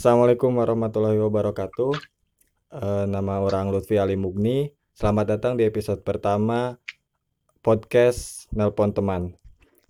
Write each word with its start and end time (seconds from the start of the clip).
Assalamualaikum 0.00 0.56
warahmatullahi 0.56 1.20
wabarakatuh. 1.20 1.92
Eh, 2.72 3.04
nama 3.04 3.36
orang 3.36 3.68
Lutfi 3.68 4.00
Ali 4.00 4.16
Mugni. 4.16 4.72
Selamat 4.96 5.36
datang 5.36 5.60
di 5.60 5.68
episode 5.68 6.00
pertama 6.00 6.80
podcast 7.60 8.48
Nelpon 8.48 8.96
Teman. 8.96 9.36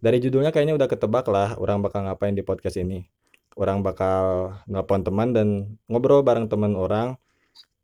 Dari 0.03 0.19
judulnya 0.19 0.51
kayaknya 0.51 0.75
udah 0.75 0.91
ketebak 0.91 1.31
lah 1.31 1.55
orang 1.63 1.79
bakal 1.79 2.11
ngapain 2.11 2.35
di 2.35 2.43
podcast 2.43 2.83
ini. 2.83 3.07
Orang 3.55 3.87
bakal 3.87 4.51
nelpon 4.67 5.07
teman 5.07 5.31
dan 5.31 5.79
ngobrol 5.87 6.27
bareng 6.27 6.51
teman 6.51 6.75
orang 6.75 7.15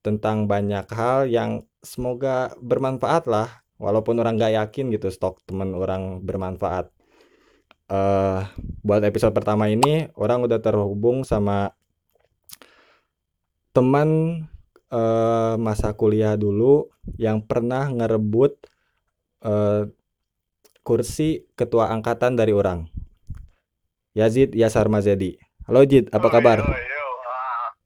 tentang 0.02 0.50
banyak 0.50 0.90
hal 0.90 1.30
yang 1.30 1.62
semoga 1.86 2.50
bermanfaat 2.58 3.30
lah. 3.30 3.62
Walaupun 3.79 4.18
orang 4.18 4.34
gak 4.34 4.50
yakin 4.50 4.90
gitu 4.90 5.14
stok 5.14 5.46
teman 5.46 5.79
orang 5.79 6.27
bermanfaat. 6.27 6.90
Eh, 7.86 8.40
buat 8.82 9.02
episode 9.06 9.30
pertama 9.30 9.70
ini 9.70 10.11
orang 10.18 10.43
udah 10.43 10.58
terhubung 10.58 11.22
sama 11.22 11.70
teman 13.76 14.08
eh, 14.88 15.54
masa 15.60 15.92
kuliah 15.92 16.32
dulu 16.32 16.88
yang 17.20 17.44
pernah 17.44 17.92
ngerebut 17.92 18.56
eh, 19.44 19.92
kursi 20.80 21.44
ketua 21.52 21.92
angkatan 21.92 22.40
dari 22.40 22.56
orang. 22.56 22.88
Yazid 24.16 24.56
Yasar 24.56 24.88
Mazedi. 24.88 25.36
Halo 25.68 25.84
Jid, 25.84 26.08
apa 26.08 26.24
Oh, 26.24 26.32
kabar? 26.32 26.64
Yo, 26.64 26.72
yo. 26.72 27.04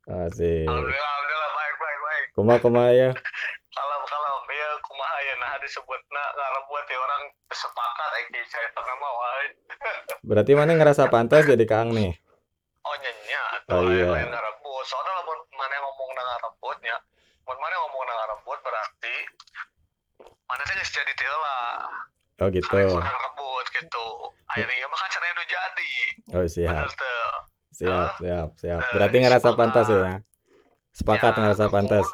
Ah, 0.07 0.29
Asik. 0.31 0.69
Alhamdulillah, 0.69 0.95
alhamdulillah 0.95 1.51
baik, 1.51 1.75
baik, 1.75 1.99
baik. 1.99 2.25
Kumaha 2.37 2.59
kumaha 2.61 2.91
ya? 2.93 3.11
Kalam, 3.75 4.03
kalam. 4.07 4.41
Ya, 4.47 4.71
kumaha 4.85 5.17
ya 5.25 5.35
nah 5.41 5.53
disebutna 5.59 6.23
karena 6.31 6.61
buat 6.69 6.85
ya 6.87 6.99
orang 7.01 7.23
sepakat 7.51 8.11
eh 8.15 8.47
saya 8.47 8.69
pernah 8.71 8.95
mau 8.95 9.15
wae. 9.19 9.47
Berarti 10.29 10.53
mana 10.55 10.77
ngerasa 10.77 11.11
pantas 11.11 11.49
jadi 11.49 11.65
Kang 11.67 11.91
nih? 11.91 12.15
Oh 12.87 12.95
nyenya 12.95 13.43
Oh, 13.71 13.83
iya. 13.89 14.07
ngarebut. 14.29 14.85
Soalnya 14.85 15.13
lamun 15.19 15.39
mana 15.57 15.77
ngomong 15.81 16.11
na 16.13 16.23
ngarebutnya, 16.27 16.97
mun 17.51 17.59
mana 17.59 17.75
ngomong 17.83 18.03
na 18.07 18.15
ngarebut 18.15 18.59
berarti 18.63 19.17
mana 20.47 20.63
teh 20.63 20.75
geus 20.79 20.91
jadi 20.95 21.13
lah. 21.27 21.91
Oh 22.39 22.49
gitu. 22.49 22.71
Karena 22.71 23.11
rebut 23.11 23.67
gitu. 23.75 24.07
Akhirnya 24.47 24.77
ya 24.79 24.87
mah 24.87 24.99
kan 24.99 25.09
cenah 25.11 25.31
nu 25.35 25.43
jadi. 25.45 25.93
Oh 26.31 26.47
siap, 26.47 26.71
Bener 26.71 26.91
tuh. 26.95 27.31
siap, 27.75 28.11
siap, 28.23 28.49
siap. 28.55 28.81
Eh, 28.81 28.91
Berarti 28.95 29.17
ngerasa 29.19 29.49
sepakat. 29.51 29.59
pantas 29.59 29.87
ya? 29.91 30.15
Sepakat 30.95 31.33
Ya, 31.35 31.39
ngerasa 31.43 31.65
pantas. 31.67 32.07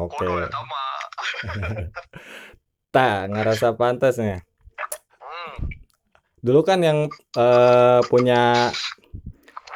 Oke. 0.00 0.24
mah. 0.24 0.96
Tak, 2.90 3.30
ngerasa 3.30 3.68
pantasnya. 3.78 4.42
Hmm. 5.20 5.52
Dulu 6.40 6.64
kan 6.64 6.80
yang 6.82 7.06
eh, 7.36 8.00
punya 8.08 8.72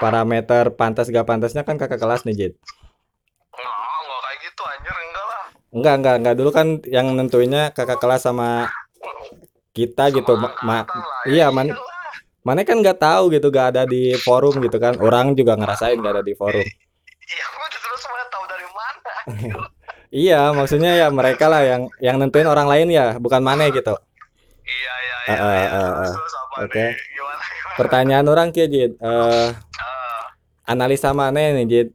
parameter 0.03 0.75
pantas 0.75 1.07
gak 1.07 1.23
pantasnya 1.23 1.63
kan 1.63 1.79
kakak 1.79 2.03
kelas 2.03 2.27
nih 2.27 2.35
Jid. 2.35 2.53
Enggak, 3.55 3.71
enggak 4.03 4.19
kayak 4.19 4.39
gitu 4.43 4.63
anjir, 4.67 4.97
enggak. 5.75 5.95
Enggak, 5.99 6.15
enggak. 6.23 6.35
Dulu 6.39 6.51
kan 6.55 6.67
yang 6.87 7.07
nentuinnya 7.19 7.75
kakak 7.75 7.99
kelas 7.99 8.23
sama 8.25 8.71
kita 9.75 10.15
gitu. 10.15 10.39
Ma- 10.39 10.87
ya 11.27 11.27
iya, 11.27 11.47
man, 11.51 11.75
iyalah. 11.75 11.83
mana 12.47 12.63
kan 12.63 12.79
nggak 12.79 12.99
tahu 13.03 13.35
gitu, 13.35 13.51
gak 13.51 13.75
ada 13.75 13.83
di 13.85 14.15
forum 14.23 14.63
gitu 14.63 14.79
kan. 14.79 14.95
Orang 15.03 15.35
juga 15.35 15.59
ngerasain 15.59 15.99
gak 15.99 16.15
ada 16.21 16.25
di 16.25 16.33
forum. 16.39 16.63
Iya, 16.65 17.47
gua 17.57 17.67
terus 17.69 18.03
mana 18.07 18.25
tahu 18.31 18.45
dari 18.47 18.67
mana? 18.71 19.13
anjir. 19.27 19.59
Iya, 20.15 20.55
maksudnya 20.55 20.95
ya 20.95 21.11
mereka 21.11 21.51
lah 21.51 21.67
yang 21.67 21.91
yang 21.99 22.23
nentuin 22.23 22.47
orang 22.47 22.71
lain 22.71 22.87
ya, 22.87 23.19
bukan 23.19 23.43
mana 23.43 23.67
gitu. 23.67 23.99
Iya, 24.63 24.93
iya, 24.95 25.17
iya. 25.27 25.35
eh, 25.35 25.65
iya. 25.67 26.07
terus 26.15 26.35
apa 26.39 26.55
Oke. 26.71 26.87
Gimana, 26.95 27.45
gimana? 27.51 27.75
Pertanyaan 27.75 28.27
orang 28.31 28.49
kia 28.55 28.71
Jid, 28.71 28.95
eh, 28.95 29.49
Ah, 29.83 30.23
analisa 30.71 31.11
mana 31.11 31.51
nih 31.59 31.67
Jid? 31.67 31.89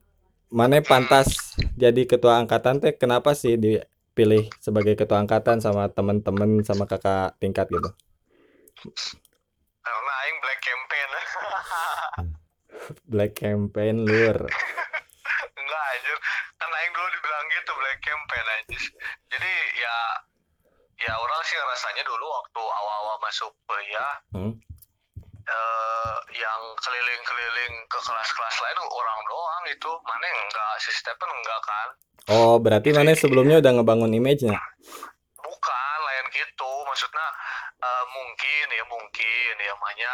Mana 0.51 0.83
pantas 0.83 1.48
jadi 1.79 2.01
ketua 2.03 2.43
angkatan 2.43 2.83
teh 2.83 2.91
kenapa 2.99 3.31
sih 3.31 3.55
dipilih 3.55 4.51
sebagai 4.59 4.99
ketua 4.99 5.23
angkatan 5.23 5.63
sama 5.63 5.87
temen-temen 5.87 6.59
sama 6.67 6.83
kakak 6.83 7.39
tingkat 7.39 7.71
gitu? 7.71 7.89
karena 9.89 10.13
aing 10.23 10.37
black 10.39 10.61
campaign. 10.61 11.09
Black 13.11 13.33
campaign 13.37 13.95
lur. 14.01 14.37
Enggak, 15.59 15.83
anjir. 15.93 16.17
Kan 16.57 16.69
aing 16.73 16.91
dulu 16.95 17.07
dibilang 17.13 17.45
gitu 17.53 17.71
black 17.77 17.99
campaign 18.01 18.45
anjir. 18.49 18.83
Jadi 19.29 19.51
ya 19.77 19.95
ya 21.05 21.13
orang 21.15 21.41
sih 21.45 21.57
rasanya 21.59 22.03
dulu 22.07 22.25
waktu 22.27 22.61
awal-awal 22.65 23.17
masuk 23.23 23.51
kuliah 23.67 24.13
Hmm. 24.35 24.53
Eh 25.49 26.15
yang 26.37 26.61
keliling-keliling 26.77 27.73
ke 27.89 27.99
kelas-kelas 28.05 28.55
lain 28.61 28.77
orang 28.85 29.19
doang 29.25 29.63
itu. 29.73 29.91
Mana 30.05 30.25
enggak 30.29 30.71
si 30.81 30.91
Stephen 30.93 31.29
enggak 31.29 31.59
kan? 31.65 31.89
Oh, 32.29 32.61
berarti 32.61 32.93
mana 32.93 33.17
sebelumnya 33.17 33.57
udah 33.57 33.71
ngebangun 33.81 34.13
image-nya? 34.13 34.57
bukan 35.39 35.99
lain 36.05 36.25
gitu. 36.29 36.71
Maksudnya 36.85 37.27
eh, 37.81 38.05
mungkin 38.13 38.65
ya 38.69 38.85
mungkin. 38.85 39.53
Ya 39.57 39.73
makanya 39.81 40.13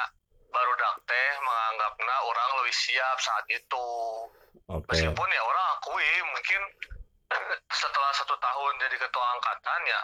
baru 0.56 0.72
teh 1.04 1.32
menganggapnya 1.44 2.16
orang 2.24 2.50
lebih 2.64 2.76
siap 2.76 3.18
saat 3.20 3.46
itu. 3.52 3.90
Oke. 4.66 4.98
meskipun 4.98 5.30
ya 5.30 5.42
orang 5.46 5.66
akui 5.78 6.12
mungkin 6.26 6.62
setelah 7.82 8.12
satu 8.18 8.34
tahun 8.34 8.74
jadi 8.82 8.98
ketua 8.98 9.26
angkatan 9.38 9.82
ya 9.86 10.02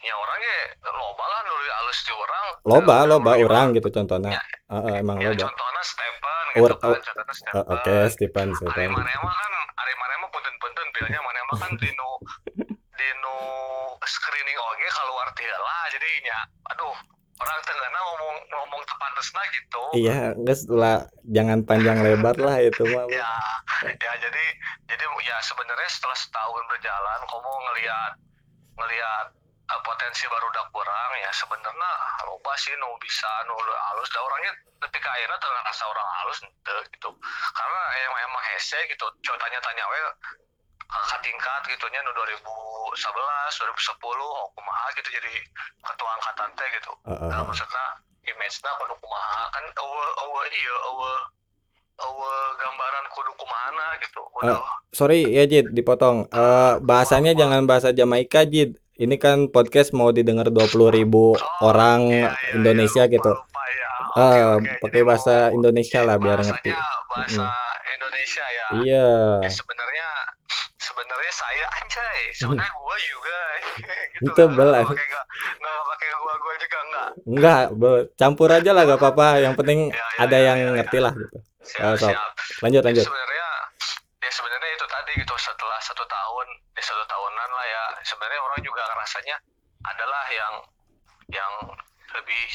ya 0.00 0.14
orangnya 0.14 0.56
loba 0.86 1.24
lah 1.24 1.40
nulis 1.42 1.70
alus 1.74 1.98
di 2.02 2.12
orang 2.12 2.44
Loba, 2.66 2.96
loba 3.06 3.32
orang 3.36 3.66
gitu 3.72 3.88
contohnya. 3.88 4.30
Eh, 4.34 4.42
eh, 4.74 4.94
emang 5.00 5.16
ya 5.18 5.30
loba. 5.30 5.46
contohnya 5.46 5.82
Stephen 5.82 6.44
gitu 6.52 6.74
kan 6.76 6.88
oh, 6.90 6.98
contohnya 6.98 7.24
Eh, 7.26 7.34
Stephen 7.36 7.66
Oke, 7.70 7.94
Stephen, 8.10 8.48
Ari 8.48 8.56
Stephen. 8.58 8.90
Marema 8.92 9.30
kan 9.30 9.52
Ari 9.76 9.94
Marema 9.94 10.26
punten-punten 10.28 10.86
pilihnya 10.90 11.20
Marema 11.20 11.52
kan 11.56 11.70
dino 11.76 12.10
dino 12.96 13.36
screening 14.02 14.58
oge 14.58 14.88
keluar 14.88 15.28
lah 15.36 15.82
jadinya 15.90 16.38
aduh 16.66 16.96
orang 17.36 17.60
tenggana 17.62 17.98
ngomong 18.00 18.36
ngomong 18.48 18.82
tepantesna 18.88 19.42
gitu 19.52 19.82
Iya, 19.92 20.18
guys 20.38 20.62
lah 20.66 20.96
jangan 21.28 21.60
panjang 21.62 22.00
lebar 22.00 22.36
lah 22.36 22.56
itu 22.58 22.82
mah. 22.88 23.04
ya 23.12 23.30
ya 23.84 24.12
jadi 24.16 24.44
jadi 24.88 25.04
ya 25.20 25.36
sebenarnya 25.44 25.90
setelah 25.92 26.16
setahun 26.16 26.62
berjalan 26.66 27.20
kamu 27.28 27.50
ngelihat 27.68 28.12
ngelihat 28.76 29.26
potensi 29.66 30.24
baru 30.30 30.46
dak 30.54 30.70
kurang 30.70 31.10
ya 31.18 31.30
sebenarnya 31.34 31.90
lupa 32.30 32.52
sih 32.54 32.74
nu 32.78 32.94
bisa 33.02 33.26
nu 33.50 33.58
halus 33.58 34.08
da 34.14 34.22
orangnya 34.22 34.52
ketika 34.86 35.08
akhirnya 35.10 35.38
tengah 35.42 35.62
rasa 35.66 35.84
orang 35.90 36.08
halus 36.22 36.38
ente 36.46 36.76
gitu. 36.94 37.10
Karena 37.56 37.80
emang 38.06 38.20
emang 38.30 38.42
hese 38.54 38.78
gitu. 38.86 39.06
Coba 39.26 39.36
tanya 39.42 39.58
tanya 39.58 39.84
we 39.90 39.98
kakak 40.86 41.18
tingkat 41.26 41.60
gitunya 41.66 41.98
nu 42.06 42.14
2011 42.14 42.94
2010 42.94 44.22
oh 44.22 44.46
kumaha? 44.54 44.86
Gitu 44.94 45.08
jadi 45.10 45.34
ketua 45.82 46.10
angkatan 46.14 46.48
teh 46.54 46.68
gitu. 46.78 46.92
Heeh. 47.10 47.28
nah 47.30 47.42
maksudnya 47.42 47.84
image-na 48.22 48.70
kudu 48.78 48.94
kumaha? 49.02 49.42
Kan 49.50 49.64
eueuh 49.74 50.10
eueuh 50.22 50.44
iya 50.46 50.74
eueuh 50.94 51.20
eueuh 52.06 52.38
gambaran 52.60 53.04
kudu 53.10 53.30
kumahana 53.34 53.86
gitu. 53.98 54.22
Udah 54.38 54.62
Sorry 54.96 55.28
ya 55.28 55.44
Jid, 55.44 55.76
dipotong. 55.76 56.24
Eh, 56.32 56.74
bahasanya 56.80 57.36
jangan 57.36 57.68
bahasa 57.68 57.92
Jamaika 57.92 58.48
Jid. 58.48 58.80
Ini 58.96 59.16
kan 59.16 59.48
podcast 59.48 59.92
mau 59.92 60.08
didengar 60.08 60.48
20.000 60.48 60.88
ribu 60.90 61.24
orang 61.60 62.08
iya, 62.08 62.32
iya, 62.32 62.54
Indonesia 62.54 63.02
iya, 63.02 63.12
gitu. 63.12 63.28
lupa, 63.28 63.62
ya. 63.68 63.90
Eh, 64.16 64.42
oke. 64.54 64.70
pakai 64.80 65.02
bahasa 65.02 65.34
mau- 65.46 65.54
Indonesia 65.54 66.00
lah 66.00 66.16
biar 66.16 66.40
ngerti. 66.40 66.72
bahasa 67.06 67.44
Indonesia 67.90 68.44
ya 68.46 68.64
Iya. 68.78 69.08
Ya, 69.38 69.50
sebenarnya 69.50 70.06
sebenarnya 70.78 71.32
saya 71.34 71.66
anjay 71.74 72.20
sebenarnya 72.32 72.72
gua 72.74 72.96
juga 72.98 73.36
gitu 74.14 74.24
Itu 74.26 74.42
lah. 74.42 74.50
belas. 74.50 74.86
Nggak 74.88 75.76
pakai 75.86 76.08
gua 76.14 76.34
gua 76.38 76.54
juga 76.56 76.78
enggak 76.80 77.08
Enggak, 77.26 77.62
campur 78.14 78.48
aja 78.48 78.70
lah 78.70 78.82
gak 78.86 78.96
apa-apa. 78.96 79.28
Yang 79.40 79.54
penting 79.56 79.78
Ya, 79.86 79.96
ya, 79.96 80.04
ada 80.18 80.36
ya, 80.36 80.44
yang 80.46 80.56
ya, 80.56 80.64
ya. 80.64 80.72
ngerti 80.74 80.98
lah 80.98 81.12
gitu. 81.12 81.36
siap 81.60 81.84
Oh, 81.84 81.94
sok. 81.94 82.10
siap 82.10 82.28
Lanjut, 82.62 82.82
lanjut. 82.82 83.04
sebenarnya 83.04 83.45
ya 84.26 84.30
sebenarnya 84.34 84.70
itu 84.74 84.86
tadi 84.90 85.12
gitu 85.22 85.34
setelah 85.38 85.78
satu 85.78 86.02
tahun 86.02 86.46
ya 86.74 86.82
satu 86.82 87.04
tahunan 87.06 87.48
lah 87.54 87.66
ya 87.66 87.82
sebenarnya 88.02 88.42
orang 88.42 88.60
juga 88.66 88.82
rasanya 88.98 89.38
adalah 89.86 90.24
yang 90.34 90.54
yang 91.30 91.52
lebih 92.10 92.46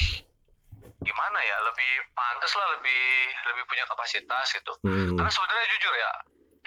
gimana 1.00 1.38
ya 1.40 1.56
lebih 1.64 1.90
pantas 2.12 2.52
lah 2.60 2.76
lebih 2.76 3.04
lebih 3.48 3.64
punya 3.64 3.88
kapasitas 3.88 4.52
gitu 4.52 4.72
Hmm. 4.84 5.16
karena 5.16 5.30
sebenarnya 5.32 5.66
jujur 5.72 5.94
ya 5.96 6.12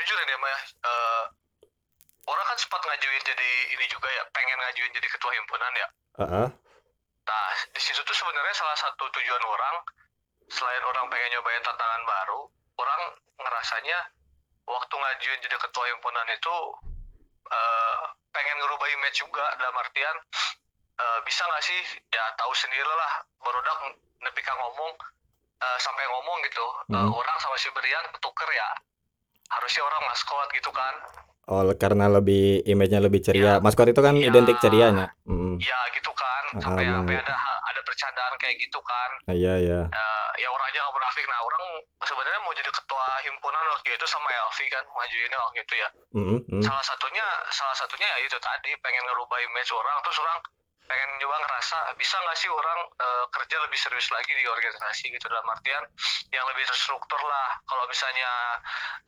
jujur 0.01 0.17
ya 0.17 0.37
mah 0.41 0.59
eh, 0.65 1.23
orang 2.25 2.45
kan 2.49 2.57
sempat 2.57 2.81
ngajuin 2.81 3.21
jadi 3.21 3.49
ini 3.77 3.85
juga 3.87 4.09
ya 4.09 4.23
pengen 4.33 4.57
ngajuin 4.57 4.91
jadi 4.91 5.07
ketua 5.07 5.31
himpunan 5.37 5.73
ya 5.77 5.87
Heeh. 6.25 6.47
nah 7.25 7.47
di 7.69 7.81
situ 7.81 8.01
tuh 8.01 8.15
sebenarnya 8.17 8.55
salah 8.57 8.77
satu 8.79 9.05
tujuan 9.05 9.43
orang 9.45 9.75
selain 10.49 10.83
orang 10.83 11.05
pengen 11.13 11.29
nyobain 11.37 11.61
tantangan 11.61 12.01
baru 12.05 12.41
orang 12.81 13.01
ngerasanya 13.39 13.97
waktu 14.65 14.93
ngajuin 14.93 15.39
jadi 15.41 15.57
ketua 15.57 15.85
himpunan 15.87 16.27
itu 16.27 16.55
eh, 17.47 17.97
pengen 18.29 18.57
ngerubah 18.57 18.87
image 18.91 19.17
juga 19.19 19.45
dalam 19.55 19.75
artian 19.75 20.15
eh, 20.95 21.19
bisa 21.23 21.41
nggak 21.43 21.63
sih 21.63 21.79
ya 22.07 22.25
tahu 22.35 22.51
sendiri 22.53 22.83
lah 22.83 23.11
barudak 23.39 23.77
nepika 24.21 24.53
ngomong 24.55 24.91
eh, 25.57 25.77
sampai 25.79 26.05
ngomong 26.05 26.37
gitu 26.43 26.65
Hmm. 26.85 27.09
orang 27.09 27.37
sama 27.39 27.55
si 27.55 27.69
Berian 27.71 28.05
ketuker 28.11 28.45
ya 28.47 28.69
harusnya 29.51 29.83
orang 29.83 30.03
maskot 30.05 30.49
gitu 30.51 30.69
kan 30.69 30.95
Oh, 31.45 31.61
karena 31.77 32.09
lebih 32.09 32.65
image-nya 32.65 32.97
lebih 32.97 33.21
ceria. 33.21 33.45
Ya. 33.47 33.53
Maskot 33.59 33.85
itu 33.85 34.01
kan 34.01 34.17
Ya. 34.17 34.33
identik 34.33 34.57
cerianya. 34.57 35.13
Mm. 35.29 35.61
ya 35.61 35.77
gitu 35.93 36.09
kan 36.09 36.43
Ah, 36.51 36.61
sampai 36.65 36.83
benar. 36.83 36.97
sampai 36.97 37.15
ada 37.21 37.35
bercandaan 37.85 38.33
kayak 38.41 38.55
gitu 38.59 38.79
kan. 38.81 39.09
Iya, 39.31 39.53
iya. 39.61 39.81
Eh, 39.87 40.29
ya 40.41 40.49
orangnya 40.51 40.81
nggak 40.83 40.95
munafik. 40.97 41.25
Nah 41.29 41.39
orang 41.45 41.63
sebenarnya 42.03 42.39
mau 42.43 42.53
jadi 42.53 42.71
ketua 42.73 43.05
himpunan 43.23 43.63
waktu 43.71 43.89
itu 43.95 44.05
sama 44.09 44.27
Elvi 44.29 44.65
kan 44.73 44.83
majuinnya 44.91 45.39
waktu 45.39 45.59
itu 45.61 45.75
ya. 45.77 45.89
Mm, 46.15 46.39
mm. 46.47 46.63
salah 46.63 46.85
satunya 46.85 47.25
salah 47.51 47.75
satunya 47.75 48.07
ya 48.07 48.17
itu 48.23 48.37
tadi 48.39 48.71
pengen 48.81 49.03
ngerubah 49.07 49.37
image 49.43 49.71
orang 49.75 49.97
terus 50.03 50.17
orang 50.19 50.39
pengen 50.85 51.17
juga 51.17 51.33
ngerasa 51.41 51.97
bisa 51.97 52.13
nggak 52.21 52.37
sih 52.37 52.45
orang 52.45 52.79
eh, 53.01 53.25
kerja 53.33 53.57
lebih 53.57 53.79
serius 53.81 54.05
lagi 54.13 54.31
di 54.37 54.45
organisasi? 54.45 55.09
Gitu. 55.09 55.25
Dalam 55.25 55.49
artian 55.49 55.81
yang 56.29 56.45
lebih 56.45 56.61
terstruktur 56.69 57.21
lah. 57.25 57.57
Kalau 57.65 57.89
misalnya 57.89 58.31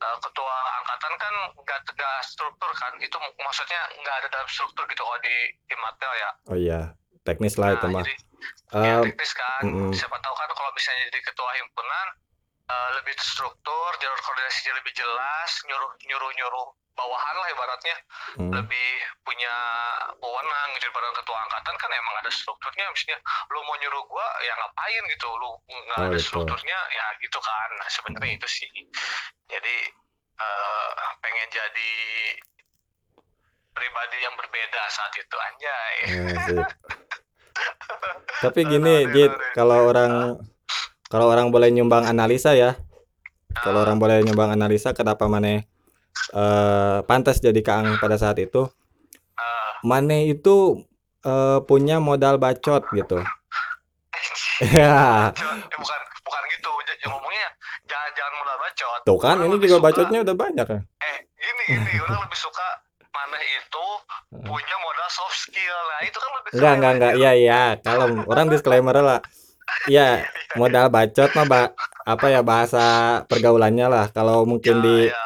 eh, 0.02 0.16
ketua 0.18 0.56
angkatan 0.82 1.12
kan 1.22 1.34
nggak 1.54 1.80
nggak 1.94 2.18
struktur 2.26 2.70
kan. 2.74 2.92
Itu 2.98 3.14
mak- 3.22 3.38
maksudnya 3.38 3.80
nggak 3.94 4.16
ada 4.24 4.28
dalam 4.28 4.48
struktur 4.50 4.84
gitu 4.90 5.02
kalau 5.06 5.20
di 5.22 5.36
Imatel 5.70 6.12
ya. 6.18 6.30
Oh 6.50 6.58
iya, 6.58 6.80
teknis 7.28 7.54
lah 7.60 7.76
itu 7.76 7.86
nah 7.92 8.00
mah. 8.00 8.04
jadi 8.04 8.14
ya 8.72 8.96
teknis 9.04 9.32
kan 9.36 9.62
mm-mm. 9.68 9.92
siapa 9.92 10.16
tahu 10.24 10.34
kan 10.34 10.48
kalau 10.56 10.70
misalnya 10.72 11.02
jadi 11.12 11.20
ketua 11.20 11.50
himpunan 11.60 12.06
eh, 12.72 12.90
lebih 12.96 13.14
terstruktur 13.20 13.90
jalur 14.00 14.20
koordinasinya 14.24 14.72
lebih 14.80 14.92
jelas 14.96 15.50
nyuruh 15.68 15.92
nyuruh 16.08 16.30
nyuruh 16.32 16.68
bawahan 16.98 17.34
lah 17.38 17.48
ibaratnya 17.54 17.96
mm. 18.42 18.50
lebih 18.58 18.90
punya 19.22 19.54
wewenang 20.18 20.68
gitu 20.74 20.90
daripada 20.90 21.14
ketua 21.14 21.38
angkatan 21.46 21.74
kan 21.78 21.90
emang 21.94 22.14
ada 22.26 22.30
strukturnya 22.34 22.84
misalnya 22.90 23.18
lu 23.54 23.62
mau 23.62 23.76
nyuruh 23.78 24.02
gua 24.10 24.26
ya 24.42 24.52
ngapain 24.58 25.02
gitu 25.06 25.28
lu 25.38 25.50
nggak 25.70 25.98
Oh, 25.98 26.06
ada 26.10 26.18
gitu. 26.18 26.26
strukturnya 26.26 26.78
ya 26.90 27.06
gitu 27.22 27.38
kan 27.38 27.68
nah 27.78 27.86
sebenarnya 27.86 28.32
itu 28.34 28.48
sih 28.50 28.70
jadi 29.46 29.76
eh, 30.42 30.90
pengen 31.22 31.48
jadi 31.54 31.92
pribadi 33.78 34.18
yang 34.18 34.34
berbeda 34.34 34.82
saat 34.90 35.12
itu 35.14 35.36
anjay. 35.38 35.94
Ya. 36.10 36.66
Tapi 38.44 38.60
gini, 38.66 39.06
Jit, 39.14 39.30
kalau 39.54 39.86
orang 39.90 40.38
kalau 41.08 41.26
orang 41.30 41.48
boleh 41.54 41.70
nyumbang 41.70 42.04
analisa 42.06 42.54
ya, 42.54 42.74
kalau 43.62 43.82
Ah, 43.82 43.84
orang 43.88 43.98
boleh 43.98 44.22
nyumbang 44.22 44.50
analisa 44.52 44.92
kenapa 44.92 45.26
Mane 45.30 45.66
eh 46.34 46.98
pantas 47.06 47.38
jadi 47.38 47.58
Kaang 47.62 47.96
pada 48.02 48.18
saat 48.18 48.36
itu, 48.42 48.66
eh, 49.38 49.72
Mane 49.86 50.28
itu 50.28 50.82
eh, 51.22 51.58
punya 51.64 52.02
modal 52.02 52.36
bacot 52.38 52.82
gitu. 52.92 53.22
Ya, 54.58 55.30
eh, 55.30 55.54
bukan 55.70 56.00
bukan 56.26 56.42
gitu. 56.50 56.70
Ngomongnya 57.06 57.48
jangan 57.86 58.10
jangan 58.18 58.32
mulai 58.42 58.56
bacot. 58.58 59.00
Tuh 59.06 59.18
kan 59.22 59.36
ini 59.46 59.56
juga 59.62 59.76
bacotnya 59.78 60.18
udah 60.26 60.34
banyak 60.34 60.66
ya. 60.66 60.80
eh 60.82 61.16
gini 61.38 61.62
gini 61.78 61.92
orang 62.02 62.26
lebih 62.26 62.38
suka 62.42 62.66
mana 63.28 63.44
itu 63.44 63.86
punya 64.40 64.76
modal 64.80 65.08
soft 65.12 65.36
skill 65.36 65.76
nah 65.92 66.00
itu 66.00 66.16
kan 66.16 66.30
lebih 66.40 66.50
Enggak, 66.56 66.72
enggak, 66.80 66.92
enggak. 66.96 67.12
Iya, 67.20 67.30
iya. 67.36 67.62
Kalau 67.84 68.04
orang 68.24 68.46
disclaimer 68.52 68.96
lah. 68.96 69.20
Iya, 69.84 70.24
modal 70.56 70.88
bacot 70.88 71.30
mah 71.36 71.44
ba- 71.44 71.72
apa 72.08 72.26
ya 72.32 72.40
bahasa 72.40 72.84
pergaulannya 73.28 73.86
lah. 73.92 74.06
Kalau 74.16 74.48
mungkin 74.48 74.80
Ya, 74.80 74.84
di 74.84 74.96
ya, 75.12 75.20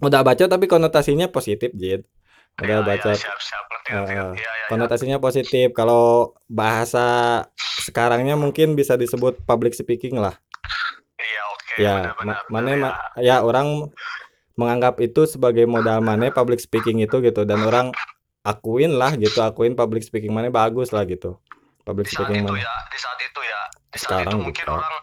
modal 0.00 0.24
bacot 0.24 0.48
tapi 0.48 0.64
konotasinya 0.64 1.28
positif, 1.28 1.68
Jit. 1.76 2.08
Modal 2.56 2.80
ya, 2.80 2.84
ya, 2.84 2.88
bacot. 2.88 3.18
siap 3.20 3.38
siap 3.44 3.64
ngerti. 3.68 3.88
ya, 3.92 4.02
ya, 4.40 4.50
ya. 4.56 4.66
konotasinya 4.72 5.18
positif. 5.20 5.76
Kalau 5.76 6.32
bahasa 6.48 7.44
sekarangnya 7.84 8.40
mungkin 8.40 8.72
bisa 8.72 8.96
disebut 8.96 9.44
public 9.44 9.76
speaking 9.76 10.16
lah. 10.16 10.32
iya 11.20 11.42
oke 11.52 11.74
Ya, 11.76 11.94
benar-benar 12.00 12.38
ma- 12.48 12.60
mana 12.64 12.70
ma- 12.80 12.96
ya 13.20 13.44
orang 13.44 13.92
menganggap 14.54 14.98
itu 14.98 15.24
sebagai 15.24 15.64
modal 15.64 15.98
mana 15.98 16.30
public 16.30 16.58
speaking 16.58 16.98
itu 16.98 17.18
gitu 17.18 17.42
dan 17.42 17.60
orang 17.60 17.90
akuin 18.42 18.92
lah 18.92 19.14
gitu, 19.14 19.40
akuin 19.40 19.72
public 19.72 20.02
speaking 20.02 20.30
mana 20.30 20.48
bagus 20.48 20.90
lah 20.90 21.02
gitu. 21.04 21.36
Public 21.82 22.06
di 22.06 22.12
saat 22.12 22.24
speaking 22.24 22.42
itu 22.42 22.52
mana. 22.52 22.60
ya 22.60 22.74
di 22.86 22.98
saat 22.98 23.18
itu 23.18 23.40
ya 23.40 23.60
di 23.86 23.98
saat 23.98 24.00
Sekarang 24.20 24.32
itu 24.32 24.36
mungkin 24.42 24.64
juga. 24.64 24.74
orang 24.78 24.94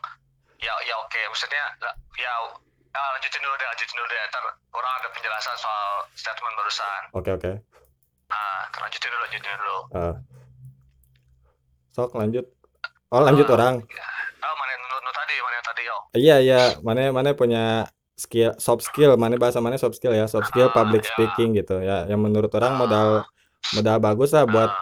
ya 0.57 0.73
ya 0.81 0.95
oke 0.97 1.19
maksudnya 1.27 1.63
lah, 1.79 1.93
ya 2.15 2.33
ya, 2.87 3.01
lanjutin 3.11 3.39
dulu 3.39 3.53
deh 3.53 3.67
lanjutin 3.67 3.95
dulu 3.95 4.07
deh 4.07 4.19
ntar 4.27 4.43
orang 4.71 4.93
ada 4.95 5.07
penjelasan 5.11 5.55
soal 5.55 5.87
statement 6.11 6.53
barusan 6.55 7.01
Oke, 7.11 7.29
oke. 7.31 7.51
nah 8.27 8.55
lanjutin 8.77 9.09
dulu 9.09 9.21
lanjutin 9.21 9.51
dulu 9.53 9.77
Eh. 9.93 10.15
Sok 11.91 12.11
lanjut. 12.15 12.45
Oh, 13.09 13.19
lanjut 13.19 13.43
Ah. 13.45 13.53
orang. 13.53 13.75
oh 13.83 14.53
mana 14.55 14.71
yang 14.71 14.81
tadi 15.11 15.35
mana 15.37 15.53
yang 15.53 15.67
tadi 15.67 15.81
yo 15.83 15.97
Iya, 16.13 16.35
iya. 16.39 16.61
Mana 16.79 17.01
mana 17.09 17.29
punya 17.33 17.85
skill 18.21 18.51
soft 18.61 18.85
skill, 18.85 19.17
mana 19.17 19.35
bahasa 19.41 19.57
mana 19.57 19.75
soft 19.81 19.97
skill 19.97 20.13
ya, 20.13 20.29
soft 20.29 20.47
skill 20.53 20.69
Ah, 20.69 20.75
public 20.77 21.01
ya. 21.01 21.09
speaking 21.13 21.57
gitu 21.57 21.81
ya. 21.81 22.05
Yang 22.05 22.21
menurut 22.21 22.51
orang 22.53 22.73
modal 22.77 23.25
modal 23.73 23.97
bagus 23.97 24.29
lah 24.35 24.45
buat 24.45 24.69
Ah, 24.69 24.77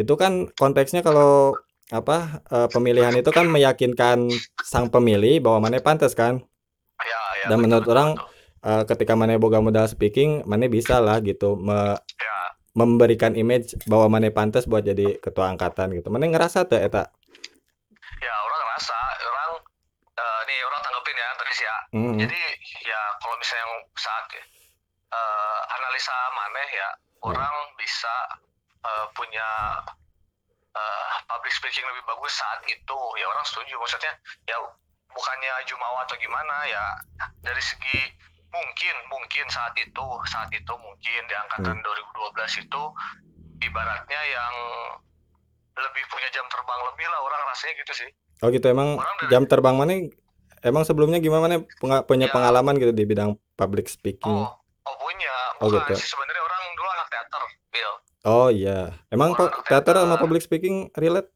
itu 0.00 0.14
kan 0.16 0.48
konteksnya 0.56 1.04
kalau 1.04 1.60
apa 1.90 2.40
eh, 2.48 2.68
pemilihan 2.70 3.12
itu 3.18 3.30
kan 3.34 3.44
meyakinkan 3.50 4.18
sang 4.62 4.86
pemilih 4.88 5.42
bahwa 5.44 5.68
mana 5.68 5.82
pantas 5.82 6.14
kan. 6.16 6.40
ya, 7.00 7.20
ya, 7.42 7.46
Dan 7.50 7.56
betul, 7.58 7.64
menurut 7.68 7.84
betul, 7.84 7.94
orang, 7.94 8.08
betul. 8.16 8.28
Eh, 8.60 8.82
ketika 8.92 9.12
mana 9.16 9.40
boga 9.40 9.58
modal 9.64 9.88
speaking, 9.88 10.44
mana 10.44 10.68
bisa 10.68 11.00
lah 11.00 11.16
gitu 11.24 11.56
me- 11.56 11.96
memberikan 12.76 13.34
image 13.34 13.74
bahwa 13.88 14.06
mana 14.20 14.30
pantas 14.30 14.68
buat 14.68 14.86
jadi 14.86 15.18
ketua 15.18 15.50
angkatan 15.50 15.90
gitu. 15.96 16.06
Mana 16.12 16.28
ngerasa 16.30 16.68
tuh 16.68 16.78
eta? 16.78 17.10
ya 18.20 18.34
orang 18.36 18.60
ngerasa 18.62 18.96
orang 19.26 19.50
eh, 20.20 20.40
nih 20.44 20.58
orang 20.68 20.80
tanggepin 20.84 21.16
ya 21.16 21.28
Hmm. 21.90 22.14
jadi 22.14 22.40
ya 22.86 23.00
kalau 23.18 23.34
misalnya 23.34 23.66
yang 23.66 23.74
saat 23.98 24.24
eh, 25.10 25.60
analisa 25.74 26.14
mana 26.38 26.62
ya 26.70 26.88
orang 27.26 27.54
bisa 27.74 28.14
eh, 28.86 29.06
punya 29.12 29.48
eh, 30.70 31.08
public 31.26 31.52
speaking 31.52 31.82
lebih 31.82 32.06
bagus 32.06 32.32
saat 32.38 32.62
itu. 32.70 32.98
Ya 33.18 33.26
orang 33.26 33.44
setuju. 33.46 33.74
Maksudnya 33.76 34.12
ya 34.46 34.56
bukannya 35.10 35.52
jumawa 35.66 36.06
atau 36.06 36.14
gimana 36.22 36.56
ya 36.70 36.84
dari 37.42 37.58
segi 37.58 37.98
mungkin 38.50 38.94
mungkin 39.10 39.46
saat 39.50 39.74
itu 39.78 40.06
saat 40.26 40.50
itu 40.54 40.72
mungkin 40.78 41.20
di 41.26 41.34
angkatan 41.34 41.76
2012 41.82 42.62
itu 42.66 42.82
ibaratnya 43.62 44.20
yang 44.30 44.54
lebih 45.74 46.02
punya 46.10 46.28
jam 46.34 46.46
terbang 46.50 46.80
lebih 46.86 47.06
lah 47.10 47.20
orang 47.22 47.40
rasanya 47.50 47.74
gitu 47.82 47.92
sih. 48.06 48.10
Oh 48.42 48.48
gitu. 48.54 48.66
Emang 48.70 48.98
dari- 48.98 49.30
jam 49.34 49.44
terbang 49.46 49.74
mana 49.74 49.92
emang 50.62 50.82
sebelumnya 50.82 51.16
gimana 51.16 51.42
mana 51.42 51.56
Penga- 51.74 52.02
punya 52.02 52.26
Ya. 52.26 52.32
pengalaman 52.32 52.76
gitu 52.76 52.90
di 52.90 53.04
bidang 53.04 53.30
public 53.52 53.86
speaking? 53.86 54.30
Oh, 54.30 54.52
oh 54.82 54.96
punya. 54.96 55.34
Oh, 55.58 55.68
Bukan 55.68 55.84
gitu. 55.86 55.98
sih 55.98 56.08
sebenarnya 56.08 56.42
orang 56.42 56.62
dulu 56.72 56.88
anak 56.90 57.08
teater, 57.08 57.42
Bill. 57.68 57.92
Oh 58.22 58.48
iya. 58.48 58.80
Emang 59.08 59.32
Orang 59.32 59.48
pa- 59.50 59.64
teater 59.64 59.94
sama 59.94 60.06
teater. 60.10 60.22
public 60.22 60.40
speaking 60.40 60.76
relate? 60.94 61.28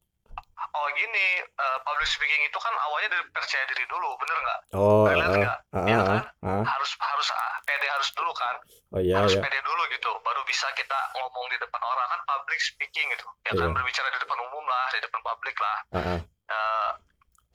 Oh 0.67 0.87
gini, 0.91 1.27
eh, 1.39 1.77
public 1.81 2.05
speaking 2.05 2.41
itu 2.41 2.57
kan 2.57 2.73
awalnya 2.81 3.09
dari 3.09 3.25
percaya 3.29 3.63
diri 3.65 3.85
dulu, 3.85 4.09
bener 4.17 4.37
nggak? 4.37 4.59
Oh, 4.73 5.03
Relate 5.05 5.23
ah, 5.25 5.39
nggak? 5.39 5.57
ah, 5.69 5.85
Iya 5.85 5.95
ah, 5.95 6.03
kan? 6.03 6.21
ah. 6.43 6.63
Harus 6.67 6.91
harus 6.97 7.27
ah, 7.31 7.55
pede 7.63 7.87
harus 7.87 8.09
dulu 8.11 8.31
kan? 8.31 8.55
Oh 8.89 8.99
iya 8.99 9.15
harus 9.17 9.33
ya. 9.33 9.41
pede 9.41 9.59
dulu 9.61 9.81
gitu, 9.89 10.11
baru 10.19 10.41
bisa 10.43 10.67
kita 10.73 10.99
ngomong 11.15 11.45
di 11.47 11.57
depan 11.57 11.79
orang 11.79 12.07
kan 12.09 12.21
public 12.25 12.59
speaking 12.59 13.07
gitu, 13.09 13.23
ya 13.45 13.51
kan 13.53 13.65
Iya. 13.65 13.73
berbicara 13.73 14.07
di 14.09 14.19
depan 14.19 14.39
umum 14.41 14.65
lah, 14.65 14.85
di 14.89 14.99
depan 14.99 15.21
publik 15.23 15.55
lah. 15.57 15.77
Ah, 15.89 15.97
ah. 15.97 16.19
Eh, 16.45 16.89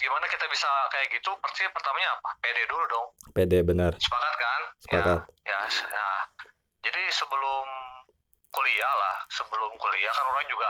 gimana 0.00 0.24
kita 0.26 0.44
bisa 0.48 0.66
kayak 0.90 1.08
gitu? 1.12 1.30
Pasti 1.38 1.62
pertamanya 1.70 2.16
apa? 2.16 2.28
Pede 2.40 2.64
dulu 2.66 2.84
dong, 2.88 3.06
Pede 3.30 3.58
benar. 3.60 3.92
sepakat 3.96 4.34
kan? 4.34 4.60
Sepakat. 4.80 5.18
Ya, 5.44 5.58
ya, 5.60 5.60
ya. 5.68 6.08
Jadi 6.80 7.02
sebelum 7.12 7.66
kuliah 8.50 8.92
lah, 8.96 9.16
sebelum 9.30 9.70
kuliah 9.76 10.10
kan 10.10 10.24
orang 10.26 10.46
juga 10.48 10.68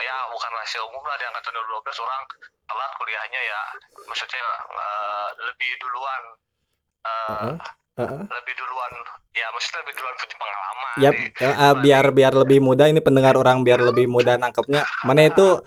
ya 0.00 0.16
bukan 0.28 0.50
rahasia 0.52 0.82
umum 0.84 1.00
lah 1.04 1.16
di 1.16 1.24
angkatan 1.24 1.52
2012 1.54 2.04
orang 2.04 2.22
telat 2.66 2.92
kuliahnya 2.98 3.40
ya, 3.40 3.60
maksudnya 4.04 4.42
eh, 4.68 5.28
lebih 5.48 5.70
duluan 5.80 6.22
eh, 7.04 7.28
Heeh. 7.30 7.54
Heeh. 7.92 8.22
lebih 8.24 8.54
duluan 8.56 8.92
ya 9.32 9.46
maksudnya 9.52 9.78
lebih 9.84 9.94
duluan 9.96 10.14
punya 10.16 10.36
pengalaman 10.36 10.92
Yap, 11.00 11.14
nih. 11.16 11.28
eh, 11.40 11.54
ah, 11.56 11.74
biar 11.76 12.04
biar 12.12 12.32
lebih 12.36 12.58
mudah 12.60 12.86
ini 12.88 13.00
pendengar 13.00 13.32
orang 13.36 13.64
biar 13.64 13.80
lebih 13.80 14.04
mudah 14.08 14.36
nangkepnya. 14.36 14.84
Mana 15.04 15.24
itu 15.24 15.60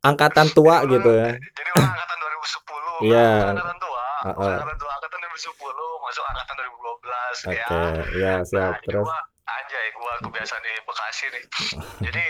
angkatan 0.00 0.48
tua 0.52 0.84
gitu 0.88 1.10
ya. 1.12 1.36
Jadi 1.36 1.70
orang 1.76 1.92
angkatan 1.92 2.18
2010, 2.42 3.06
Iya. 3.06 3.26
bukan 3.38 3.48
angkatan 3.54 3.78
tua, 3.78 4.06
Heeh. 4.22 4.34
bukan 4.34 4.50
angkatan 4.52 4.78
tua, 4.78 4.90
angkatan 4.92 5.18
2010 5.22 5.90
masuk 6.02 6.24
angkatan 6.26 6.54
2012 6.58 7.36
Oke, 7.46 7.54
ya. 7.54 7.68
ya 8.12 8.32
Nah, 8.34 8.42
siap. 8.42 8.72
jadi 8.76 8.86
Terus 8.90 9.06
gua 9.06 9.18
anjay 9.44 9.86
gua 9.94 10.12
kebiasaan 10.20 10.62
di 10.62 10.72
Bekasi 10.82 11.24
nih. 11.30 11.44
jadi 12.10 12.24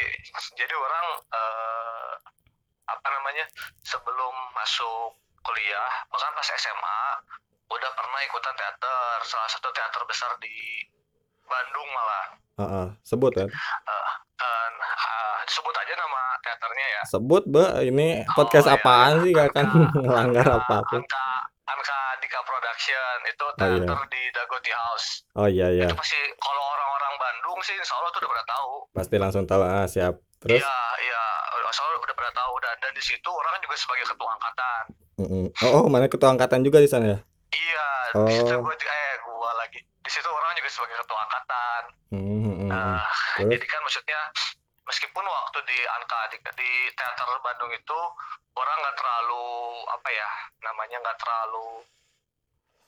jadi 0.54 0.74
orang 0.74 1.06
eh, 1.32 2.12
apa 2.84 3.08
namanya 3.10 3.44
sebelum 3.80 4.34
masuk 4.52 5.16
kuliah 5.42 5.90
bahkan 6.06 6.32
pas 6.32 6.48
SMA 6.52 7.00
udah 7.66 7.90
pernah 7.96 8.20
ikutan 8.22 8.54
teater 8.54 9.16
salah 9.24 9.48
satu 9.48 9.72
teater 9.72 10.02
besar 10.04 10.28
di 10.38 10.84
Bandung 11.44 11.88
malah 11.90 12.24
Heeh, 12.54 12.86
sebut 13.02 13.32
kan. 13.32 13.48
Dan, 13.48 14.72
ah, 14.78 15.38
sebut 15.44 15.72
aja 15.72 15.94
nama 15.94 16.20
teaternya 16.38 16.86
ya 16.88 17.02
Sebut, 17.08 17.42
Be. 17.44 17.64
Ini 17.84 18.08
podcast 18.30 18.66
iya. 18.66 18.76
apaan 18.76 19.12
sih 19.20 19.30
gak 19.30 19.48
akan 19.50 19.66
melanggar 19.96 20.46
apa 20.58 20.76
pun. 20.84 21.00
Anka 21.00 21.26
Anka 21.64 21.98
Dika 22.18 22.40
Production 22.42 23.16
itu 23.24 23.44
Oh, 23.44 23.52
iya. 23.56 23.80
teater 23.80 23.98
di 24.08 24.22
Jago 24.30 24.56
Tea 24.60 24.74
House. 24.74 25.08
Oh 25.32 25.46
iya 25.46 25.68
iya, 25.68 25.86
Itu 25.86 25.94
pasti 25.94 26.18
kalau 26.36 26.62
orang-orang 26.68 27.14
Bandung 27.16 27.58
sih 27.62 27.74
insya 27.74 27.94
Allah 27.94 28.10
tuh 28.10 28.20
udah 28.20 28.30
pada 28.30 28.44
tahu. 28.46 28.70
pasti 28.92 29.14
langsung 29.16 29.44
tahu. 29.44 29.62
Ah, 29.62 29.86
siap. 29.86 30.14
Terus? 30.38 30.58
Iya, 30.58 30.76
iya, 31.00 31.22
insya 31.62 31.82
Allah 31.82 31.98
udah 31.98 32.14
pada 32.14 32.32
tahu 32.32 32.52
dan 32.60 32.74
dan 32.78 32.92
di 32.92 33.00
situ 33.00 33.30
orang 33.30 33.56
juga 33.60 33.76
sebagai 33.76 34.04
ketua 34.06 34.30
angkatan. 34.30 34.82
Mm-mm. 35.14 35.44
Oh, 35.62 35.72
oh, 35.78 35.84
mana 35.86 36.06
ketua 36.06 36.28
angkatan 36.30 36.60
juga 36.60 36.78
di 36.78 36.86
sana 36.86 37.06
ya? 37.06 37.18
Iya, 37.50 37.86
di 38.20 38.32
situ 38.34 38.50
Oh. 38.50 38.60
gue 38.60 38.74
eh 38.76 39.12
gua 39.22 39.50
lagi. 39.56 39.80
Situ 40.12 40.28
orang 40.28 40.52
juga 40.60 40.68
sebagai 40.68 40.96
ketua 41.00 41.18
angkatan. 41.24 41.82
Hmm, 42.12 42.20
hmm, 42.20 42.54
hmm. 42.60 42.68
Nah, 42.68 43.00
Terus? 43.40 43.48
jadi 43.56 43.64
kan 43.64 43.80
maksudnya 43.80 44.20
meskipun 44.84 45.24
waktu 45.24 45.58
di 45.64 45.78
angka 45.88 46.20
di, 46.28 46.36
di 46.60 46.70
teater 46.92 47.32
Bandung 47.40 47.72
itu 47.72 47.98
orang 48.52 48.76
nggak 48.76 48.96
terlalu 49.00 49.46
apa 49.88 50.08
ya 50.12 50.28
namanya 50.60 51.00
nggak 51.00 51.16
terlalu 51.16 51.80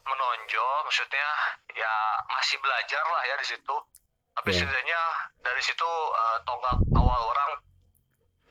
menonjol, 0.05 0.77
maksudnya 0.85 1.29
ya 1.73 1.95
masih 2.29 2.61
belajar 2.61 3.05
lah 3.09 3.23
ya 3.25 3.35
di 3.41 3.47
situ. 3.49 3.77
Tapi 4.35 4.51
Iya. 4.53 4.59
setidaknya 4.61 5.01
dari 5.41 5.63
situ 5.65 5.91
eh, 6.13 6.39
tonggak 6.45 6.77
awal 6.93 7.23
orang 7.33 7.51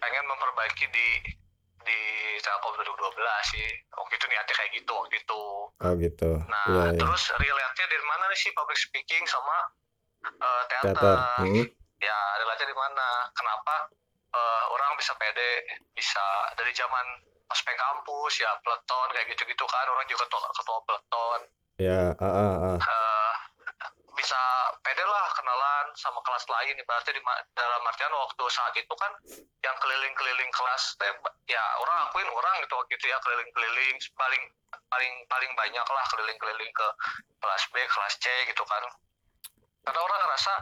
pengen 0.02 0.26
memperbaiki 0.26 0.90
di 0.90 1.08
di 1.84 2.02
Telkom 2.42 2.74
2012 2.76 3.52
sih. 3.54 3.68
Waktu 3.94 4.14
itu 4.18 4.26
niatnya 4.28 4.56
kayak 4.56 4.72
gitu 4.76 4.92
waktu 4.96 5.16
itu. 5.20 5.42
Oh 5.70 5.92
gitu. 6.00 6.32
Nah, 6.48 6.66
Iya 6.68 6.84
iya. 6.96 7.00
terus 7.00 7.24
relate-nya 7.36 7.86
dari 7.88 8.06
mana 8.08 8.24
nih 8.32 8.40
sih 8.40 8.52
public 8.56 8.80
speaking 8.80 9.24
sama 9.28 9.58
eh, 10.24 10.64
Teater. 10.72 10.96
teater? 10.96 11.18
Hmm. 11.44 11.66
Ya, 12.04 12.20
relate 12.44 12.64
di 12.68 12.76
mana? 12.76 13.08
Kenapa 13.36 13.76
eh, 14.34 14.64
orang 14.72 14.92
bisa 14.98 15.14
pede, 15.16 15.52
bisa 15.94 16.24
dari 16.58 16.72
zaman 16.74 17.06
ospek 17.54 17.76
kampus 17.78 18.42
ya 18.42 18.50
peleton 18.66 19.08
kayak 19.14 19.30
gitu-gitu 19.30 19.66
kan 19.70 19.86
orang 19.86 20.08
juga 20.10 20.26
ketua, 20.26 20.50
ketua 20.58 20.80
peleton 20.90 21.42
Ya, 21.82 22.14
ah, 22.22 22.26
ah, 22.30 22.54
ah. 22.70 22.78
Eh, 22.78 23.13
bisa 24.24 24.40
pede 24.80 25.04
lah 25.04 25.28
kenalan 25.36 25.92
sama 26.00 26.24
kelas 26.24 26.48
lain. 26.48 26.80
Ibaratnya 26.80 27.20
di 27.20 27.24
dalam 27.60 27.82
artian 27.84 28.16
waktu 28.16 28.44
saat 28.48 28.72
itu 28.80 28.94
kan 28.96 29.12
yang 29.60 29.76
keliling-keliling 29.84 30.48
kelas 30.56 30.96
ya 31.52 31.64
orang 31.84 32.08
akuin 32.08 32.32
orang 32.32 32.56
gitu 32.64 32.74
waktu 32.80 32.96
itu 32.96 33.06
ya 33.12 33.20
keliling-keliling 33.20 34.00
paling 34.16 34.44
paling 34.88 35.14
paling 35.28 35.52
banyak 35.60 35.84
lah 35.92 36.06
keliling-keliling 36.16 36.72
ke 36.72 36.88
kelas 37.44 37.64
B 37.76 37.76
kelas 37.84 38.14
C 38.24 38.26
gitu 38.48 38.64
kan. 38.64 38.84
Karena 39.84 40.00
orang 40.00 40.20
ngerasa 40.24 40.54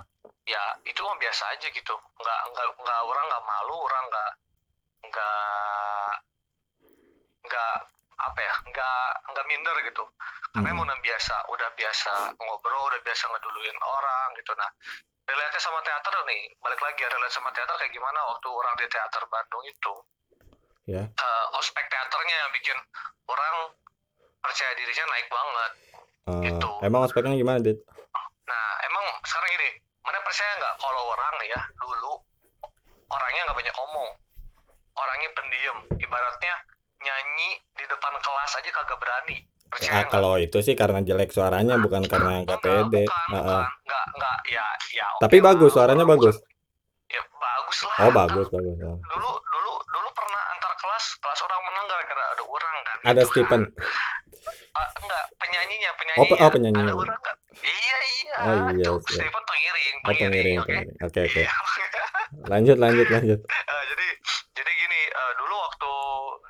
ya 0.49 0.63
itu 0.81 0.97
mah 1.05 1.21
biasa 1.21 1.43
aja 1.53 1.67
gitu. 1.69 1.95
Nggak 2.17 2.39
nggak 2.57 2.67
nggak 2.81 3.01
orang 3.05 3.25
nggak 3.29 3.45
malu 3.45 3.77
orang 3.85 4.03
nggak 4.09 4.31
nggak 5.05 6.13
nggak 7.45 7.75
apa 8.21 8.39
ya 8.39 8.53
nggak 8.67 9.07
nggak 9.27 9.45
minder 9.47 9.75
gitu 9.83 10.03
karena 10.51 10.67
Hmm. 10.67 10.73
emang 10.75 10.85
udah 10.85 10.99
biasa 10.99 11.35
udah 11.47 11.69
biasa 11.73 12.11
ngobrol 12.35 12.83
udah 12.87 13.01
biasa 13.01 13.23
ngeduluin 13.25 13.77
orang 13.79 14.27
gitu 14.35 14.51
nah 14.53 14.69
relate 15.25 15.57
sama 15.57 15.79
teater 15.81 16.11
nih 16.25 16.41
balik 16.59 16.77
lagi 16.77 16.99
ya 16.99 17.09
relate 17.09 17.31
sama 17.31 17.49
teater 17.51 17.71
kayak 17.75 17.89
gimana 17.89 18.19
waktu 18.27 18.47
orang 18.47 18.73
di 18.75 18.85
teater 18.87 19.23
Bandung 19.27 19.65
itu 19.65 19.95
Ya. 20.89 21.05
Eh, 21.05 21.45
ospek 21.55 21.85
teaternya 21.87 22.35
yang 22.35 22.51
bikin 22.51 22.73
orang 23.23 23.69
percaya 24.41 24.73
dirinya 24.73 25.05
naik 25.07 25.27
banget 25.29 25.71
Ah, 26.21 26.41
Gitu. 26.41 26.69
emang 26.81 27.01
ospeknya 27.01 27.33
gimana, 27.33 27.61
Dit? 27.61 27.77
Nah, 28.43 28.67
emang 28.83 29.05
sekarang 29.21 29.49
gini, 29.51 29.69
mana 30.01 30.19
percaya 30.21 30.51
nggak 30.57 30.75
kalau 30.77 31.01
orang 31.07 31.35
ya 31.45 31.61
dulu 31.77 32.11
orangnya 33.07 33.41
nggak 33.45 33.57
banyak 33.57 33.75
ngomong, 33.77 34.09
orangnya 34.95 35.29
pendiam, 35.33 35.77
ibaratnya 35.95 36.53
nyanyi 37.01 37.49
di 37.71 37.85
depan 37.85 38.13
kelas 38.15 38.51
aja 38.55 38.69
kagak 38.71 38.97
berani. 38.97 39.37
Percaya 39.67 39.89
Ah, 39.89 39.97
nggak? 39.97 40.11
kalau 40.11 40.33
itu 40.35 40.57
sih 40.59 40.73
karena 40.73 40.99
jelek 40.99 41.29
suaranya 41.29 41.75
bukan 41.77 42.03
karena 42.03 42.43
nggak 42.43 42.59
Enggak, 42.59 42.85
pede. 42.91 43.03
bukan, 43.03 43.27
ah. 43.29 43.39
bukan, 43.39 43.65
nggak, 43.81 44.05
nggak, 44.13 44.37
ya, 44.47 44.65
ya. 44.91 45.05
oke 45.09 45.21
Tapi 45.21 45.37
lah, 45.37 45.43
bagus, 45.47 45.71
suaranya 45.71 46.05
bagus. 46.05 46.35
bukan- 46.35 46.49
Ya 47.09 47.21
bagus 47.33 47.77
lah. 47.81 47.95
Oh, 47.97 48.03
kan. 48.05 48.13
bagus, 48.21 48.47
bagus. 48.49 48.75
Oh. 48.79 48.97
Dulu, 49.01 49.29
dulu, 49.37 49.71
dulu 49.85 50.09
pernah 50.11 50.41
antar 50.49 50.73
kelas, 50.77 51.05
kelas 51.17 51.39
orang 51.41 51.61
menang 51.61 51.85
gara-gara 51.85 52.23
ada 52.29 52.43
orang 52.45 52.75
kan. 52.81 52.97
Ada 53.05 53.21
gitu. 53.21 53.29
Stephen. 53.29 53.61
Ah, 54.71 54.87
enggak, 54.97 55.23
penyanyinya, 55.37 55.89
Oh, 55.89 55.97
penyanyinya. 55.97 56.29
pe- 56.29 56.39
oh, 56.39 56.51
penyanyinya. 56.51 56.85
Ada 56.85 56.95
orang 56.97 57.21
kan? 57.21 57.35
Iya, 57.57 57.97
iya. 58.15 58.35
Oh, 58.37 58.55
iya, 58.71 58.87
Tuh, 58.87 58.97
siap. 59.01 59.15
Stephen 59.17 59.43
pengiring, 59.45 59.95
Oh, 59.97 60.05
pengiring, 60.05 60.31
pengiring, 60.31 60.57
oke. 60.57 61.05
Oke, 61.05 61.19
oke. 61.21 61.41
Iya. 61.41 61.51
Lanjut, 62.51 62.77
lanjut, 62.77 63.07
lanjut. 63.07 63.39
Eh, 63.43 63.83
jadi 63.85 64.07
jadi 64.53 64.71
gini 64.73 65.01
eh, 65.05 65.31
dulu 65.35 65.55
waktu 65.57 65.91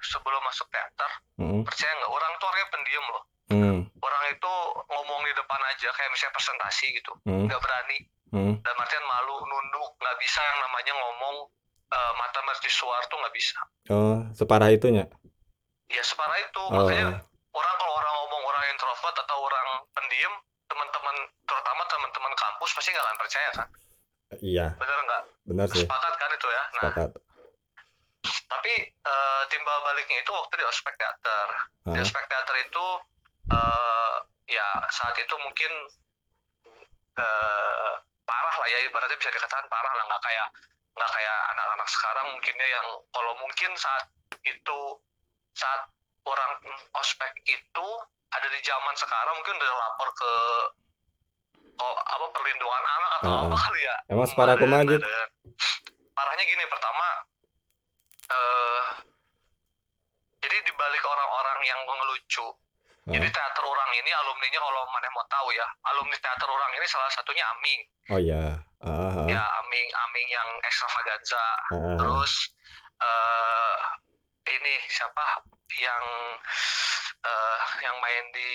sebelum 0.04 0.42
masuk 0.44 0.61
teater 0.72 1.12
Hmm. 1.36 1.62
percaya 1.62 1.92
nggak 1.92 2.12
orang 2.12 2.32
tuh 2.34 2.48
orangnya 2.48 2.70
pendiam 2.70 3.06
loh 3.08 3.24
Hmm. 3.48 3.80
orang 4.00 4.24
itu 4.30 4.54
ngomong 4.88 5.20
di 5.22 5.34
depan 5.34 5.60
aja 5.68 5.88
kayak 5.92 6.10
misalnya 6.10 6.34
presentasi 6.34 6.86
gitu 6.94 7.12
Hmm. 7.24 7.46
nggak 7.46 7.60
berani 7.60 7.98
Hmm. 8.32 8.54
dan 8.58 8.76
artian 8.76 9.06
malu 9.06 9.36
nunduk 9.42 9.92
nggak 9.98 10.18
bisa 10.18 10.40
yang 10.42 10.60
namanya 10.62 10.94
ngomong 10.96 11.36
eh, 11.92 12.14
mata 12.16 12.40
mercusuar 12.42 13.04
tuh 13.06 13.18
nggak 13.18 13.36
bisa 13.36 13.60
Oh, 13.90 14.24
separah 14.32 14.72
itunya. 14.72 15.04
ya 15.88 16.00
separah 16.02 16.40
itu 16.40 16.62
Oh, 16.64 16.72
makanya 16.74 17.20
orang 17.52 17.76
kalau 17.76 17.94
orang 17.94 18.16
ngomong 18.18 18.42
orang 18.46 18.64
introvert 18.66 19.16
atau 19.18 19.38
orang 19.38 19.68
pendiam 19.92 20.32
teman-teman 20.66 21.16
terutama 21.44 21.84
teman-teman 21.86 22.32
kampus 22.34 22.72
pasti 22.72 22.90
nggak 22.90 23.04
akan 23.04 23.18
percaya 23.18 23.50
kan 23.54 23.68
Iya, 24.40 24.66
bener 24.74 24.98
nggak 25.04 25.22
benar 25.44 25.68
sih. 25.68 25.84
sepakat 25.84 26.14
kan 26.16 26.30
itu 26.32 26.48
ya 26.48 26.64
nah 26.72 26.82
Sepakat. 26.88 27.10
Tapi 28.52 28.74
eh, 28.84 29.42
timbal 29.48 29.78
baliknya 29.82 30.20
itu 30.20 30.30
waktu 30.30 30.54
di 30.54 30.66
ospek 30.66 30.94
teater. 30.94 31.48
Di 31.88 31.96
Ah, 31.96 32.04
ospek 32.04 32.24
teater 32.28 32.56
itu 32.60 32.86
eh 33.50 34.16
ya 34.50 34.68
saat 34.90 35.16
itu 35.16 35.36
mungkin 35.38 35.72
eh 37.14 37.92
parah 38.22 38.56
lah 38.56 38.68
ya 38.68 38.80
ibaratnya 38.84 39.16
bisa 39.16 39.30
dikatakan 39.30 39.68
parah 39.68 39.94
lah. 39.94 40.04
Nggak 40.06 40.22
kayak 40.22 40.48
nggak 40.92 41.10
kayak 41.10 41.38
anak-anak 41.50 41.88
sekarang 41.90 42.26
mungkinnya 42.30 42.68
yang 42.70 42.88
kalau 43.10 43.34
mungkin 43.38 43.72
saat 43.76 44.04
itu 44.44 44.80
saat 45.54 45.88
orang 46.24 46.52
ospek 46.94 47.32
itu 47.46 47.88
ada 48.30 48.48
di 48.48 48.60
zaman 48.62 48.96
sekarang 48.96 49.34
mungkin 49.34 49.56
udah 49.56 49.72
lapor 49.74 50.10
ke 50.14 50.34
oh, 51.78 51.96
apa 51.98 52.26
perlindungan 52.30 52.84
anak 52.86 53.12
atau 53.18 53.30
Ah, 53.30 53.42
apa 53.46 53.58
kali 53.58 53.82
ya. 53.82 53.96
Emang 54.08 54.28
separah 54.28 54.56
ada- 54.56 55.08
parahnya 56.12 56.46
gini 56.46 56.64
pertama 56.68 57.08
eh 58.32 58.84
jadi 60.42 60.58
dibalik 60.66 61.04
orang-orang 61.04 61.60
yang 61.68 61.80
ngelucu 61.86 62.48
Ah. 63.02 63.18
jadi 63.18 63.34
teater 63.34 63.66
orang 63.66 63.90
ini 63.98 64.14
alumninya 64.14 64.62
kalau 64.62 64.86
mana 64.94 65.10
mau 65.10 65.26
tahu 65.26 65.50
ya 65.58 65.66
alumni 65.90 66.14
teater 66.22 66.46
orang 66.46 66.70
ini 66.78 66.86
salah 66.86 67.10
satunya 67.10 67.42
Aming 67.58 67.82
Oh 68.14 68.20
iya. 68.22 68.62
Ah, 68.78 68.90
ah, 68.94 69.26
ya 69.26 69.42
Aming 69.42 69.88
Aming 69.90 70.28
yang 70.30 70.50
extravaganza 70.62 71.42
ah, 71.42 71.58
ah. 71.74 71.98
terus 71.98 72.34
eh 73.02 73.78
ini 74.54 74.74
siapa 74.86 75.26
yang 75.82 76.06
eh 77.26 77.60
yang 77.82 77.98
main 77.98 78.26
di 78.38 78.52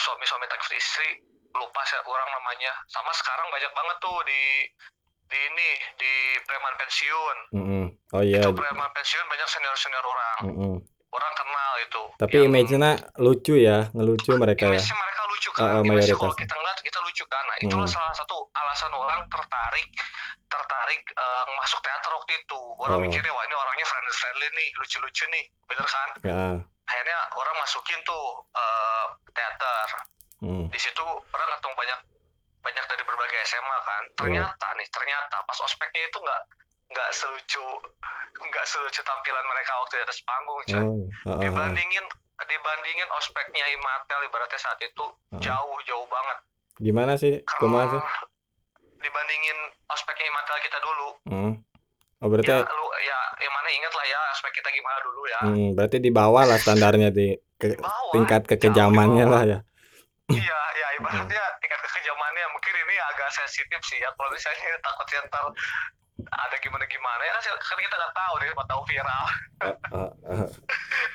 suami-suami 0.00 0.48
taksi 0.48 0.72
istri 0.80 1.20
lupa 1.52 1.84
saya 1.84 2.00
orang 2.00 2.32
namanya 2.32 2.72
sama 2.88 3.12
sekarang 3.12 3.44
banyak 3.52 3.72
banget 3.76 3.96
tuh 4.00 4.18
di 4.24 4.42
di 5.26 5.38
ini 5.40 5.68
di 5.94 6.12
preman 6.40 6.74
pensiun 6.76 7.36
Mm-mm. 7.52 7.84
Oh 8.12 8.22
iya. 8.22 8.38
itu 8.38 8.50
preman 8.50 8.90
pensiun 8.90 9.24
banyak 9.24 9.48
senior 9.48 9.74
senior 9.74 10.04
orang 10.04 10.38
Mm-mm. 10.44 10.74
orang 11.08 11.32
kenal 11.34 11.72
itu 11.80 12.02
Tapi 12.16 12.34
Yang- 12.34 12.46
image-nya 12.48 12.90
lucu 13.16 13.54
ya, 13.56 13.78
ngelucu 13.90 14.30
mereka 14.34 14.64
ya. 14.64 14.70
image-nya 14.72 14.96
mereka 14.96 15.22
lucu 15.26 15.48
kan 15.50 15.64
Image-nya 15.76 15.90
mayoritas. 15.92 16.18
kalau 16.18 16.34
kita 16.34 16.54
ngeliat 16.54 16.78
kita 16.80 16.98
lucu 17.00 17.24
kan 17.26 17.44
nah 17.44 17.56
itulah 17.58 17.84
Hmm. 17.84 17.96
salah 17.96 18.14
satu 18.14 18.36
alasan 18.54 18.92
orang 18.92 19.20
tertarik 19.26 19.88
tertarik 20.46 21.02
eh, 21.10 21.44
masuk 21.56 21.80
teater 21.80 22.10
waktu 22.12 22.32
itu 22.36 22.60
orang 22.78 22.96
Oh. 22.96 23.02
mikirnya 23.02 23.28
wah 23.28 23.42
ini 23.42 23.54
orangnya 23.54 23.84
friendly 23.84 24.14
friendly 24.14 24.48
nih 24.52 24.68
lucu-lucu 24.76 25.24
nih 25.28 25.44
bener 25.64 25.86
kan 25.86 26.08
Ya. 26.22 26.42
akhirnya 26.84 27.18
orang 27.32 27.56
masukin 27.58 27.98
tuh 28.00 28.24
eh, 28.52 29.04
teater 29.28 29.88
Hmm. 30.36 30.68
di 30.68 30.76
situ 30.76 31.00
orang 31.02 31.48
ketemu 31.50 31.74
banyak 31.74 31.98
banyak 32.66 32.84
dari 32.84 33.02
berbagai 33.04 33.38
SMA 33.44 33.78
kan 33.80 34.02
Iya. 34.02 34.14
ternyata 34.16 34.66
nih 34.74 34.88
ternyata 34.88 35.36
pas 35.40 35.58
ospeknya 35.60 36.02
itu 36.02 36.18
nggak 36.18 36.42
nggak 36.88 37.08
selucu 37.12 37.66
nggak 38.36 38.64
selucu 38.64 39.00
tampilan 39.00 39.44
mereka 39.44 39.72
waktu 39.76 39.94
di 39.94 40.04
atas 40.04 40.18
panggung 40.20 40.58
Oh. 40.58 40.66
ah, 40.68 40.82
ah, 41.24 41.30
ah. 41.30 41.40
dibandingin 41.40 42.04
dibandingin 42.38 43.08
ospeknya 43.12 43.64
Imatel 43.70 44.20
ibaratnya 44.24 44.58
saat 44.58 44.78
itu 44.80 45.04
Ah. 45.28 45.38
jauh 45.38 45.78
jauh 45.84 46.06
banget 46.06 46.38
Gimana 46.78 47.16
sih? 47.16 47.40
Kumaha 47.56 47.88
sih? 47.88 48.02
dibandingin 48.98 49.58
ospeknya 49.86 50.26
Imatel 50.26 50.56
kita 50.60 50.78
dulu 50.80 51.08
Hmm. 51.24 51.52
Oh, 52.16 52.28
berarti 52.28 52.48
ya 52.48 52.58
lu 52.58 52.86
ya 52.98 53.18
yang 53.38 53.52
mana 53.52 53.68
ingat 53.70 53.92
lah 53.92 54.04
ya 54.04 54.18
ospek 54.32 54.50
kita 54.54 54.68
gimana 54.70 54.98
dulu 55.00 55.20
ya 55.26 55.38
hmm, 55.44 55.68
berarti 55.72 55.96
di 55.98 56.10
bawah 56.10 56.42
lah 56.42 56.56
standarnya 56.56 57.10
di 57.10 57.28
ke- 57.54 57.70
Di 57.70 57.78
bawah, 57.78 58.10
tingkat 58.10 58.42
kekejamannya 58.46 59.24
lah 59.26 59.42
ya. 59.46 59.58
Iya 60.28 60.60
ya 60.74 60.86
ibaratnya 60.96 61.42
tingkat 61.60 61.80
kekejamannya 61.80 62.44
mungkin 62.50 62.74
ini 62.76 62.96
agak 63.06 63.30
sensitif 63.30 63.78
sih 63.84 63.98
ya 63.98 64.10
kalau 64.12 64.28
misalnya 64.28 64.74
takutnya 64.80 65.20
ntar 65.24 65.44
ada 66.16 66.56
gimana 66.58 66.82
gimana 66.84 67.22
ya 67.22 67.32
kan 67.32 67.42
kan 67.54 67.78
kita 67.78 67.94
nggak 67.94 68.14
tahu 68.14 68.34
nih 68.36 68.46
tahu 68.66 68.82
viral 68.84 69.24
Ah, 69.56 69.72
ah, 69.88 70.10
ah. 70.28 70.48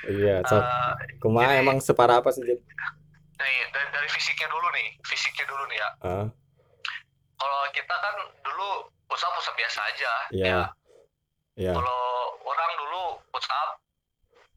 Iya. 0.03 0.41
Eh, 0.41 0.91
Kumaha 1.20 1.51
jadi- 1.51 1.62
emang 1.62 1.77
separah 1.77 2.18
apa 2.18 2.34
sih, 2.34 2.41
nih 2.41 2.58
dari, 3.70 3.88
dari 3.91 4.08
fisiknya 4.08 4.48
dulu 4.48 4.68
nih 4.72 4.88
fisiknya 5.03 5.46
dulu 5.46 5.63
nih 5.68 5.77
ya 5.77 5.89
Ah, 6.01 6.25
kalau 7.36 7.62
kita 7.70 7.96
kan 7.96 8.15
dulu 8.39 8.70
push 9.06 9.22
up 9.22 9.53
biasa 9.53 9.80
aja 9.84 10.13
Iya. 10.32 10.48
ya 10.48 10.62
ya. 11.60 11.74
kalau 11.74 12.01
orang 12.39 12.72
dulu 12.77 13.03
up 13.51 13.70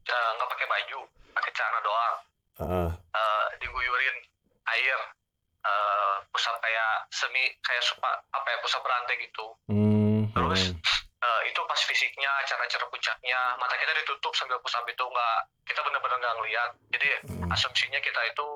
ya 0.01 0.19
nggak 0.33 0.47
pakai 0.47 0.65
baju 0.65 0.99
pakai 1.33 1.51
celana 1.51 1.79
doang 1.81 2.15
Ah, 2.55 2.89
eh, 2.95 3.45
diguyurin 3.59 4.15
air 4.71 4.99
push 6.29 6.45
up 6.45 6.57
kayak 6.61 7.09
semi 7.09 7.41
kayak 7.63 7.81
supa, 7.81 8.11
apa 8.29 8.47
ya 8.53 8.57
push 8.61 8.75
up 8.77 8.83
berantai 8.85 9.17
gitu 9.17 9.45
hmm, 9.71 10.29
Terus? 10.35 10.75
Eh, 11.25 11.41
itu 11.49 11.57
pas 11.65 11.79
fisiknya 11.79 12.29
cara-cara 12.45 12.85
puncaknya 12.85 13.39
mata 13.57 13.73
kita 13.81 13.97
ditutup 13.97 14.29
sambil 14.37 14.61
push 14.61 14.77
up 14.77 14.85
itu 14.85 15.01
nggak 15.01 15.37
kita 15.65 15.81
benar-benar 15.81 16.17
nggak 16.21 16.35
ngeliat 16.37 16.71
jadi 16.93 17.07
Hmm. 17.25 17.49
asumsinya 17.49 17.97
kita 17.97 18.21
itu 18.29 18.47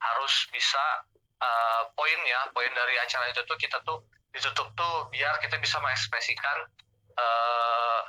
harus 0.00 0.34
bisa 0.52 0.84
eh, 1.40 1.82
poin 1.96 2.20
ya 2.28 2.44
poin 2.52 2.68
dari 2.76 3.00
acara 3.00 3.32
itu 3.32 3.40
tuh 3.48 3.56
kita 3.56 3.80
tuh 3.88 4.04
ditutup 4.36 4.68
tuh 4.76 5.08
biar 5.08 5.40
kita 5.40 5.56
bisa 5.56 5.80
mengekspresikan 5.80 6.68
eh, 7.16 8.00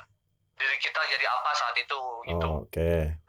diri 0.60 0.76
kita 0.76 1.00
jadi 1.08 1.24
apa 1.24 1.50
saat 1.56 1.76
itu 1.80 2.00
gitu 2.28 2.46
Oh, 2.46 2.68
Oke. 2.68 3.16
ya 3.16 3.21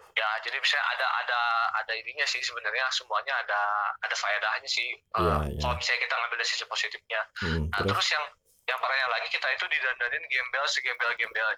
jadi 0.43 0.57
bisa 0.57 0.77
ada 0.77 1.07
ada 1.17 1.39
ada 1.75 1.93
ininya 1.95 2.23
sih 2.23 2.39
sebenarnya 2.39 2.85
semuanya 2.89 3.33
ada 3.38 3.62
ada 4.00 4.13
faedahnya 4.13 4.67
sih 4.67 4.89
Eh, 4.93 5.17
Iya, 5.17 5.35
iya. 5.47 5.59
kalau 5.59 5.75
misalnya 5.75 6.01
kita 6.01 6.13
ngambil 6.15 6.38
dari 6.38 6.50
sisi 6.50 6.65
positifnya 6.65 7.21
Hmm, 7.39 7.62
nah 7.67 7.79
terus 7.79 7.91
terus 7.93 8.07
yang 8.12 8.25
yang 8.63 8.77
parahnya 8.77 9.07
lagi 9.09 9.27
kita 9.29 9.47
itu 9.50 9.65
didandanin 9.67 10.23
gembel 10.25 10.63
segembel 10.67 11.09
gembelnya 11.15 11.57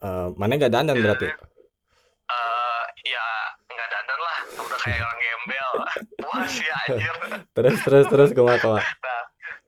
eh, 0.00 0.26
mana 0.34 0.52
nggak 0.54 0.72
dandan 0.72 0.96
berarti? 0.96 1.26
eh 1.26 2.82
ya 3.04 3.26
nggak 3.66 3.88
dandan 3.88 4.18
lah 4.18 4.36
udah 4.58 4.78
kayak 4.78 5.00
orang 5.00 5.18
gembel 5.18 5.70
wah 6.22 6.44
sih 6.54 6.68
anjir 6.86 7.14
Terus 7.52 7.76
terus 7.80 8.04
terus 8.06 8.30
kumaha 8.32 8.56
kumaha. 8.58 8.80
nah 8.80 9.21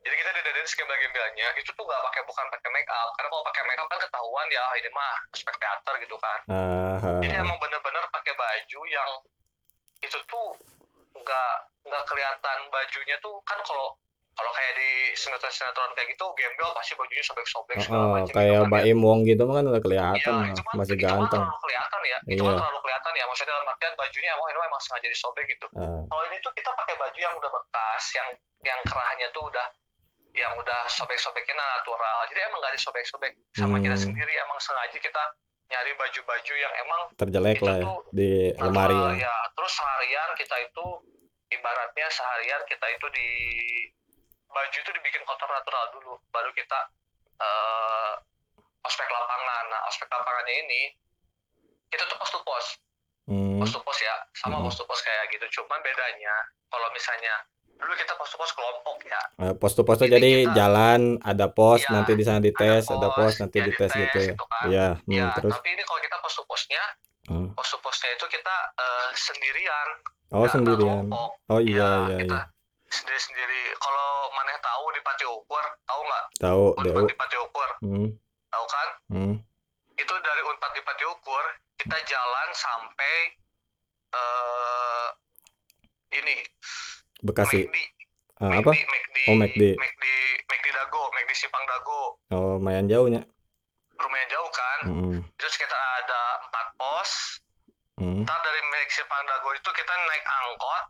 jadi 0.05 0.15
kita 0.15 0.31
didandanin 0.37 0.69
segembel 0.69 0.97
gembelnya 1.01 1.49
itu 1.57 1.71
tuh 1.73 1.81
nggak 1.81 2.03
pakai 2.13 2.23
bukan 2.29 2.45
pakai 2.53 2.71
make 2.71 2.91
up 2.93 3.09
karena 3.17 3.29
kalau 3.33 3.45
pakai 3.49 3.63
make 3.65 3.81
up 3.81 3.89
kan 3.89 3.99
ketahuan 3.99 4.47
ya 4.53 4.65
ini 4.77 4.89
mah 4.93 5.13
aspek 5.33 5.55
teater 5.57 5.95
gitu 5.99 6.17
kan. 6.21 6.39
Ah, 6.53 7.01
jadi 7.25 7.41
emang 7.41 7.57
bener-bener 7.57 8.05
pakai 8.13 8.33
baju 8.37 8.81
yang 8.85 9.11
itu 10.01 10.19
tuh 10.29 10.49
nggak 11.17 11.53
nggak 11.89 12.03
kelihatan 12.05 12.59
bajunya 12.69 13.17
tuh. 13.19 13.41
Kan 13.49 13.57
kalau 13.65 13.97
kalau 14.35 14.51
kayak 14.51 14.73
di 14.75 14.91
sinetron-sinetron 15.15 15.95
kayak 15.95 16.09
gitu 16.11 16.27
gembel 16.35 16.69
pasti 16.75 16.93
bajunya 16.99 17.23
sobek-sobek 17.23 17.77
segala 17.79 18.03
Oh, 18.03 18.11
macam 18.19 18.35
kayak 18.35 18.45
gitu 18.45 18.61
kan, 18.61 18.69
Mbak 18.69 18.83
ya. 18.83 18.91
Im 18.93 19.01
Wong 19.01 19.19
gitu 19.25 19.43
mah 19.47 19.55
kan 19.57 19.65
udah 19.71 19.83
kelihatan 19.83 20.33
itu 20.51 20.61
mah 20.67 20.75
masih 20.75 20.97
itu 20.99 21.05
ganteng. 21.07 21.41
terlalu 21.41 21.59
kelihatan 21.63 22.01
ya. 22.05 22.19
Itu 22.27 22.33
Iya. 22.35 22.45
mah 22.45 22.55
terlalu 22.59 22.79
kelihatan 22.83 23.13
ya. 23.15 23.25
Maksudnya 23.25 23.51
dalam 23.55 23.67
artian 23.71 23.93
bajunya 23.95 24.31
emang 24.35 24.47
ini 24.51 24.59
emang 24.61 24.83
sengaja 24.83 25.09
disobek 25.09 25.45
gitu. 25.49 25.67
Ah, 25.79 26.03
kalau 26.05 26.23
ini 26.29 26.37
tuh 26.43 26.53
kita 26.53 26.71
pakai 26.75 26.95
baju 26.99 27.19
yang 27.19 27.35
udah 27.39 27.51
bekas 27.55 28.05
yang 28.13 28.29
yang 28.67 28.81
kerahnya 28.85 29.27
tuh 29.33 29.45
udah 29.49 29.67
yang 30.35 30.53
udah 30.59 30.81
sobek-sobeknya 30.91 31.55
natural. 31.55 32.27
Jadi 32.27 32.41
emang 32.43 32.59
nggak 32.59 32.75
disobek-sobek. 32.75 33.33
Sama 33.55 33.79
kita 33.79 33.95
Hmm. 33.95 34.05
sendiri 34.11 34.35
emang 34.37 34.59
sengaja 34.59 34.99
kita 34.99 35.23
nyari 35.65 35.93
baju-baju 35.97 36.55
yang 36.55 36.73
emang 36.85 37.01
terjelek 37.17 37.59
lah 37.65 37.79
ya 37.81 37.89
di 38.13 38.31
lemari 38.53 38.93
natural, 38.93 39.15
ya. 39.17 39.25
ya. 39.25 39.37
Terus 39.55 39.73
seharian 39.73 40.31
kita 40.35 40.57
itu 40.61 40.87
ibaratnya 41.49 42.07
seharian 42.11 42.63
kita 42.67 42.87
itu 42.91 43.07
di 43.15 43.29
baju 44.47 44.77
itu 44.77 44.91
dibikin 44.93 45.23
kotor 45.25 45.49
natural 45.49 45.85
dulu. 45.95 46.15
Baru 46.29 46.51
kita 46.53 46.79
eh 47.39 48.13
ospek 48.83 49.07
lapangan. 49.07 49.65
Nah 49.71 49.81
ospek 49.87 50.11
lapangannya 50.11 50.55
ini 50.67 50.83
kita 51.89 52.05
tuh 52.07 52.19
pos 52.19 52.31
to 52.31 52.43
pos 52.43 52.67
Hmm, 53.25 53.57
pos 53.57 53.73
to 53.73 53.81
pos 53.81 53.99
ya. 54.03 54.15
Sama 54.37 54.59
Hmm. 54.61 54.67
pos 54.67 54.77
to 54.77 54.85
pos 54.85 55.01
kayak 55.01 55.31
gitu. 55.33 55.47
Cuman 55.57 55.81
bedanya 55.81 56.35
kalau 56.69 56.91
misalnya 56.93 57.41
dulu 57.75 57.93
kita 57.93 58.13
pos 58.15 58.29
to 58.29 58.37
pos 58.37 58.51
kelompok 58.51 58.97
ya 59.03 59.21
eh, 59.41 59.53
pos 59.53 59.73
to 59.73 59.83
pos 59.83 59.97
tuh 59.97 60.07
Ini 60.07 60.15
jadi 60.15 60.31
kita- 60.43 60.55
jalan 60.55 61.01
ada 61.21 61.47
pos 61.49 61.81
Iya, 61.81 61.91
nanti 61.93 62.13
di 62.13 62.23
sana 62.23 62.39
dites, 62.39 62.85
ada 62.87 63.09
pos, 63.09 63.17
pos 63.29 63.35
nanti 63.39 63.57
ya 63.57 63.65
dites 63.67 63.91
dites 63.91 63.95
gitu 63.95 64.19
ya. 64.21 64.31
gitu 64.31 64.45
kan. 64.45 64.65
Iya, 64.67 64.89
hmm, 64.97 65.11
ya 65.11 65.27
terus 65.33 65.53
tapi 65.55 65.69
ini 65.71 65.83
kalau 65.83 66.01
kita 66.01 66.17
pos 66.19 66.33
to 66.33 66.43
posnya 66.45 66.85
Hmm. 67.25 67.49
pos 67.53 67.67
to 67.67 67.79
posnya 67.79 68.09
itu 68.11 68.27
kita 68.27 68.57
eh, 68.75 69.09
sendirian 69.15 69.89
oh 70.31 70.45
sendirian. 70.47 71.09
kelompok. 71.09 71.31
Oh 71.47 71.57
iya 71.59 71.73
ya, 71.77 71.89
iya 72.07 72.17
kita 72.21 72.37
iya. 72.37 72.43
sendiri 72.87 73.19
sendiri 73.19 73.61
kalau 73.77 74.09
maneh 74.31 74.57
tahu 74.61 74.85
di 74.89 75.01
Pati 75.01 75.25
Ukur 75.27 75.65
tahu 75.83 76.01
nggak 76.01 76.25
Tahu 76.37 76.63
di 77.09 77.17
Pati 77.17 77.37
Ukur 77.39 77.69
Hmm, 77.81 78.09
tahu 78.49 78.65
kan 78.67 78.89
hmm. 79.11 79.35
itu 79.95 80.15
dari 80.21 80.43
Unpad 80.45 80.71
di 80.71 80.83
Pati 80.83 81.05
Ukur 81.07 81.45
kita 81.75 81.97
jalan 82.03 82.49
sampai 82.53 83.17
eh 84.13 85.09
ini 86.15 86.37
Bekasi. 87.21 87.65
McD 87.65 87.77
Ah, 88.37 88.51
apa? 88.59 88.73
McD 88.73 89.17
Oh, 89.25 89.37
McD. 89.37 89.63
McD 89.73 90.05
McD 90.45 90.67
Dago 90.69 91.03
McD 91.09 91.31
Sipang 91.33 91.65
Dago 91.65 92.19
Oh, 92.31 92.59
lumayan 92.59 92.87
jauhnya. 92.87 93.23
lumayan 93.95 94.29
jauh 94.29 94.51
kan 94.51 94.79
Hmm, 94.85 95.19
terus 95.35 95.55
kita 95.55 95.71
ada 95.73 96.21
empat 96.43 96.67
pos 96.75 97.11
hmm. 97.97 98.21
ntar 98.21 98.39
dari 98.41 98.61
McD 98.67 98.91
Sipang 98.93 99.23
Dago 99.25 99.49
itu 99.51 99.71
kita 99.71 99.93
naik 99.95 100.25
angkot 100.27 100.85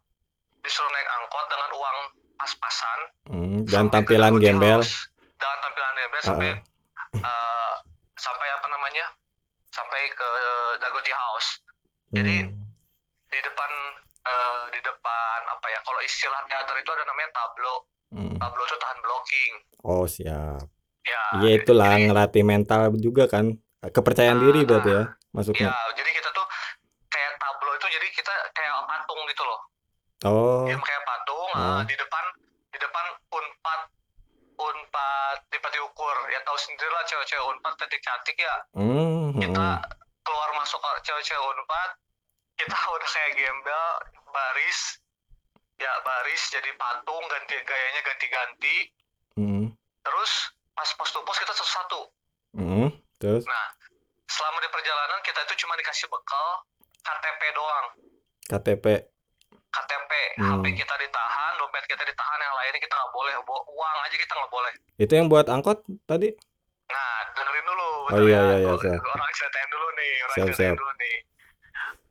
disuruh 0.61 0.89
naik 0.91 1.09
angkot 1.13 1.45
dengan 1.47 1.71
uang 1.75 1.99
pas-pasan 2.35 2.99
hmm. 3.29 3.57
Dan 3.65 3.87
sampai 3.87 3.95
tampilan 3.95 4.33
gembel. 4.35 4.81
Dengan 4.81 5.59
tampilan 5.61 5.93
gembel 5.95 6.17
Ah, 6.17 6.25
sampai 6.25 6.49
ah. 6.49 7.21
eh, 7.21 7.73
sampai 8.17 8.49
apa 8.51 8.67
namanya 8.69 9.07
sampai 9.69 10.01
ke 10.09 10.29
Dago 10.79 10.99
Tea 11.01 11.15
House 11.15 11.61
Jadi, 12.09 12.37
Hmm. 12.41 12.57
di 13.29 13.39
depan 13.39 13.71
eh, 14.25 14.63
di 14.71 14.81
depan 14.81 15.39
apa 15.47 15.67
ya 15.67 15.81
kalau 15.81 16.01
istilah 16.01 16.41
teater 16.45 16.77
itu 16.77 16.91
ada 16.91 17.05
namanya 17.05 17.31
tablo 17.33 17.75
Hmm. 18.09 18.37
tablo 18.37 18.63
itu 18.63 18.77
tahan 18.77 18.99
blocking 19.01 19.53
Oh, 19.83 20.07
siap. 20.07 20.63
ya 21.03 21.23
Iya 21.37 21.51
itulah 21.59 21.93
jadi, 21.93 22.05
ngelatih 22.07 22.41
mental 22.43 22.95
juga 22.97 23.27
kan. 23.27 23.53
Kepercayaan 23.83 24.39
Ah, 24.39 24.43
diri 24.43 24.61
berarti 24.63 24.89
ya 24.89 25.03
ya 25.03 25.05
masuknya. 25.31 25.69
jadi 25.93 26.11
kita 26.15 26.31
tuh 26.31 26.47
kayak 27.07 27.33
tablo 27.37 27.71
itu 27.75 27.87
jadi 27.91 28.07
kita 28.09 28.33
kayak 28.51 28.73
patung 28.87 29.21
gitu 29.27 29.43
loh 29.43 29.61
Oh, 30.23 30.65
Diem 30.65 30.79
kayak 30.79 31.03
patung 31.05 31.51
Ah. 31.53 31.61
eh, 31.77 31.83
di 31.85 31.95
depan 31.95 32.25
di 32.71 32.79
depan 32.79 33.05
unpad 33.31 33.81
unpad 34.57 35.37
di 35.45 35.59
pati 35.59 35.79
ukur 35.81 36.17
ya 36.29 36.39
tahu 36.41 36.57
sendiri 36.57 36.87
lah 36.89 37.03
cewek-cewek 37.05 37.45
unpad 37.51 37.73
cantik-cantik 37.77 38.37
ya 38.39 38.55
hmm, 38.73 39.37
kita 39.37 39.67
hmm. 39.75 39.85
keluar 40.23 40.51
masuk 40.55 40.79
cewek-cewek 41.03 41.43
unpad 41.43 41.91
kita 42.55 42.77
udah 42.77 43.09
kayak 43.09 43.33
gembel 43.35 43.85
baris 44.27 44.81
ya 45.75 45.91
baris 46.01 46.43
jadi 46.49 46.71
patung 46.75 47.25
ganti 47.25 47.55
gayanya 47.59 48.01
ganti-ganti 48.03 48.77
Hmm, 49.35 49.67
terus 50.01 50.31
pas 50.73 50.87
pos 50.95 51.11
to 51.11 51.19
pos 51.21 51.35
kita 51.35 51.51
satu-satu 51.53 52.01
hmm. 52.55 52.89
Terus? 53.17 53.43
nah 53.43 53.67
selama 54.25 54.59
di 54.59 54.69
perjalanan 54.69 55.19
kita 55.21 55.43
itu 55.43 55.55
cuma 55.59 55.75
dikasih 55.75 56.07
bekal 56.07 56.49
KTP 57.01 57.41
doang 57.51 57.87
KTP. 58.45 58.85
KTP 59.69 60.13
Hmm. 60.35 60.59
HP 60.59 60.75
kita 60.77 60.95
ditahan 60.97 61.53
dompet 61.57 61.85
kita 61.85 62.03
ditahan 62.03 62.39
yang 62.41 62.55
lainnya 62.57 62.81
kita 62.81 62.91
nggak 62.93 63.13
boleh 63.13 63.33
bawa 63.41 63.61
uang 63.65 63.97
aja 64.01 64.17
kita 64.17 64.33
nggak 64.35 64.53
boleh 64.53 64.73
Itu 64.97 65.13
yang 65.13 65.27
buat 65.27 65.47
angkot 65.47 65.79
tadi? 66.05 66.31
nah 66.85 67.11
dengerin 67.33 67.65
dulu 67.65 67.89
Oh, 68.07 68.21
iya, 68.21 68.39
ya 68.53 68.59
iya, 68.61 68.73
iya, 68.73 68.95
orang 68.95 69.31
ceritain 69.33 69.69
dulu 69.69 69.87
nih 69.93 70.11
orang 70.21 70.35
Siap, 70.35 70.47
ceritain 70.49 70.67
siap. 70.69 70.77
dulu 70.77 70.93
nih 70.97 71.17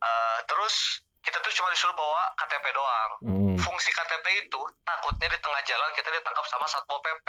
Eh, 0.04 0.40
terus 0.46 0.76
kita 1.18 1.40
tuh 1.40 1.54
cuma 1.54 1.72
disuruh 1.72 1.94
bawa 1.94 2.28
KTP 2.36 2.66
doang 2.70 3.12
Hmm. 3.22 3.56
fungsi 3.56 3.88
KTP 3.90 4.26
itu 4.44 4.60
takutnya 4.84 5.28
di 5.28 5.40
tengah 5.40 5.62
jalan 5.64 5.90
kita 5.94 6.10
ditangkap 6.10 6.44
sama 6.46 6.68
satpol 6.68 7.00
pp 7.00 7.28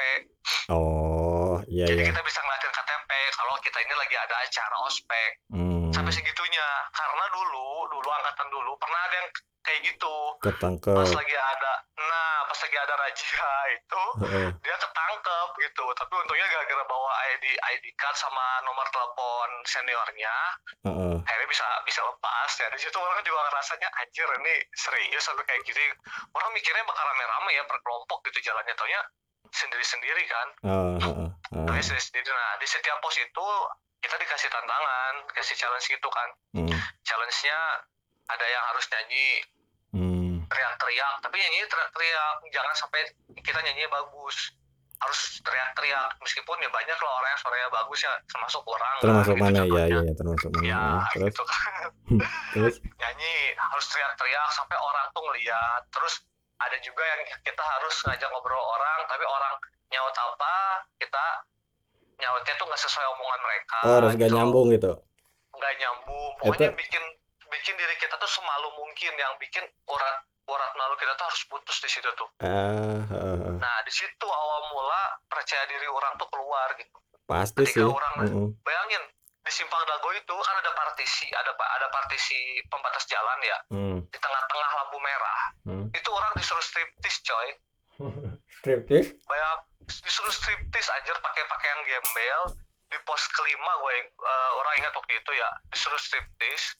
Oh, 0.69 1.63
iya 1.67 1.87
jadi 1.87 2.01
iya. 2.01 2.11
kita 2.11 2.21
bisa 2.21 2.41
ngeliatin 2.41 2.73
KTP 2.73 3.11
kalau 3.33 3.55
kita 3.61 3.79
ini 3.79 3.95
lagi 3.95 4.17
ada 4.17 4.35
acara 4.37 4.77
ospek 4.83 5.31
Hmm. 5.49 5.91
sampai 5.91 6.11
segitunya 6.11 6.67
karena 6.91 7.25
dulu 7.31 7.67
dulu 7.89 8.09
angkatan 8.13 8.49
dulu 8.49 8.75
pernah 8.75 9.01
ada 9.01 9.17
yang 9.17 9.29
kayak 9.63 9.81
gitu 9.85 10.15
pas 10.35 10.51
Ketangkep. 10.51 10.97
lagi 11.15 11.37
ada 11.37 11.73
pas 12.55 12.63
lagi 12.63 12.79
ada 12.79 12.95
razia 12.95 13.51
itu 13.75 14.03
Heeh. 14.23 14.49
dia 14.63 14.77
ketangkep 14.79 15.49
gitu 15.59 15.85
tapi 15.99 16.13
untungnya 16.15 16.47
gara-gara 16.47 16.85
bawa 16.87 17.11
ID 17.35 17.45
ID 17.51 17.85
card 17.99 18.15
sama 18.15 18.63
nomor 18.63 18.87
telepon 18.95 19.49
seniornya 19.67 20.37
Heeh. 20.87 21.15
akhirnya 21.19 21.49
bisa 21.51 21.67
bisa 21.83 21.99
lepas 22.07 22.51
ya 22.55 22.71
di 22.71 22.79
situ 22.79 22.95
orang 22.95 23.27
juga 23.27 23.43
ngerasanya 23.43 23.91
anjir 23.99 24.29
ini 24.39 24.55
serius 24.71 25.27
sampai 25.27 25.43
kayak 25.43 25.67
gini 25.67 25.83
orang 26.31 26.55
mikirnya 26.55 26.87
bakal 26.87 27.03
rame-rame 27.03 27.51
ya 27.51 27.67
per 27.67 27.79
kelompok 27.83 28.23
gitu 28.31 28.39
jalannya 28.47 28.75
taunya 28.79 29.03
sendiri-sendiri 29.51 30.23
kan 30.31 30.49
ah. 30.63 30.95
taunya 31.67 31.83
sendiri-sendiri 31.83 32.31
nah 32.31 32.55
di 32.55 32.67
setiap 32.71 33.03
pos 33.03 33.19
itu 33.19 33.49
kita 33.99 34.15
dikasih 34.15 34.47
tantangan 34.47 35.13
kasih 35.35 35.59
challenge 35.59 35.91
gitu 35.91 36.07
kan 36.07 36.31
Hmm. 36.55 36.71
challenge-nya 37.03 37.59
ada 38.31 38.47
yang 38.47 38.63
harus 38.71 38.87
nyanyi 38.87 39.43
Hmm. 39.91 40.24
Teriak-teriak. 40.49 41.15
Tapi 41.23 41.37
nyanyi 41.39 41.59
teriak-teriak. 41.67 42.37
Jangan 42.53 42.75
sampai 42.77 43.01
kita 43.41 43.59
nyanyi 43.63 43.85
bagus. 43.89 44.37
Harus 45.03 45.21
teriak-teriak. 45.45 46.09
Meskipun 46.23 46.57
ya 46.63 46.71
banyak 46.71 46.99
lah 46.99 47.13
orang 47.21 47.31
yang 47.35 47.41
suaranya 47.41 47.69
bagus 47.73 48.01
ya. 48.03 48.13
Termasuk 48.31 48.63
orang. 48.65 48.95
Termasuk 49.03 49.35
kan, 49.37 49.43
mana? 49.43 49.61
gitu 49.65 49.75
ya. 49.75 49.87
contohnya. 49.87 50.01
ya 50.05 50.15
termasuk 50.17 50.51
mana? 50.53 50.65
Ya 50.65 50.83
terus? 51.13 51.33
gitu 51.33 51.45
kan. 51.45 51.83
Terus? 52.55 52.75
Nyanyi. 53.03 53.37
Harus 53.59 53.85
teriak-teriak. 53.91 54.49
Sampai 54.55 54.77
orang 54.79 55.07
tuh 55.13 55.23
ngeliat. 55.25 55.83
Terus 55.91 56.15
ada 56.61 56.77
juga 56.81 57.03
yang 57.03 57.21
kita 57.43 57.63
harus 57.63 57.95
ngajak 58.07 58.29
ngobrol 58.31 58.63
orang. 58.63 58.99
Tapi 59.11 59.25
orang 59.27 59.55
nyaut 59.93 60.17
apa 60.17 60.55
kita 60.99 61.25
nyautnya 62.19 62.55
tuh 62.59 62.67
nggak 62.67 62.83
sesuai 62.83 63.07
omongan 63.15 63.41
mereka 63.43 63.79
oh 63.85 63.95
harus 64.01 64.13
gak 64.15 64.31
gitu. 64.31 64.37
nyambung 64.39 64.67
gitu? 64.75 64.93
Nggak 65.55 65.73
nyambung. 65.83 66.31
Pokoknya 66.41 66.71
Itu- 66.71 66.79
bikin 66.79 67.05
bikin 67.51 67.75
diri 67.79 67.95
kita 68.03 68.15
tuh 68.19 68.31
semalu 68.31 68.69
mungkin. 68.75 69.13
Yang 69.15 69.33
bikin 69.43 69.65
urat 69.87 70.17
urat 70.45 70.73
malu 70.75 70.95
kita 70.95 71.13
tuh 71.15 71.25
harus 71.25 71.43
putus 71.47 71.77
di 71.79 71.89
situ 71.89 72.09
tuh. 72.15 72.29
Ah, 72.39 73.01
ah. 73.09 73.57
nah 73.57 73.77
di 73.83 73.91
situ 73.91 74.27
awal 74.27 74.61
mula 74.69 75.03
percaya 75.25 75.65
diri 75.67 75.87
orang 75.87 76.13
tuh 76.15 76.29
keluar 76.29 76.69
gitu. 76.77 76.99
Pasti 77.25 77.65
ketika 77.65 77.81
sih. 77.81 77.89
orang- 77.89 78.17
Mm-mm. 78.21 78.49
bayangin 78.61 79.03
di 79.41 79.53
simpang 79.53 79.81
dago 79.85 80.09
itu 80.11 80.35
kan 80.35 80.57
ada 80.57 80.73
partisi 80.73 81.29
ada 81.31 81.53
ada 81.53 81.89
partisi 81.89 82.37
pembatas 82.67 83.05
jalan 83.07 83.39
ya. 83.41 83.59
Hmm. 83.73 83.99
di 84.05 84.19
tengah-tengah 84.19 84.71
lampu 84.75 84.99
merah. 85.01 85.41
Hmm. 85.65 85.87
itu 85.91 86.09
orang 86.09 86.33
disuruh 86.35 86.61
striptis 86.63 87.17
coy. 87.23 87.49
Striptis? 88.61 89.07
Banyak 89.25 89.59
disuruh 89.85 90.33
striptis 90.33 90.87
anjir 90.91 91.17
pakai 91.19 91.45
pakaian 91.47 91.81
gembel. 91.85 92.41
Di 92.85 92.99
pos 93.03 93.25
kelima 93.29 93.73
gue 93.81 93.95
eh, 94.07 94.51
orang 94.55 94.75
ingat 94.79 94.93
waktu 94.93 95.13
itu 95.17 95.31
ya 95.33 95.49
disuruh 95.69 95.99
striptis 95.99 96.77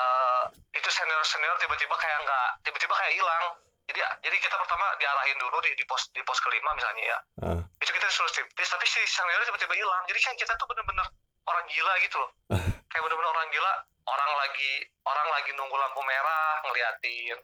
Eh, 0.00 0.44
itu 0.80 0.88
senior 0.88 1.22
senior 1.26 1.56
tiba-tiba 1.60 1.94
kayak 1.98 2.18
nggak 2.24 2.48
tiba-tiba 2.64 2.94
kayak 2.94 3.12
hilang. 3.12 3.44
Jadi 3.90 4.00
jadi 4.22 4.36
kita 4.38 4.54
pertama 4.54 4.86
diarahin 5.02 5.36
dulu 5.42 5.58
di, 5.66 5.74
di 5.74 5.84
pos 5.84 6.08
di 6.14 6.22
pos 6.22 6.38
kelima 6.40 6.70
misalnya 6.78 7.04
ya. 7.04 7.18
Ah. 7.42 7.60
itu 7.80 7.96
kita 7.96 8.06
disuruh 8.06 8.28
striptis 8.28 8.68
tapi 8.70 8.86
si 8.86 9.00
senior 9.04 9.42
tiba-tiba 9.44 9.74
hilang. 9.76 10.02
Jadi 10.06 10.18
kayak 10.20 10.38
kita 10.40 10.52
tuh 10.56 10.66
bener-bener 10.70 11.06
orang 11.48 11.64
gila 11.68 11.92
gitu 12.04 12.16
loh. 12.20 12.30
Kayak 12.90 13.02
bener-bener 13.06 13.30
orang 13.30 13.48
gila 13.54 13.72
orang 14.10 14.30
lagi 14.42 14.72
orang 15.06 15.28
lagi 15.30 15.50
nunggu 15.54 15.76
lampu 15.78 16.00
merah 16.02 16.58
ngeliatin. 16.66 17.38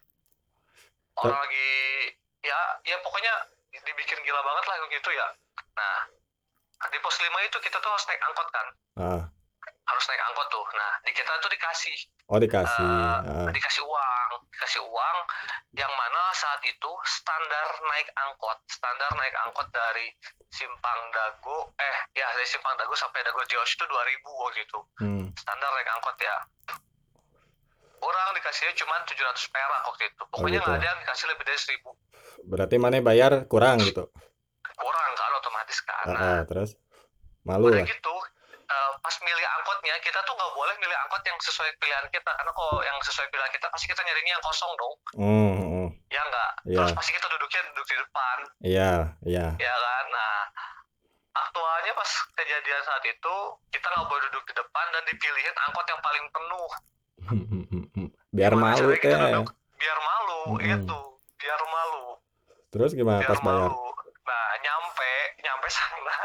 Orang 1.16 1.38
lagi 1.38 1.70
ya 2.44 2.58
ya 2.86 2.96
pokoknya 3.02 3.34
dibikin 3.72 4.20
gila 4.22 4.40
banget 4.42 4.64
lah 4.70 4.76
gitu 4.90 5.10
ya. 5.14 5.26
Nah 5.74 5.96
di 6.92 6.98
pos 7.00 7.16
5 7.18 7.30
itu 7.48 7.58
kita 7.62 7.76
tuh 7.80 7.90
harus 7.90 8.06
naik 8.06 8.22
angkot 8.22 8.48
kan. 8.52 8.66
Ah 9.00 9.22
harus 9.66 10.04
naik 10.10 10.22
angkot 10.32 10.46
tuh. 10.50 10.66
Nah 10.74 10.92
di 11.02 11.10
kita 11.14 11.32
tuh 11.42 11.50
dikasih 11.50 11.96
oh 12.26 12.38
dikasih. 12.42 12.90
eh, 12.90 13.30
ah. 13.46 13.50
dikasih 13.50 13.82
uang. 13.86 14.30
Dikasih 14.50 14.80
uang 14.82 15.16
yang 15.76 15.92
mana 15.92 16.22
saat 16.32 16.60
itu 16.66 16.92
standar 17.06 17.68
naik 17.86 18.08
angkot. 18.14 18.58
Standar 18.70 19.10
naik 19.14 19.34
angkot 19.46 19.68
dari 19.70 20.10
Simpang 20.50 21.00
Dago 21.12 21.74
eh 21.78 21.96
ya 22.16 22.26
dari 22.34 22.48
Simpang 22.48 22.74
Dago 22.80 22.94
sampai 22.96 23.22
Dago 23.22 23.42
Tios 23.46 23.70
itu 23.74 23.84
2000 23.84 24.42
waktu 24.42 24.60
itu. 24.62 24.78
Hmm. 25.02 25.26
standar 25.36 25.70
naik 25.74 25.88
angkot 25.98 26.16
ya. 26.18 26.36
Orang 27.96 28.28
dikasihnya 28.36 28.76
cuma 28.76 29.02
700 29.02 29.50
perak 29.50 29.82
waktu 29.88 30.04
itu. 30.08 30.22
Pokoknya 30.30 30.60
gitu. 30.60 30.68
nggak 30.68 30.78
ada 30.78 30.86
yang 30.86 31.00
dikasih 31.02 31.26
lebih 31.32 31.44
dari 31.48 31.60
1000 31.60 32.06
berarti 32.46 32.76
mana 32.78 33.02
bayar? 33.02 33.44
Kurang 33.50 33.82
gitu? 33.82 34.06
Kurang 34.62 35.10
kan 35.18 35.30
otomatis 35.42 35.78
kan. 35.82 36.04
Nah 36.14 36.20
ah, 36.20 36.40
terus? 36.46 36.78
Malu 37.46 37.70
lah. 37.70 37.86
gitu 37.86 38.14
eh, 38.76 38.90
pas 38.98 39.16
milih 39.18 39.46
angkotnya 39.52 39.94
kita 40.00 40.20
tuh 40.20 40.32
nggak 40.32 40.52
boleh 40.52 40.74
milih 40.76 40.96
angkot 40.98 41.22
yang 41.22 41.38
sesuai 41.38 41.70
pilihan 41.76 42.04
kita 42.08 42.30
karena 42.30 42.52
kalau 42.52 42.76
yang 42.80 42.96
sesuai 43.00 43.26
pilihan 43.26 43.50
kita 43.50 43.66
pasti 43.66 43.86
kita 43.86 44.00
nyarinya 44.00 44.32
yang 44.32 44.44
kosong 44.44 44.72
dong. 44.74 44.94
Hmm, 45.14 45.54
hmm. 45.56 45.88
ya 46.06 46.20
enggak 46.22 46.50
Iya. 46.64 46.78
terus 46.78 46.92
pasti 46.92 47.12
kita 47.12 47.26
duduknya 47.28 47.60
duduk 47.70 47.86
di 47.86 47.96
depan. 47.96 48.38
Iya 48.60 48.90
iya. 49.24 49.46
Ya 49.56 49.74
kan? 49.76 50.04
Nah 50.08 50.36
aktualnya 51.36 51.92
pas 51.92 52.10
kejadian 52.34 52.82
saat 52.82 53.04
itu 53.04 53.34
kita 53.70 53.86
nggak 53.86 54.06
boleh 54.06 54.22
duduk 54.26 54.44
di 54.44 54.54
depan 54.54 54.86
dan 54.90 55.02
dipilihin 55.04 55.56
angkot 55.62 55.86
yang 55.86 56.00
paling 56.00 56.24
penuh. 56.28 56.70
Biar 58.30 58.52
Gimana 58.52 58.74
malu 58.74 58.92
teh. 58.92 59.12
duduk? 59.16 59.48
biar 59.76 59.98
malu 60.00 60.40
Mm-mm. 60.50 60.72
itu 60.74 61.00
biar 61.36 61.60
malu. 61.62 62.04
Terus 62.68 62.90
gimana 62.92 63.20
biar 63.20 63.30
pas 63.30 63.40
bayar? 63.40 63.68
malu. 63.68 63.84
Nah 64.22 64.46
nyampe 64.58 65.12
nyampe 65.38 65.68
sana 65.68 66.16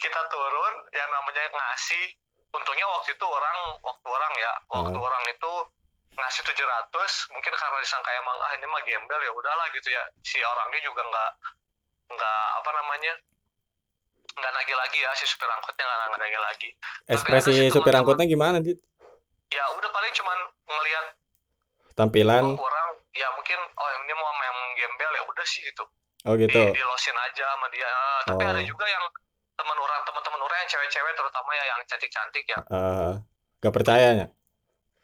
kita 0.00 0.20
turun 0.26 0.74
yang 0.90 1.08
namanya 1.10 1.44
ngasih 1.46 2.04
untungnya 2.50 2.86
waktu 2.88 3.12
itu 3.12 3.26
orang 3.26 3.56
waktu 3.80 4.08
orang 4.08 4.32
ya 4.34 4.52
waktu 4.68 4.96
Ah. 4.96 5.04
orang 5.04 5.24
itu 5.28 5.52
ngasih 6.10 6.42
700 6.42 6.90
mungkin 7.30 7.52
karena 7.52 7.78
disangka 7.78 8.10
emang 8.12 8.36
ah 8.36 8.52
ini 8.52 8.66
mah 8.66 8.82
gembel 8.82 9.20
ya 9.20 9.30
udahlah 9.30 9.66
gitu 9.70 9.88
ya. 9.88 10.02
Si 10.20 10.36
orangnya 10.38 10.80
juga 10.82 11.02
nggak 11.02 11.30
nggak 12.10 12.42
apa 12.58 12.70
namanya 12.74 13.12
nggak 14.30 14.52
nagih 14.52 14.76
lagi 14.76 14.98
ya 14.98 15.10
si 15.14 15.24
supir 15.24 15.46
angkotnya 15.48 15.84
nggak 15.86 16.18
nagih 16.18 16.40
lagi. 16.40 16.68
Ekspresi 17.06 17.50
sih 17.52 17.68
supir 17.68 17.94
angkotnya 17.94 18.26
gimana 18.26 18.58
dit? 18.58 18.76
Ya 19.50 19.64
udah 19.70 19.90
paling 19.90 20.12
cuman 20.12 20.38
ngelihat 20.66 21.06
tampilan. 21.94 22.44
Oh, 22.48 22.58
orang 22.58 22.88
ya 23.12 23.28
mungkin 23.32 23.58
oh 23.58 23.88
ini 24.00 24.12
mau 24.12 24.30
main 24.32 24.54
gembel 24.74 25.10
ya 25.12 25.22
udah 25.24 25.46
sih 25.46 25.60
gitu. 25.62 25.84
Oh 26.24 26.34
gitu. 26.36 26.60
Di 26.68 26.82
losin 26.82 27.16
aja 27.16 27.44
sama 27.46 27.66
dia. 27.70 27.86
Ah, 27.86 28.20
tapi 28.26 28.42
Oh. 28.44 28.50
ada 28.50 28.62
juga 28.62 28.84
yang 28.84 29.04
teman 29.60 29.76
orang 29.76 30.00
teman-teman 30.08 30.40
orang 30.40 30.58
yang 30.64 30.70
cewek-cewek 30.72 31.12
terutama 31.12 31.50
ya 31.52 31.64
yang 31.68 31.80
cantik-cantik 31.84 32.44
ya. 32.48 32.58
Eh, 32.72 33.12
gak 33.60 33.74
percayanya 33.76 34.26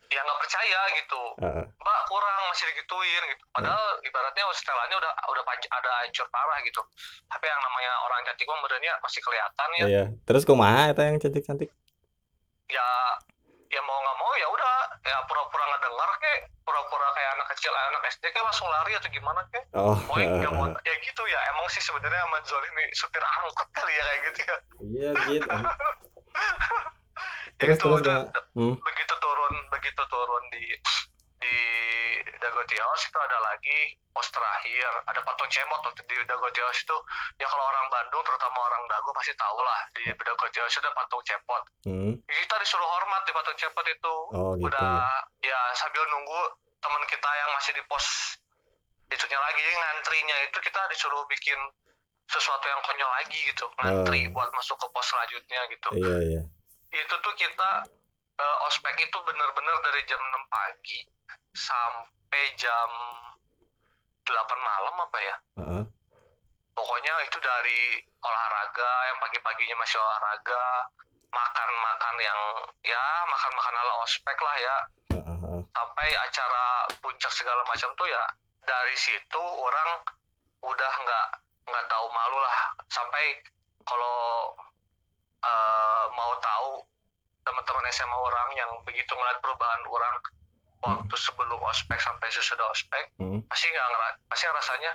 yang 0.07 0.23
nggak 0.23 0.41
percaya 0.41 0.81
gitu. 0.95 1.23
Eh, 1.43 1.65
mbak 1.67 2.01
kurang 2.07 2.39
masih 2.51 2.65
digituin 2.71 3.23
gitu. 3.27 3.45
Padahal 3.51 3.99
ibaratnya 4.07 4.45
setelannya 4.55 4.97
udah 5.03 5.13
udah 5.35 5.45
ada 5.51 5.91
hancur 6.05 6.27
parah 6.31 6.59
gitu. 6.63 6.83
Tapi 7.27 7.45
yang 7.47 7.61
namanya 7.61 7.93
orang 8.07 8.21
cantik 8.23 8.47
mah 8.47 8.61
badannya 8.63 8.93
masih 9.03 9.21
kelihatan 9.23 9.69
ya. 9.75 9.87
Iya. 9.87 10.05
Terus 10.23 10.43
kumaha 10.47 10.95
eta 10.95 11.03
yang 11.11 11.19
cantik-cantik? 11.19 11.71
Ya 12.71 12.89
ya 13.69 13.81
mau 13.83 13.99
nggak 13.99 14.17
mau 14.17 14.33
ya 14.35 14.49
udah. 14.49 14.77
Ya 15.03 15.17
pura-pura 15.25 15.65
nggak 15.65 15.83
dengar 15.83 16.11
kek 16.19 16.39
pura-pura 16.63 17.07
kayak 17.13 17.31
anak 17.33 17.47
kecil 17.55 17.71
anak 17.71 18.03
SD 18.09 18.25
kayak 18.29 18.45
langsung 18.45 18.67
lari 18.67 18.93
atau 18.93 19.09
gimana 19.09 19.41
kek 19.49 19.65
oh. 19.73 19.95
Oh 19.97 20.17
ya, 20.17 20.51
mau- 20.51 20.75
ya 20.77 20.95
gitu 20.99 21.23
ya. 21.27 21.41
Emang 21.51 21.67
sih 21.69 21.81
sebenarnya 21.81 22.21
sama 22.21 22.39
Zolimi 22.43 22.85
supir 22.93 23.23
angkot 23.23 23.69
kali 23.71 23.93
ya 23.93 24.03
kayak 24.05 24.21
gitu 24.25 24.41
ya. 24.43 24.57
Iya 24.81 25.11
gitu. 25.31 25.49
Ya 25.49 25.63
terus 27.57 27.77
itu 27.77 27.87
terus 27.87 28.01
udah. 28.05 28.19
Hmm. 28.53 28.75
begitu 28.77 29.15
turun 29.17 29.55
begitu 29.71 30.03
turun 30.07 30.45
di 30.53 30.65
di 31.47 31.59
Dagotios 32.43 33.01
itu 33.07 33.19
ada 33.19 33.39
lagi 33.39 33.79
pos 34.11 34.27
terakhir. 34.31 34.91
Ada 35.07 35.21
patung 35.23 35.47
cemot 35.47 35.81
waktu 35.83 36.03
di 36.05 36.17
Dagotios 36.27 36.77
itu. 36.83 36.97
Ya 37.39 37.47
kalau 37.47 37.65
orang 37.65 37.87
Bandung 37.89 38.23
terutama 38.27 38.59
orang 38.67 38.83
Dago 38.91 39.11
pasti 39.15 39.33
tahu 39.39 39.59
lah 39.63 39.81
di 39.95 40.05
Dagotios 40.11 40.71
itu 40.73 40.81
ada 40.83 40.93
patung 40.93 41.23
cepot 41.23 41.63
Hmm. 41.87 42.19
kita 42.19 42.55
disuruh 42.59 42.83
hormat 42.85 43.23
di 43.23 43.33
patung 43.33 43.55
cepot 43.55 43.87
itu. 43.87 44.15
Oh 44.35 44.53
gitu. 44.59 44.67
Udah 44.67 45.07
ya 45.39 45.61
sambil 45.79 46.03
nunggu 46.11 46.41
teman 46.83 47.03
kita 47.07 47.31
yang 47.31 47.51
masih 47.55 47.73
di 47.79 47.83
pos 47.87 48.07
itunya 49.07 49.39
lagi 49.39 49.63
ngantrinya 49.63 50.37
itu 50.51 50.59
kita 50.59 50.81
disuruh 50.91 51.23
bikin 51.31 51.59
sesuatu 52.27 52.67
yang 52.67 52.83
konyol 52.83 53.11
lagi 53.23 53.39
gitu. 53.47 53.71
Ngantri 53.79 54.27
Oh. 54.27 54.31
buat 54.35 54.51
masuk 54.51 54.75
ke 54.83 54.87
pos 54.91 55.07
selanjutnya 55.07 55.61
gitu. 55.71 55.89
Iya 55.95 56.17
iya. 56.27 56.43
Itu 56.91 57.15
tuh 57.23 57.35
kita 57.39 57.87
eh, 58.37 58.57
ospek 58.69 58.97
itu 59.01 59.19
bener-bener 59.25 59.77
dari 59.85 60.01
jam 60.05 60.21
6 60.21 60.53
pagi 60.53 61.01
sampai 61.57 62.45
jam 62.61 62.91
8 64.25 64.33
malam 64.61 64.95
apa 65.01 65.19
ya 65.23 65.37
Heeh. 65.63 65.85
pokoknya 66.77 67.13
itu 67.25 67.39
dari 67.41 68.03
olahraga 68.21 68.91
yang 69.13 69.19
pagi-paginya 69.23 69.77
masih 69.81 69.97
olahraga 70.03 70.91
makan-makan 71.33 72.17
yang 72.21 72.41
ya 72.85 73.05
makan-makan 73.29 73.75
ala 73.77 73.95
ospek 74.05 74.37
lah 74.41 74.57
ya 74.59 74.77
Heeh, 75.17 75.37
heeh. 75.41 75.63
sampai 75.73 76.09
acara 76.17 76.67
puncak 77.01 77.33
segala 77.33 77.63
macam 77.65 77.89
tuh 77.97 78.09
ya 78.09 78.25
dari 78.67 78.97
situ 78.99 79.43
orang 79.43 80.03
udah 80.67 80.93
nggak 81.07 81.27
nggak 81.67 81.87
tahu 81.87 82.07
malu 82.11 82.39
lah 82.43 82.59
sampai 82.91 83.39
kalau 83.87 84.53
eh, 85.47 86.05
mau 86.13 86.33
tahu 86.43 86.83
teman-teman 87.47 87.87
SMA 87.89 88.17
orang 88.17 88.49
yang 88.53 88.71
begitu 88.83 89.09
ngeliat 89.09 89.39
perubahan 89.39 89.81
orang 89.87 90.15
waktu 90.79 91.15
sebelum 91.17 91.59
ospek 91.65 91.97
sampai 91.97 92.27
sesudah 92.29 92.67
ospek 92.69 93.07
Hmm. 93.17 93.41
pasti 93.47 93.67
nggak 93.67 93.89
pasti 94.27 94.45
rasanya 94.47 94.93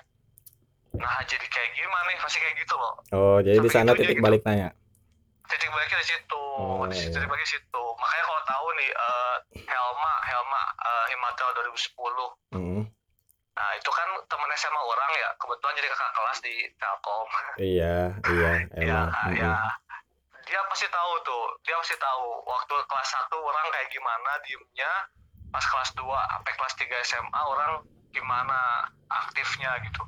nah 0.93 1.23
jadi 1.23 1.41
kayak 1.41 1.69
gimana 1.73 2.05
nih 2.05 2.19
pasti 2.19 2.37
kayak 2.37 2.55
gitu 2.57 2.75
loh 2.75 2.93
oh 3.09 3.37
jadi 3.39 3.57
di 3.57 3.65
Sampai 3.65 3.75
sana 3.77 3.89
itu 3.89 3.93
aja 3.93 4.01
titik 4.03 4.17
gitu. 4.17 4.25
balik 4.25 4.41
nanya 4.43 4.69
titik 5.47 5.69
baliknya 5.69 5.97
di 5.97 6.07
situ 6.07 6.39
Oh, 6.53 6.83
di 6.83 6.93
situ 6.93 7.09
iya. 7.09 7.23
titik 7.23 7.39
di 7.39 7.49
situ 7.49 7.83
makanya 7.95 8.23
kalau 8.25 8.43
tahu 8.45 8.67
nih 8.73 8.89
eh, 8.91 9.35
Helma 9.65 10.13
Helma 10.21 10.61
eh, 10.77 11.05
Himatel 11.09 11.49
2010 11.57 12.51
Hmm. 12.51 12.83
Nah 13.51 13.69
itu 13.73 13.89
kan 13.89 14.07
temen 14.25 14.47
SMA 14.53 14.81
orang 14.81 15.11
ya, 15.13 15.29
kebetulan 15.35 15.75
jadi 15.75 15.87
kakak 15.87 16.11
kelas 16.13 16.39
di 16.39 16.55
Telkom. 16.73 17.27
iya 17.57 17.95
iya 18.25 18.49
ya, 18.79 18.99
emang 19.01 19.07
Hmm. 19.11 19.35
ya. 19.37 19.53
Dia 20.51 20.61
pasti 20.67 20.83
tahu 20.85 21.13
tuh, 21.21 21.43
dia 21.61 21.73
pasti 21.73 21.95
tahu 21.95 22.25
waktu 22.43 22.75
kelas 22.83 23.09
1 23.25 23.39
orang 23.39 23.65
kayak 23.71 23.87
gimana 23.89 24.31
diemnya, 24.43 24.91
pas 25.47 25.63
kelas 25.63 25.89
2 25.93 26.03
sampai 26.03 26.51
kelas 26.53 26.73
3 26.75 26.91
SMA 27.05 27.41
orang 27.41 27.71
gimana 28.09 28.59
aktifnya 29.09 29.71
gitu. 29.81 30.03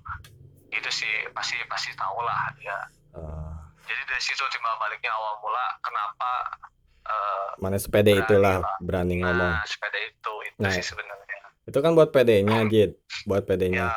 itu 0.74 0.90
sih 0.90 1.08
pasti 1.30 1.54
pasti 1.64 1.94
tahu 1.94 2.18
lah 2.20 2.50
ya 2.58 2.74
Oh, 3.14 3.54
jadi 3.80 4.02
dari 4.04 4.18
situ 4.18 4.42
timbal 4.50 4.74
baliknya 4.76 5.14
awal 5.14 5.38
mula 5.38 5.66
kenapa 5.80 6.32
eh, 7.06 7.48
mana 7.62 7.78
sepede 7.78 8.10
Berani 8.10 8.26
itulah 8.26 8.56
lah. 8.58 8.76
berani 8.82 9.16
ngomong. 9.22 9.54
nah 9.54 9.62
sepeda 9.64 10.00
itu 10.02 10.34
itu 10.44 10.58
Nah. 10.58 10.74
sih 10.74 10.82
sebenarnya 10.82 11.40
Itu 11.64 11.78
kan 11.78 11.94
buat 11.94 12.10
PD-nya, 12.10 12.66
Jid. 12.68 12.98
Buat 13.24 13.46
PD-nya. 13.46 13.88
ya 13.88 13.94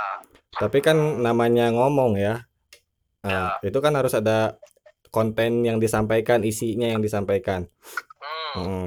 Tapi 0.54 0.78
kan 0.78 0.94
namanya 1.18 1.72
ngomong 1.72 2.14
ya. 2.14 2.44
Nah, 3.20 3.56
itu 3.60 3.78
kan 3.80 3.90
harus 3.92 4.12
ada 4.12 4.54
konten 5.10 5.64
yang 5.66 5.78
disampaikan, 5.82 6.42
isinya 6.42 6.86
yang 6.90 7.00
disampaikan. 7.02 7.66
hmm, 8.56 8.56
Mm. 8.56 8.86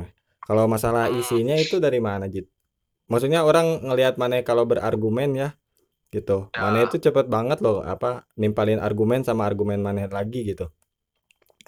Kalau 0.49 0.65
masalah 0.65 1.13
Hmm. 1.13 1.21
isinya 1.21 1.53
itu 1.53 1.77
dari 1.77 2.01
mana, 2.01 2.25
Jid? 2.25 2.49
Maksudnya 3.05 3.45
orang 3.45 3.85
ngelihat 3.85 4.17
mana 4.17 4.41
kalau 4.41 4.65
berargumen 4.65 5.37
ya, 5.37 5.49
gitu. 6.09 6.49
Ya. 6.53 6.61
Mana 6.65 6.89
itu 6.89 6.97
cepet 6.97 7.29
banget 7.29 7.61
loh, 7.61 7.85
apa 7.85 8.25
nimpalin 8.33 8.81
argumen 8.81 9.21
sama 9.21 9.45
argumen 9.45 9.77
mana 9.81 10.09
lagi 10.09 10.41
gitu. 10.45 10.73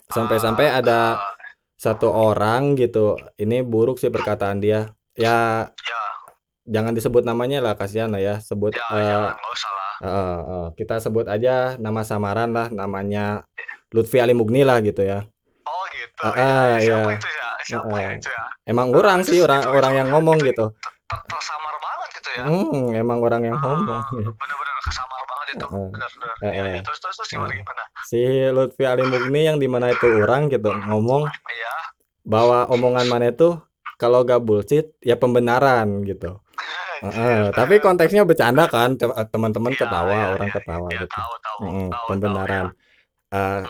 Sampai-sampai 0.10 0.68
ah, 0.70 0.78
ada 0.82 1.00
ah, 1.22 1.34
satu 1.78 2.10
orang 2.10 2.74
gitu. 2.78 3.18
Ini 3.38 3.62
buruk 3.62 4.02
sih 4.02 4.10
perkataan 4.10 4.60
dia. 4.62 4.90
Ya 5.14 5.70
ya 5.70 6.02
jangan 6.66 6.94
disebut 6.98 7.22
namanya 7.22 7.62
lah, 7.62 7.74
kasihan 7.78 8.10
lah 8.10 8.22
ya. 8.22 8.36
Sebut 8.42 8.74
ya 8.74 8.86
jangan 8.90 9.38
nggak 9.38 9.54
usah 9.54 9.72
lah 9.72 9.92
eh, 10.02 10.40
eh, 10.42 10.68
kita 10.78 10.96
sebut 10.98 11.26
aja 11.30 11.78
nama 11.78 12.02
samaran 12.02 12.50
lah, 12.50 12.68
namanya 12.74 13.46
Lutfi 13.92 14.18
Ali 14.18 14.32
Mugni 14.32 14.64
lah 14.64 14.80
gitu 14.80 15.02
ya. 15.02 15.28
oh 15.64 15.84
gitu 15.90 16.24
Ah, 16.24 16.34
ya, 16.34 16.42
ah, 16.42 16.76
siapa 16.80 17.10
ya. 17.10 17.16
itu 17.16 17.28
ya 17.30 17.48
siapa 17.62 17.88
Ah, 17.88 17.98
ya 17.98 18.08
ah. 18.08 18.14
itu 18.14 18.30
ya 18.30 18.44
Emang 18.64 18.88
orang 18.92 19.20
sih 19.22 19.38
orang 19.38 19.62
Itu- 19.62 19.74
orang 19.74 19.92
itu- 19.92 20.00
yang 20.00 20.08
ngomong 20.10 20.38
itu- 20.38 20.48
gitu. 20.48 20.66
ter- 21.06 21.26
tersamar 21.28 21.76
banget 21.78 22.10
gitu 22.14 22.30
ya 22.32 22.44
Hmm, 22.46 22.86
emang 22.94 23.20
orang 23.20 23.42
yang 23.44 23.56
Ah, 23.56 23.64
ngomong. 23.64 24.02
bener-bener 24.40 24.76
kesamar 24.82 25.22
banget 25.24 25.48
itu 25.52 25.66
bener-bener 25.68 26.30
Eh, 26.40 26.48
ya, 26.48 26.64
eh. 26.64 26.74
ya. 26.74 26.82
terus 26.82 27.00
terus 27.00 27.16
terus 27.16 27.30
gimana 27.30 27.52
gimana 27.52 27.84
Si 28.02 28.20
Lutfi 28.48 28.84
Ali 28.84 29.04
Mugni 29.04 29.42
yang 29.44 29.58
di 29.58 29.68
mana 29.68 29.88
itu 29.88 30.08
orang 30.08 30.48
gitu 30.48 30.72
ngomong 30.72 31.28
ya 31.50 31.74
bahwa 32.24 32.66
omongan 32.68 33.06
mana 33.08 33.30
itu 33.30 33.60
kalau 33.96 34.24
gak 34.24 34.40
bullshit 34.40 34.98
ya 35.00 35.14
pembenaran 35.14 36.02
gitu. 36.04 36.42
Heeh, 37.02 37.50
tapi 37.58 37.78
konteksnya 37.78 38.24
bercanda 38.24 38.66
kan 38.66 38.94
te- 38.94 39.10
teman-teman 39.28 39.70
Iya, 39.72 39.80
ketawa, 39.80 40.10
iya, 40.12 40.26
orang 40.32 40.48
iya, 40.48 40.56
ketawa 40.56 40.88
ya, 40.88 40.94
gitu. 40.96 41.06
tahu 41.12 41.34
tahu 41.40 41.58
Mm-mm, 41.62 41.88
tahu 41.90 42.06
pembenaran. 42.08 42.66
tahu, 42.68 42.74
ya. 42.74 42.90
Hmm, 43.32 43.64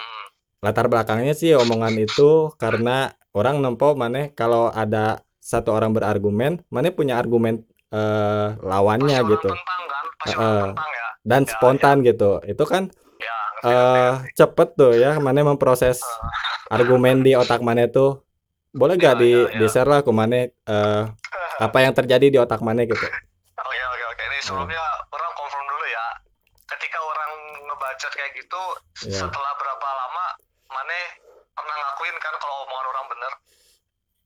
latar 0.65 0.89
belakangnya 0.89 1.33
sih 1.37 1.53
omongan 1.53 1.93
itu 2.01 2.49
karena 2.57 3.13
orang 3.37 3.61
nempo 3.61 3.93
mana 3.93 4.29
kalau 4.33 4.73
ada 4.73 5.21
satu 5.41 5.73
orang 5.73 5.93
berargumen, 5.93 6.61
mana 6.73 6.89
punya 6.93 7.17
argumen 7.17 7.61
eh, 7.93 8.47
lawannya 8.61 9.17
pasti 9.21 9.31
gitu 9.37 9.49
tentang 9.53 9.81
kan 9.89 10.05
pasti 10.17 10.35
Heeh. 10.37 10.41
orang 10.41 10.69
tentang 10.73 10.91
ya 10.93 11.07
dan 11.21 11.41
Ya, 11.45 11.49
spontan 11.53 11.95
gitu. 12.01 12.31
Itu 12.45 12.63
kan 12.65 12.89
ya 13.21 13.35
ngerti, 13.61 13.69
eh 13.69 14.13
ngerti, 14.17 14.33
cepet 14.41 14.67
tuh 14.73 14.93
ya, 14.97 15.11
mana 15.21 15.45
memproses 15.45 16.01
argumen 16.69 17.21
di 17.21 17.37
otak 17.37 17.61
mana 17.61 17.85
tuh. 17.85 18.25
Boleh 18.73 18.95
gak 18.95 19.19
Ya, 19.19 19.21
di 19.21 19.31
ya, 19.35 19.41
ya. 19.51 19.59
di 19.61 19.65
share 19.69 19.89
lah 19.89 20.01
ke 20.01 20.09
mana 20.09 20.47
eh, 20.49 21.03
apa 21.61 21.77
yang 21.83 21.93
terjadi 21.93 22.27
di 22.33 22.37
otak 22.41 22.61
mana 22.65 22.85
gitu. 22.89 23.01
Oke 23.61 23.77
oke 23.77 24.03
oke. 24.17 24.23
Ini 24.25 24.37
sebelumnya 24.41 24.81
orang 25.13 25.31
confirm 25.37 25.65
dulu 25.69 25.85
ya. 25.85 26.05
Ketika 26.65 26.97
orang 26.97 27.31
ngebacot 28.01 28.17
kayak 28.17 28.33
gitu, 28.33 28.63
Iya. 29.05 29.19
setelah 29.21 29.51
berapa 29.61 29.87
lama, 29.93 30.25
mana 30.73 30.97
pernah 31.53 31.75
ngakuin 31.77 32.17
kan 32.17 32.33
kalau 32.41 32.65
omongan 32.65 32.87
orang 32.89 33.05
bener? 33.13 33.33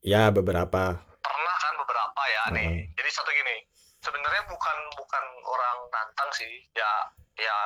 Ya 0.00 0.22
beberapa. 0.32 0.82
Pernah 1.20 1.56
kan 1.60 1.74
beberapa 1.76 2.22
ya 2.24 2.42
nih. 2.56 2.68
Heeh. 2.72 2.96
Jadi 2.96 3.10
satu 3.12 3.28
gini, 3.28 3.56
sebenarnya 4.00 4.48
bukan 4.48 4.78
bukan 4.96 5.24
orang 5.44 5.76
nantang 5.92 6.30
sih. 6.32 6.64
Ya 6.72 6.88
ya 7.36 7.56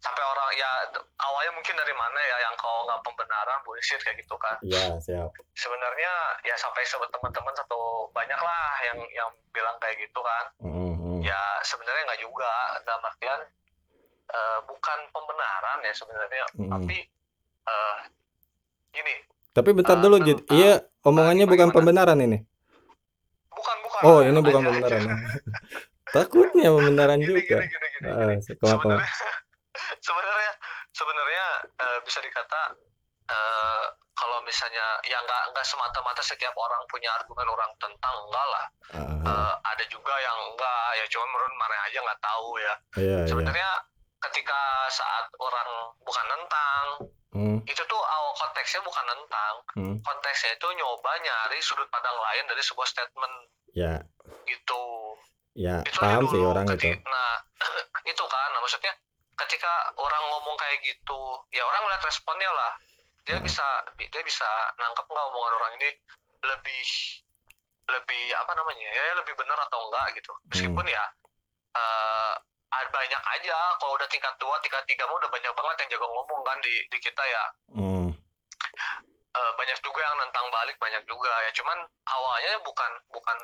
sampai 0.00 0.22
orang 0.24 0.48
ya 0.56 0.70
awalnya 1.20 1.52
mungkin 1.52 1.74
dari 1.76 1.92
mana 1.92 2.16
ya 2.16 2.36
yang 2.48 2.56
kalau 2.56 2.86
nggak 2.88 3.02
pembenaran 3.04 3.58
bullshit 3.66 4.00
kayak 4.00 4.16
gitu 4.22 4.36
kan. 4.40 4.56
Ya 4.64 4.96
siap. 5.04 5.28
Sebenarnya 5.52 6.12
ya 6.48 6.56
sampai 6.56 6.80
sebut 6.88 7.10
teman-teman 7.12 7.52
satu 7.58 8.08
banyak 8.16 8.40
lah 8.40 8.72
yang 8.88 8.98
yang 9.12 9.28
bilang 9.52 9.76
kayak 9.84 10.00
gitu 10.00 10.20
kan. 10.24 10.44
Mm-mm. 10.64 11.20
ya 11.26 11.42
sebenarnya 11.66 12.06
nggak 12.06 12.22
juga 12.22 12.52
dalam 12.86 13.02
artian 13.02 13.40
eh, 14.28 14.58
bukan 14.62 14.98
pembenaran 15.08 15.78
ya 15.80 15.92
sebenarnya 15.92 16.44
Mm-mm. 16.54 16.70
tapi 16.70 16.96
eh 17.64 17.96
gini 18.92 19.14
Tapi 19.50 19.70
bentar 19.72 19.96
Eh, 19.96 20.02
dulu, 20.02 20.16
Jid. 20.20 20.36
tentang- 20.38 20.52
Iya, 20.52 20.72
omongannya 21.00 21.44
bukan 21.44 21.58
gimana? 21.64 21.74
pembenaran 21.74 22.18
ini. 22.20 22.38
bukan 23.48 23.76
bukan 23.80 24.00
Oh, 24.02 24.20
ini 24.20 24.36
bukan 24.38 24.60
Aja, 24.60 24.68
pembenaran. 24.68 25.00
aja. 25.00 25.14
Takutnya 26.14 26.68
pembenaran 26.70 27.18
gini, 27.18 27.40
juga. 27.40 27.58
gini, 27.58 27.66
gini, 27.66 27.86
gini, 27.90 28.06
Ah, 28.06 28.36
gini. 28.36 28.52
sebenarnya 28.62 29.00
sebenarnya 30.06 30.52
sebenarnya 30.92 31.46
eh, 31.74 31.98
bisa 32.02 32.18
dikata 32.20 32.62
eh, 33.26 33.84
kalau 34.12 34.38
misalnya 34.42 34.84
ya 35.02 35.18
nggak 35.18 35.42
nggak 35.50 35.66
semata-mata 35.66 36.20
setiap 36.20 36.52
orang 36.52 36.80
punya 36.86 37.08
argumen 37.12 37.48
orang 37.48 37.68
tentang 37.76 38.14
enggak 38.22 38.46
lah 38.46 38.66
Ah, 38.92 39.16
Eh, 39.24 39.54
ada 39.66 39.84
juga 39.86 40.14
yang 40.16 40.38
enggak 40.46 40.88
ya 40.94 41.04
cuma 41.08 41.26
menurut 41.26 41.54
mana 41.56 41.76
aja 41.82 41.98
nggak 41.98 42.20
tahu 42.22 42.48
ya 42.56 42.74
iya, 42.94 43.16
iya. 43.18 43.26
sebenarnya 43.26 43.70
ketika 44.30 44.60
saat 44.90 45.26
orang 45.38 45.70
bukan 46.02 46.26
tentang 46.26 46.86
Hmm, 47.36 47.60
itu 47.68 47.82
tuh 47.84 48.00
awal 48.00 48.32
konteksnya 48.32 48.80
bukan 48.80 49.04
tentang 49.04 49.54
hmm. 49.76 49.96
konteksnya 50.00 50.56
itu 50.56 50.68
nyoba 50.72 51.20
nyari 51.20 51.60
sudut 51.60 51.84
pandang 51.92 52.16
lain 52.16 52.48
dari 52.48 52.64
sebuah 52.64 52.88
statement. 52.88 53.34
Ya, 53.76 54.00
gitu. 54.48 54.84
Ya 55.52 55.84
itu 55.84 56.00
paham 56.00 56.24
sih 56.32 56.40
orang 56.40 56.64
itu. 56.64 56.80
keti- 56.80 57.04
nah 57.04 57.36
itu 58.16 58.24
kan 58.24 58.48
nah, 58.56 58.60
maksudnya 58.64 58.88
ketika 59.36 59.68
orang 60.00 60.22
ngomong 60.32 60.56
kayak 60.56 60.80
gitu 60.80 61.20
ya 61.52 61.60
orang 61.60 61.84
ngeliat 61.84 62.08
responnya 62.08 62.48
lah. 62.48 62.72
Dia 63.28 63.36
Hmm. 63.36 63.44
bisa 63.44 63.66
dia 64.00 64.22
bisa 64.24 64.48
nangkep 64.80 65.04
nggak 65.04 65.26
omongan 65.28 65.52
orang 65.60 65.72
ini 65.76 65.90
lebih 66.40 66.88
lebih 67.92 68.24
apa 68.32 68.52
namanya 68.56 68.88
ya 68.96 69.12
lebih 69.12 69.36
benar 69.36 69.60
atau 69.68 69.92
enggak 69.92 70.16
gitu. 70.16 70.32
Meskipun 70.48 70.88
ya 70.88 71.04
eh, 71.76 72.34
ada 72.68 72.88
banyak 72.88 73.22
aja 73.30 73.56
kalau 73.76 73.94
udah 73.94 74.08
tingkat 74.08 74.34
dua 74.36 74.56
tingkat 74.58 74.82
tiga 74.84 75.04
mah 75.04 75.16
udah 75.16 75.28
banyak 75.28 75.52
banget 75.52 75.76
yang 75.78 75.90
jago 75.92 76.06
ngomong 76.08 76.40
kan 76.42 76.58
di 76.60 76.74
di 76.86 76.98
kita 76.98 77.22
ya 77.24 77.44
Hmm, 77.72 78.08
Eh, 79.32 79.52
banyak 79.52 79.78
juga 79.80 80.00
yang 80.00 80.16
nentang 80.18 80.48
balik 80.48 80.76
banyak 80.76 81.04
juga 81.04 81.28
ya 81.28 81.50
cuman 81.52 81.76
awalnya 82.04 82.56
bukan 82.58 82.90
bukan 83.10 83.36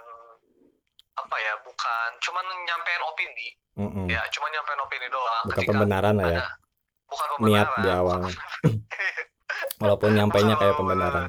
apa 1.13 1.37
ya 1.37 1.53
bukan 1.61 2.09
cuman 2.19 2.45
nyampein 2.65 3.03
opini 3.05 3.49
mm-mm. 3.77 4.07
ya 4.09 4.25
cuman 4.27 4.49
nyampein 4.51 4.81
opini 4.81 5.07
doang 5.07 5.45
Bukan 5.45 5.65
pembenaran 5.67 6.15
lah 6.17 6.29
ya. 6.31 6.43
bukan 7.05 7.27
Niat 7.45 7.69
pembenaran 7.69 7.77
di 7.79 7.91
awalnya. 7.93 8.33
Walaupun 9.83 10.11
nyampainya 10.13 10.55
kayak 10.57 10.75
pembenaran. 10.75 11.29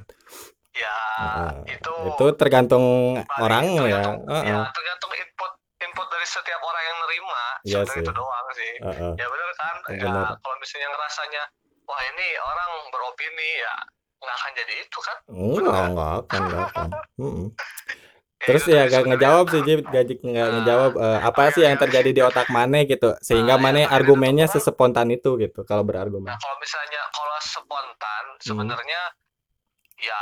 ya 0.74 0.96
Heeh. 1.20 1.52
itu 1.76 1.94
Itu 2.10 2.26
tergantung 2.34 2.86
balik, 3.20 3.38
orang 3.38 3.66
ya. 3.68 3.80
tergantung, 3.84 4.16
Heeh. 4.26 4.44
ya 4.48 4.60
tergantung 4.72 5.12
input 5.14 5.52
input 5.94 6.08
dari 6.10 6.26
setiap 6.26 6.58
orang 6.60 6.84
yang 6.84 6.98
nerima 7.00 7.44
sebenarnya 7.64 7.86
sih. 7.94 8.02
itu 8.02 8.12
doang 8.12 8.48
sih 8.52 8.74
Heeh. 8.82 9.12
ya 9.14 9.28
benar 9.30 9.50
kan 9.54 9.76
ya 9.88 9.98
Bener. 10.02 10.26
kalau 10.36 10.56
misalnya 10.58 10.90
ngerasanya 10.90 11.44
wah 11.84 12.02
ini 12.04 12.28
orang 12.36 12.70
beropini 12.90 13.50
ya 13.60 13.76
nggak 14.18 14.36
akan 14.36 14.52
jadi 14.56 14.74
itu 14.80 15.00
kan 15.00 15.18
Enggak, 15.28 15.84
enggak 15.86 16.12
akan, 16.18 16.42
enggak 16.42 16.64
akan. 16.68 16.88
Mm-mm. 17.18 17.48
Ya, 18.44 18.48
Terus 18.52 18.64
ya 18.68 18.84
gak 18.92 19.08
ngejawab 19.08 19.46
sih 19.48 19.64
Jib, 19.64 19.88
gajik 19.88 20.20
nggak 20.20 20.36
Nah, 20.44 20.54
ngejawab 20.60 20.92
eh, 21.00 21.20
apa 21.24 21.48
sih 21.50 21.64
yang 21.64 21.80
iya. 21.80 21.84
terjadi 21.88 22.10
di 22.12 22.22
otak 22.22 22.52
Mane 22.52 22.84
gitu 22.84 23.16
sehingga 23.24 23.56
Nah, 23.56 23.56
yang 23.56 23.64
Mane 23.64 23.82
argumennya 23.88 24.46
otak 24.46 24.60
orang- 24.60 24.66
sespontan 24.68 25.08
itu 25.10 25.40
gitu 25.40 25.64
kalau 25.64 25.80
berargumen. 25.82 26.28
Nah 26.28 26.36
kalau 26.36 26.60
misalnya 26.60 27.08
kalau 27.08 27.38
spontan 27.40 28.24
Hmm. 28.28 28.44
sebenarnya 28.44 29.02
ya 29.98 30.22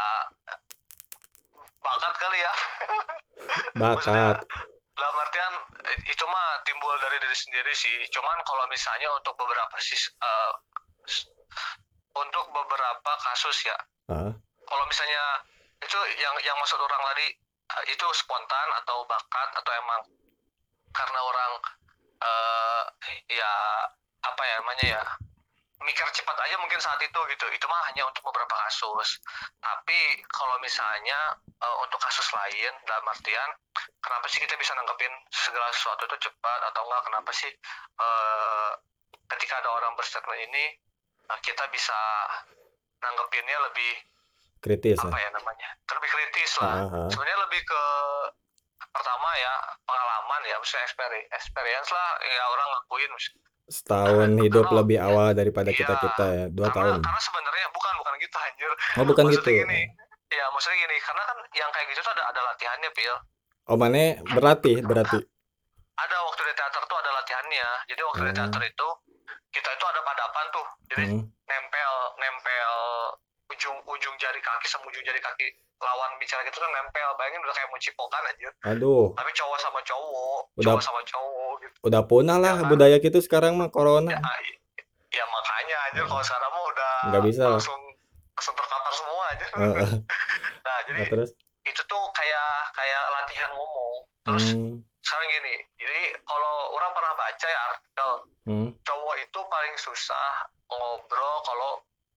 bakat 1.82 2.14
kali 2.16 2.38
ya. 2.38 2.54
Bakat. 3.82 4.38
Dalam 5.02 5.18
artian 5.18 5.54
eh, 5.90 5.98
itu 6.06 6.24
mah 6.30 6.62
timbul 6.62 6.94
dari 7.02 7.18
diri 7.18 7.34
sendiri 7.34 7.74
sih. 7.74 8.06
Cuman 8.14 8.38
kalau 8.46 8.70
misalnya 8.70 9.10
untuk 9.18 9.34
beberapa 9.34 9.74
sis, 9.82 10.14
s- 11.10 11.26
untuk 12.14 12.46
beberapa 12.54 13.12
kasus 13.26 13.66
ya. 13.66 13.78
Ah. 14.14 14.30
Kalau 14.62 14.86
misalnya 14.86 15.24
itu 15.82 15.98
yang 16.22 16.38
yang 16.46 16.54
maksud 16.62 16.78
orang 16.78 17.02
tadi 17.02 17.28
eh, 17.82 17.84
itu 17.90 18.06
spontan 18.14 18.68
atau 18.86 19.02
bakat 19.10 19.50
atau 19.58 19.72
emang 19.74 20.02
karena 20.94 21.20
orang 21.20 21.52
eh 22.22 22.84
ya 23.34 23.52
apa 24.22 24.42
ya 24.46 24.56
namanya 24.62 24.86
ya 24.86 25.04
mikir 25.82 26.06
cepat 26.13 26.38
aja 26.38 26.56
mungkin 26.62 26.80
saat 26.82 27.02
itu 27.02 27.20
gitu. 27.32 27.46
Itu 27.52 27.65
mah 27.67 27.82
hanya 27.91 28.06
untuk 28.06 28.22
beberapa 28.30 28.54
kasus. 28.67 29.22
Tapi 29.62 30.00
kalau 30.30 30.58
misalnya 30.62 31.38
eh, 31.41 31.76
untuk 31.84 32.00
kasus 32.02 32.28
lain 32.34 32.74
dalam 32.86 33.06
artian 33.10 33.50
kenapa 34.02 34.26
sih 34.30 34.39
kita 34.41 34.56
bisa 34.58 34.74
nanggepin 34.78 35.12
segala 35.34 35.70
sesuatu 35.74 36.06
itu 36.08 36.30
cepat 36.30 36.60
atau 36.74 36.82
enggak? 36.86 37.02
Kenapa 37.10 37.32
sih 37.34 37.52
eh, 38.00 38.72
ketika 39.38 39.62
ada 39.62 39.70
orang 39.74 39.94
berstatement 39.98 40.41
ini 40.41 40.65
eh, 41.30 41.39
kita 41.41 41.65
bisa 41.74 41.98
nanggepinnya 43.02 43.58
lebih 43.72 43.94
Kritis 44.62 45.02
apa 45.02 45.17
ya 45.17 45.30
namanya? 45.34 45.70
Lebih 45.89 46.10
kritis 46.13 46.52
lah. 46.62 46.86
Ah, 46.86 46.86
ah. 46.86 47.10
sebenarnya 47.10 47.39
lebih 47.50 47.62
ke 47.65 47.84
pertama 48.94 49.30
ya 49.34 49.54
pengalaman 49.89 50.41
ya 50.46 50.56
maksudnya 50.62 50.86
experience, 50.86 51.30
experience 51.34 51.89
lah 51.89 52.10
ya 52.22 52.44
orang 52.46 52.67
ngakuin 52.70 53.12
setahun 53.72 54.28
Karena- 54.30 54.44
hidup 54.44 54.66
karena- 54.66 54.78
lebih 54.78 54.98
awal 55.00 55.30
daripada 55.32 55.70
Iya, 55.70 55.78
kita-kita 55.80 56.26
ya, 56.30 56.46
dua 56.50 56.68
karena 56.68 56.78
tahun. 56.78 57.00
karena 57.02 57.22
sebenarnya 57.22 57.68
bukan 57.72 57.94
bukan 57.98 58.14
gitu 58.20 58.38
anjir 58.38 58.72
Oh, 58.94 59.06
bukan 59.06 59.24
maksudnya 59.26 59.48
gitu. 59.48 59.62
gini 59.64 59.82
ya 60.30 60.46
maksudnya 60.48 60.78
gini 60.78 60.96
karena 61.02 61.24
kan 61.26 61.38
yang 61.54 61.70
kayak 61.72 61.88
gitu 61.88 62.00
tuh 62.02 62.12
ada 62.12 62.24
ada 62.28 62.42
latihannya 62.46 62.90
pil 62.92 63.16
Oh, 63.66 63.78
mana 63.78 64.04
berlatih 64.28 64.76
berarti. 64.82 65.20
ada 65.94 66.18
waktu 66.22 66.42
di 66.42 66.54
teater 66.54 66.84
tuh 66.84 66.98
ada 66.98 67.12
latihannya 67.14 67.68
jadi 67.86 68.02
waktu 68.04 68.22
di 68.22 68.28
Hmm. 68.28 68.40
teater 68.42 68.62
itu 68.66 68.88
kita 69.50 69.70
itu 69.70 69.86
ada 69.86 70.02
padapan 70.02 70.46
tuh 70.50 70.66
jadi 70.88 71.06
Hmm. 71.08 71.24
nempel 71.46 71.94
nempel 72.18 72.72
ujung 73.50 73.78
ujung 73.86 74.16
jari 74.18 74.40
kaki 74.40 74.66
sama 74.66 74.84
ujung 74.86 75.04
jari 75.04 75.20
kaki 75.20 75.48
lawan 75.82 76.12
bicara 76.17 76.41
gitu 76.44 76.58
kan 76.58 76.70
nempel. 76.72 77.10
Bayangin 77.15 77.41
udah 77.41 77.54
kayak 77.54 77.67
mau 77.67 77.78
cipokan 77.78 78.22
anjir. 78.24 78.52
Aduh, 78.63 79.12
tapi 79.13 79.32
cowok 79.32 79.58
sama 79.58 79.80
cowok 79.82 80.39
Udah- 80.56 80.65
cowok 80.72 80.84
sama 80.84 81.02
cowok 81.04 81.52
gitu. 81.60 81.78
udah 81.84 82.02
punah 82.04 82.38
lah 82.38 82.56
Ya, 82.56 82.65
budaya 82.65 82.98
gitu 82.98 83.20
sekarang 83.20 83.54
mah 83.56 83.67
corona. 83.67 84.10
ya, 84.10 84.20
ya 85.12 85.24
makanya 85.28 85.78
anjir 85.88 86.06
kalau 86.06 86.22
sekarang 86.22 86.50
mah 86.50 86.63
udah. 86.67 86.94
Nggak 87.08 87.24
bisa. 87.26 87.44
langsung 87.48 87.82
langsung 88.32 88.56
terkapar 88.56 88.91
semua 88.91 89.24
aja 89.28 89.46
Heeh. 89.52 89.89
nah 90.65 90.78
jadi 90.84 90.98
Nah, 90.98 91.10
terus? 91.10 91.30
itu 91.62 91.82
tuh 91.84 92.04
kayak 92.12 92.48
kayak 92.72 93.04
latihan 93.12 93.50
ngomong. 93.52 93.96
Terus 94.24 94.46
hmm, 94.52 94.82
sekarang 95.02 95.28
gini 95.32 95.56
jadi 95.76 96.00
kalau 96.24 96.54
orang 96.72 96.91
pernah 96.91 97.13
baca 97.15 97.48
ya 97.48 97.60
artikel 97.67 98.10
hmm, 98.46 98.70
cowok 98.82 99.15
itu 99.20 99.39
paling 99.44 99.76
susah 99.76 100.30
ngobrol 100.67 101.36
kalau 101.44 101.72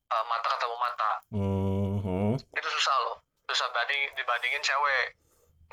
uh, 0.07 0.25
mata 0.25 0.49
ketemu 0.51 0.77
mata. 0.79 1.11
Hmm, 1.29 1.93
hmm. 1.99 2.33
itu 2.39 2.69
susah 2.71 2.97
loh 3.03 3.17
susah 3.49 3.69
banding 3.77 4.03
dibandingin 4.17 4.63
cewek. 4.65 5.07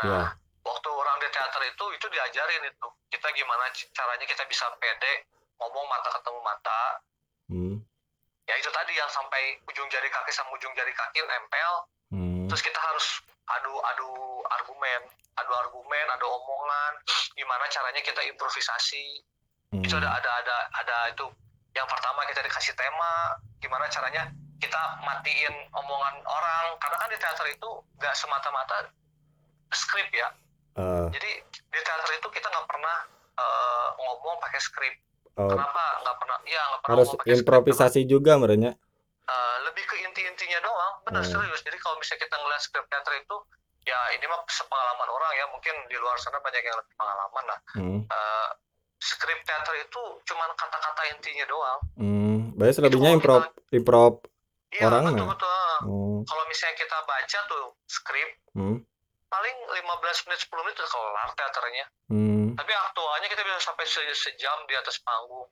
Nah 0.01 0.05
Ya. 0.07 0.23
waktu 0.63 0.89
orang 0.91 1.17
di 1.23 1.27
teater 1.31 1.61
itu 1.67 1.85
itu 1.95 2.05
diajarin 2.11 2.63
itu. 2.67 2.87
Kita 3.11 3.27
gimana 3.31 3.65
caranya 3.95 4.25
kita 4.27 4.43
bisa 4.47 4.67
pede 4.79 5.27
ngomong 5.59 5.85
mata 5.87 6.09
ketemu 6.11 6.39
mata. 6.41 6.81
Hmm, 7.51 7.75
ya 8.47 8.55
itu 8.55 8.69
tadi 8.71 8.93
yang 8.95 9.11
sampai 9.11 9.59
ujung 9.67 9.87
jari 9.91 10.07
kaki 10.07 10.31
sama 10.31 10.51
ujung 10.55 10.71
jari 10.75 10.91
kaki 10.95 11.19
nempel. 11.23 11.73
Hmm. 12.11 12.43
terus 12.51 12.59
kita 12.59 12.75
harus 12.75 13.23
adu 13.47 13.73
adu 13.79 14.09
argumen. 14.51 15.01
Adu 15.39 15.51
argumen 15.55 16.05
adu 16.11 16.27
omongan. 16.27 16.93
Gimana 17.39 17.63
caranya 17.71 18.01
kita 18.03 18.19
improvisasi. 18.27 19.23
Hmm. 19.71 19.79
itu 19.87 19.95
ada 19.95 20.11
ada 20.11 20.31
ada 20.43 20.57
ada 20.75 20.97
itu. 21.15 21.23
Yang 21.71 21.87
pertama 21.87 22.27
kita 22.27 22.43
dikasih 22.43 22.75
tema. 22.75 23.39
Gimana 23.63 23.87
caranya 23.87 24.27
kita 24.61 24.77
matiin 25.01 25.53
omongan 25.71 26.15
orang 26.21 26.65
karena 26.77 26.95
kan 26.95 27.09
di 27.09 27.17
teater 27.17 27.47
itu 27.49 27.69
nggak 27.97 28.13
semata-mata 28.13 28.93
skrip 29.69 30.07
ya. 30.11 30.29
Eh, 30.73 31.07
jadi 31.11 31.31
di 31.49 31.79
teater 31.79 32.11
itu 32.13 32.27
kita 32.29 32.47
nggak 32.47 32.67
pernah 32.67 32.97
eh, 33.33 33.87
ngomong 33.97 34.37
pakai 34.39 34.61
skrip. 34.61 34.95
Oh, 35.33 35.47
kenapa? 35.47 35.83
Nggak 35.99 36.17
pernah 36.17 36.37
ya 36.45 36.61
nggak 36.61 36.81
pernah 36.81 36.95
harus 36.95 37.09
improvisasi 37.25 38.01
juga 38.05 38.37
merenya. 38.37 38.77
eh, 39.23 39.57
lebih 39.63 39.81
ke 39.81 39.95
inti-intinya 39.97 40.59
doang. 40.59 40.93
Benar 41.03 41.23
Hmm. 41.23 41.31
serius. 41.33 41.61
Jadi 41.61 41.77
kalau 41.77 41.95
misalnya 41.95 42.21
kita 42.21 42.35
ngeliat 42.35 42.61
skrip 42.61 42.85
teater 42.85 43.13
itu 43.15 43.35
ya 43.81 43.97
ini 44.11 44.25
mah 44.25 44.43
sepengalaman 44.45 45.07
orang 45.07 45.31
ya. 45.33 45.45
Mungkin 45.47 45.75
di 45.87 45.95
luar 45.95 46.15
sana 46.17 46.37
banyak 46.37 46.59
yang 46.59 46.75
lebih 46.75 46.93
pengalaman 46.93 47.43
lah. 47.45 47.59
Hmm, 47.73 47.99
Eh, 48.03 48.49
skrip 48.99 49.39
teater 49.41 49.73
itu 49.79 50.01
cuman 50.21 50.51
kata-kata 50.53 51.01
intinya 51.09 51.45
doang. 51.47 51.79
Hmm. 51.95 52.39
Berarti 52.53 52.73
selebihnya 52.75 53.11
improv 53.13 53.41
improv 53.71 54.13
Iya 54.71 54.87
Orang 54.87 55.03
betul 55.05 55.27
betul. 55.27 55.51
oh, 55.83 56.19
Kalau 56.23 56.43
misalnya 56.47 56.75
kita 56.75 56.97
baca 57.03 57.39
tuh 57.43 57.65
skrip, 57.85 58.29
hmm, 58.53 58.77
paling 59.27 59.55
15 59.67 59.83
menit 60.25 60.39
10 60.41 60.63
menit 60.63 60.75
udah 60.75 60.89
kelar 60.89 61.29
teaternya. 61.33 61.85
hmm. 62.07 62.47
Tapi 62.53 62.71
aktualnya 62.71 63.27
kita 63.27 63.41
bisa 63.41 63.59
sampai 63.61 63.83
se- 63.83 64.15
sejam 64.17 64.57
di 64.65 64.73
atas 64.73 64.99
panggung. 64.99 65.47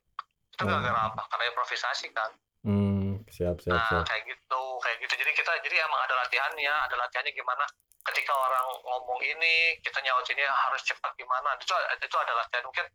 Itu 0.50 0.62
Oh. 0.62 0.66
gara-gara 0.66 1.00
apa? 1.06 1.22
Karena 1.28 1.44
improvisasi 1.48 2.08
kan. 2.10 2.32
Hmm, 2.60 3.20
siap 3.26 3.56
siap 3.58 3.72
Nah 3.72 3.88
siap. 3.90 4.04
kayak 4.04 4.24
gitu, 4.26 4.62
kayak 4.78 4.96
gitu. 5.00 5.14
Jadi 5.16 5.32
kita 5.32 5.52
jadi 5.60 5.76
emang 5.80 6.00
ada 6.00 6.14
latihannya, 6.18 6.72
ada 6.82 6.96
latihannya 6.98 7.32
gimana. 7.32 7.64
Ketika 8.02 8.32
orang 8.32 8.66
ngomong 8.82 9.20
ini, 9.20 9.54
kita 9.80 10.00
nyautinnya 10.00 10.48
harus 10.48 10.80
cepat 10.82 11.12
gimana. 11.14 11.56
Itu 11.56 11.72
itu 11.98 12.16
ada 12.16 12.32
latihan 12.34 12.64
mungkin 12.64 12.88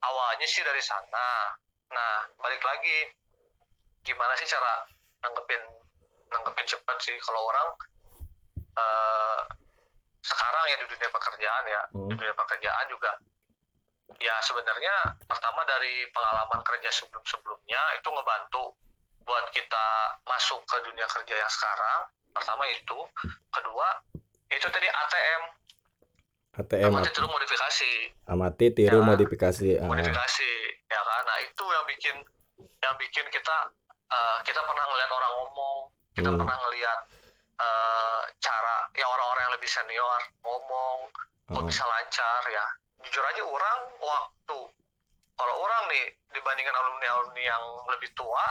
awalnya 0.00 0.42
sih 0.44 0.62
dari 0.62 0.78
sana. 0.80 1.54
Nah 1.88 2.12
balik 2.36 2.58
lagi, 2.60 3.10
gimana 4.00 4.34
sih 4.34 4.46
cara 4.46 4.86
nanggepin 5.20 5.62
nanggepin 6.28 6.66
cepat 6.66 6.96
sih 6.98 7.16
kalau 7.18 7.42
orang 7.44 7.68
eh, 8.74 9.40
sekarang 10.20 10.64
ya 10.66 10.76
di 10.76 10.86
dunia 10.86 11.10
pekerjaan 11.10 11.64
ya 11.66 11.82
Hmm. 11.88 12.06
di 12.06 12.14
dunia 12.14 12.34
pekerjaan 12.34 12.84
juga 12.86 13.12
ya 14.18 14.34
sebenarnya 14.40 14.94
pertama 15.22 15.62
dari 15.64 16.06
pengalaman 16.08 16.60
kerja 16.62 16.90
sebelum 16.90 17.22
sebelumnya 17.22 17.78
itu 17.94 18.08
ngebantu 18.08 18.64
buat 19.22 19.46
kita 19.50 19.86
masuk 20.24 20.64
ke 20.64 20.76
dunia 20.82 21.04
kerja 21.06 21.34
yang 21.36 21.50
sekarang 21.50 22.00
pertama 22.30 22.64
itu 22.66 22.98
kedua 23.48 23.88
itu 24.48 24.66
tadi 24.66 24.86
ATM 24.86 25.42
ATM 26.56 26.90
amati 26.90 27.10
tiru 27.12 27.28
modifikasi 27.28 27.90
amati 28.26 28.66
tiru 28.72 28.98
Ya. 28.98 29.06
modifikasi. 29.06 29.68
Ah, 29.76 29.86
modifikasi 29.86 30.50
ya 30.82 31.00
kan 31.00 31.22
nah 31.22 31.38
itu 31.40 31.64
yang 31.64 31.84
bikin 31.86 32.16
yang 32.58 32.94
bikin 32.96 33.26
kita 33.28 33.56
eh, 34.08 34.38
kita 34.42 34.60
pernah 34.60 34.84
ngelihat 34.84 35.10
orang 35.10 35.32
ngomong 35.34 35.76
kita 36.12 36.28
Hmm. 36.28 36.38
pernah 36.38 36.56
ngelihat 36.58 36.98
eh, 37.58 38.20
cara 38.38 38.76
ya 38.92 39.06
orang-orang 39.06 39.42
yang 39.42 39.54
lebih 39.54 39.68
senior 39.68 40.20
ngomong 40.40 40.96
kok 41.46 41.56
ah. 41.56 41.64
bisa 41.64 41.82
lancar 41.82 42.42
ya 42.46 42.64
jujur 43.00 43.24
aja 43.24 43.42
orang 43.42 43.78
waktu 43.98 44.58
kalau 45.34 45.54
orang 45.56 45.82
nih 45.86 46.04
dibandingkan 46.30 46.74
alumni 46.74 47.06
alumni 47.12 47.42
yang 47.44 47.62
lebih 47.88 48.10
tua 48.12 48.46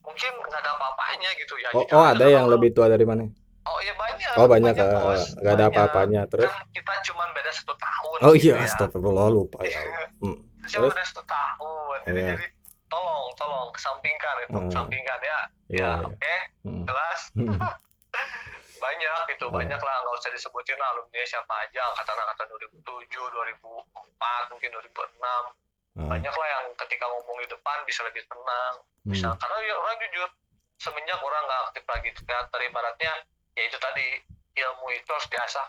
mungkin 0.00 0.32
nggak 0.40 0.58
ada 0.58 0.70
apa-apanya 0.72 1.30
gitu 1.36 1.54
ya 1.56 1.68
Oh, 1.70 1.84
oh 1.84 2.04
ada 2.06 2.26
yang 2.26 2.46
lebih 2.46 2.72
tua 2.72 2.88
dari 2.88 3.04
mana? 3.04 3.28
oh 3.62 3.78
iya 3.78 3.92
banyak 3.92 4.32
Oh 4.34 4.46
banyak, 4.46 4.72
ah, 4.74 5.04
bos. 5.04 5.36
nggak 5.36 5.52
ada 5.52 5.60
Banyak. 5.60 5.68
apa-apanya 5.70 6.20
terus. 6.26 6.48
kan 6.48 6.64
kita 6.70 6.92
cuma 7.04 7.24
beda 7.30 7.50
satu 7.50 7.74
tahun 7.76 8.18
Oh 8.22 8.32
gitu 8.32 8.44
iya, 8.46 8.54
ya. 8.56 8.64
astagfirullah 8.64 9.28
lupa 9.28 9.60
ya. 9.62 9.76
Hmm. 10.22 10.38
cuma 10.64 10.88
Terus? 10.88 10.90
beda 10.90 11.04
satu 11.06 11.22
tahun 11.24 11.98
Iya. 12.08 12.12
jadi 12.32 12.46
tolong 12.88 13.24
tolong 13.36 13.68
kesampingkan 13.70 14.34
itu 14.42 14.52
Hmm. 14.52 14.68
kesampingkan 14.68 15.18
ya 15.20 15.38
Iya, 15.68 15.78
ya 15.78 15.90
iya. 15.92 15.92
oke 16.04 16.36
Hmm. 16.64 16.82
jelas 16.84 17.20
Hmm. 17.36 17.56
banyak 18.84 19.22
itu 19.34 19.46
Hmm. 19.46 19.56
banyak 19.58 19.80
lah 19.80 19.94
nggak 20.00 20.14
usah 20.16 20.30
disebutin 20.30 20.78
alumni 20.78 21.22
siapa 21.24 21.54
aja 21.62 21.80
angkatan 21.92 22.16
angkatan 22.16 22.46
2007 22.48 23.24
2004 23.30 24.52
mungkin 24.52 24.68
2006 24.72 25.54
Ah, 25.98 26.06
banyak 26.14 26.30
lah 26.30 26.48
yang 26.48 26.66
ketika 26.78 27.10
ngomong 27.10 27.42
di 27.42 27.50
depan 27.50 27.82
bisa 27.82 28.06
lebih 28.06 28.22
tenang 28.30 28.74
bisa 29.02 29.28
hmm. 29.28 29.38
karena 29.42 29.56
ya 29.66 29.74
orang 29.74 29.98
jujur 29.98 30.30
semenjak 30.78 31.18
orang 31.18 31.42
nggak 31.42 31.60
aktif 31.66 31.84
lagi 31.90 32.08
di 32.14 32.22
teater 32.22 32.60
ibaratnya 32.62 33.12
ya 33.58 33.62
itu 33.66 33.74
tadi 33.82 34.06
ilmu 34.54 34.86
itu 34.94 35.10
harus 35.10 35.26
diasah 35.26 35.66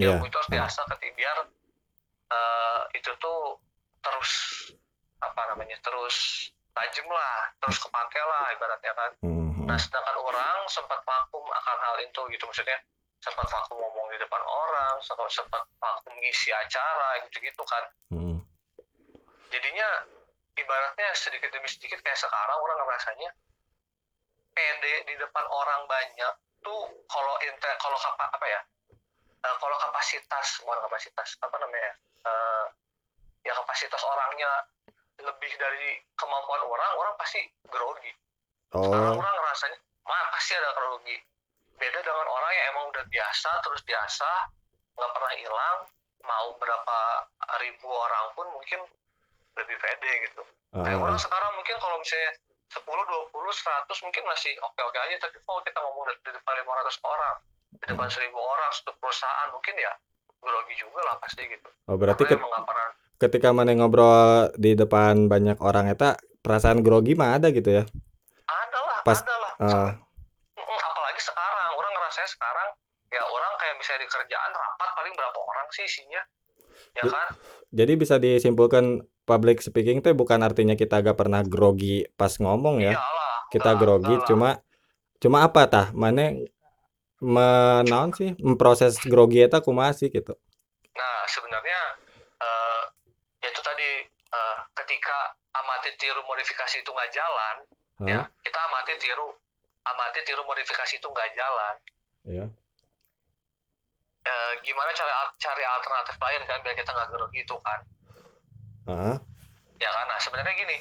Iya. 0.00 0.16
ilmu 0.16 0.24
itu 0.24 0.36
harus 0.36 0.48
diasah 0.48 0.84
ketika 0.96 1.12
biar 1.12 1.38
eh, 2.32 2.80
itu 2.96 3.10
tuh 3.20 3.60
terus 4.00 4.32
apa 5.20 5.40
namanya 5.52 5.76
terus 5.84 6.48
tajam 6.76 7.08
lah 7.08 7.48
terus 7.64 7.80
kepake 7.80 8.20
lah 8.20 8.44
ibaratnya 8.52 8.92
kan 8.92 9.12
Hmm. 9.66 9.74
Nah, 9.74 9.82
sedangkan 9.82 10.14
orang 10.22 10.62
sempat 10.70 11.02
vakum 11.02 11.42
akan 11.42 11.76
hal 11.82 11.96
itu 11.98 12.22
gitu 12.30 12.46
maksudnya 12.46 12.78
sempat 13.18 13.50
vakum 13.50 13.82
ngomong 13.82 14.06
di 14.14 14.18
depan 14.22 14.38
orang, 14.38 14.94
sempat 15.02 15.26
sempat 15.34 15.66
vakum 15.82 16.14
ngisi 16.22 16.54
acara 16.54 17.18
gitu-gitu 17.26 17.66
kan. 17.66 17.84
Hmm. 18.14 18.38
Jadinya 19.50 20.06
ibaratnya 20.54 21.10
sedikit 21.18 21.50
demi 21.50 21.66
sedikit 21.66 21.98
kayak 21.98 22.14
sekarang 22.14 22.62
orang 22.62 22.78
ngerasanya 22.78 23.30
pede 24.54 24.94
di 25.10 25.14
depan 25.18 25.44
orang 25.50 25.82
banyak 25.90 26.34
tuh 26.62 26.86
kalau 27.10 27.34
inte 27.42 27.70
kalau 27.82 27.98
kapa, 27.98 28.30
apa 28.38 28.46
ya? 28.46 28.60
eh, 29.42 29.56
kalau 29.58 29.76
kapasitas 29.82 30.62
bukan 30.62 30.78
kapasitas 30.86 31.34
apa 31.42 31.56
namanya? 31.58 31.92
eh, 32.22 32.64
ya 33.42 33.52
kapasitas 33.58 34.02
orangnya 34.06 34.62
lebih 35.16 35.52
dari 35.56 35.96
kemampuan 36.14 36.62
orang, 36.64 36.92
orang 36.96 37.14
pasti 37.16 37.40
grogi. 37.68 38.12
Oh, 38.74 38.92
orang 38.92 39.16
ngerasanya 39.16 39.78
mah 40.04 40.24
pasti 40.34 40.52
ada 40.54 40.70
grogi. 40.76 41.16
Beda 41.76 42.00
dengan 42.00 42.26
orang 42.26 42.52
yang 42.52 42.66
emang 42.72 42.84
udah 42.92 43.04
biasa 43.08 43.50
terus 43.60 43.80
biasa 43.84 44.28
nggak 44.96 45.12
pernah 45.12 45.32
hilang 45.36 45.78
mau 46.24 46.48
berapa 46.56 46.98
ribu 47.60 47.86
orang 47.86 48.32
pun 48.34 48.46
mungkin 48.50 48.80
lebih 49.56 49.76
pede 49.78 50.12
gitu. 50.28 50.42
Kayak 50.74 50.98
ah, 50.98 51.04
orang 51.04 51.20
sekarang 51.20 51.52
mungkin 51.56 51.76
kalau 51.78 51.96
misalnya 52.00 52.32
10, 52.66 52.82
20, 52.82 53.30
100 53.32 54.04
mungkin 54.04 54.22
masih 54.26 54.52
oke-oke 54.58 54.98
aja 54.98 55.16
tapi 55.22 55.38
kalau 55.46 55.60
kita 55.62 55.78
ngomong 55.80 56.04
di 56.10 56.30
depan 56.34 56.54
500 56.60 56.98
orang 57.06 57.34
di 57.76 57.84
depan 57.86 58.08
1000 58.10 58.32
orang 58.34 58.70
satu 58.74 58.92
perusahaan 58.98 59.48
mungkin 59.54 59.74
ya 59.78 59.92
grogi 60.42 60.74
juga 60.76 61.00
lah 61.06 61.16
pasti 61.22 61.46
gitu. 61.46 61.68
Oh 61.88 61.96
berarti 61.96 62.24
Karena 62.24 62.32
ket- 62.34 62.40
emang 62.42 62.50
nggak 62.52 62.66
pernah 62.66 62.88
ketika 63.16 63.50
mana 63.50 63.72
ngobrol 63.72 64.52
di 64.56 64.76
depan 64.76 65.26
banyak 65.26 65.56
orang 65.60 65.88
eta 65.88 66.16
perasaan 66.44 66.84
grogi 66.84 67.16
mah 67.16 67.40
ada 67.40 67.48
gitu 67.50 67.70
ya. 67.72 67.84
ada 68.46 68.78
lah 68.84 68.98
Pas- 69.02 69.24
ada 69.24 69.34
lah 69.40 69.52
Ah, 69.56 69.90
Mm, 70.56 70.78
apalagi 70.84 71.20
sekarang 71.22 71.68
orang 71.74 71.92
ngerasanya 71.96 72.28
sekarang 72.28 72.68
ya 73.08 73.22
orang 73.24 73.52
kayak 73.56 73.74
misalnya 73.80 74.00
di 74.04 74.08
kerjaan 74.10 74.50
rapat 74.52 74.88
paling 74.92 75.14
berapa 75.16 75.38
orang 75.38 75.66
sih 75.72 75.84
isinya 75.88 76.20
ya 76.92 77.04
kan 77.08 77.28
jadi 77.72 77.92
bisa 77.96 78.16
disimpulkan 78.20 79.00
public 79.24 79.64
speaking 79.64 80.04
teh 80.04 80.12
bukan 80.12 80.40
artinya 80.44 80.76
kita 80.76 81.00
gak 81.00 81.16
pernah 81.16 81.40
grogi 81.42 82.04
pas 82.14 82.30
ngomong 82.36 82.84
ya. 82.84 82.94
iyalah 82.94 83.48
Kita 83.48 83.72
nah, 83.74 83.78
grogi 83.78 84.14
nah, 84.16 84.26
cuma 84.26 84.50
cuma 85.16 85.38
apa 85.46 85.62
tah? 85.70 85.86
Mane 85.96 86.50
menaon 87.22 88.12
sih 88.12 88.36
memproses 88.42 89.00
grogi 89.00 89.40
eta 89.40 89.64
kumaha 89.64 89.96
sih 89.96 90.12
gitu. 90.12 90.36
nah 90.92 91.24
sebenarnya 91.28 91.80
eh 92.40 92.82
itu 93.48 93.60
tadi 93.64 93.88
eh, 94.08 94.56
ketika 94.86 95.34
amati 95.50 95.90
tiru 95.98 96.22
modifikasi 96.22 96.78
itu 96.78 96.90
nggak 96.94 97.10
jalan 97.10 97.56
ya 98.06 98.22
Hah? 98.22 98.26
kita 98.46 98.58
amati 98.70 98.94
tiru 99.02 99.34
amati 99.82 100.22
tiru 100.22 100.46
modifikasi 100.46 100.94
itu 100.94 101.08
nggak 101.10 101.30
jalan 101.34 101.74
Iya. 102.26 102.42
Eh, 104.26 104.52
gimana 104.66 104.90
cara 104.90 105.30
cari 105.38 105.62
alternatif 105.62 106.18
lain 106.18 106.42
kan 106.46 106.58
biar 106.62 106.74
kita 106.74 106.90
nggak 106.90 107.10
grogi 107.10 107.42
itu 107.42 107.56
kan 107.62 107.80
Heeh. 108.86 109.16
ya 109.82 109.90
kan 109.90 110.06
nah 110.06 110.18
sebenarnya 110.22 110.54
gini 110.54 110.78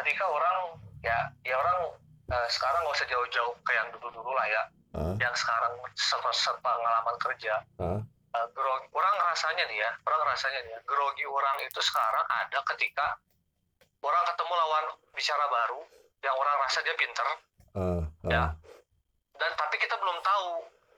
ketika 0.00 0.24
orang 0.24 0.76
ya 1.04 1.32
ya 1.44 1.56
orang 1.56 1.96
eh, 2.32 2.48
sekarang 2.48 2.80
nggak 2.84 2.96
usah 2.96 3.08
jauh-jauh 3.08 3.52
ke 3.60 3.72
yang 3.76 3.88
dulu-dulu 3.92 4.32
lah 4.32 4.46
ya 4.48 4.62
Heeh. 4.96 5.14
yang 5.20 5.34
sekarang 5.36 5.72
serta 5.96 6.56
pengalaman 6.64 7.16
kerja 7.20 7.54
Heeh. 7.76 8.00
Eh, 8.38 8.46
grogi 8.52 8.86
orang 8.92 9.14
rasanya 9.24 9.64
nih 9.66 9.78
ya 9.78 9.90
orang 10.00 10.22
rasanya 10.24 10.60
nih 10.62 10.72
ya 10.72 10.80
grogi 10.84 11.24
orang 11.24 11.56
itu 11.60 11.80
sekarang 11.80 12.22
ada 12.24 12.58
ketika 12.68 13.06
orang 13.98 14.22
ketemu 14.24 14.52
lawan 14.54 14.84
bicara 15.10 15.46
baru 15.48 15.80
yang 16.20 16.34
orang 16.34 16.56
rasa 16.60 16.78
dia 16.80 16.94
pinter 16.94 17.26
Heeh. 17.74 18.02
Ya. 18.26 18.44
dan 19.34 19.50
tapi 19.54 19.76
kita 19.76 19.94
belum 19.96 20.18
tahu 20.20 20.48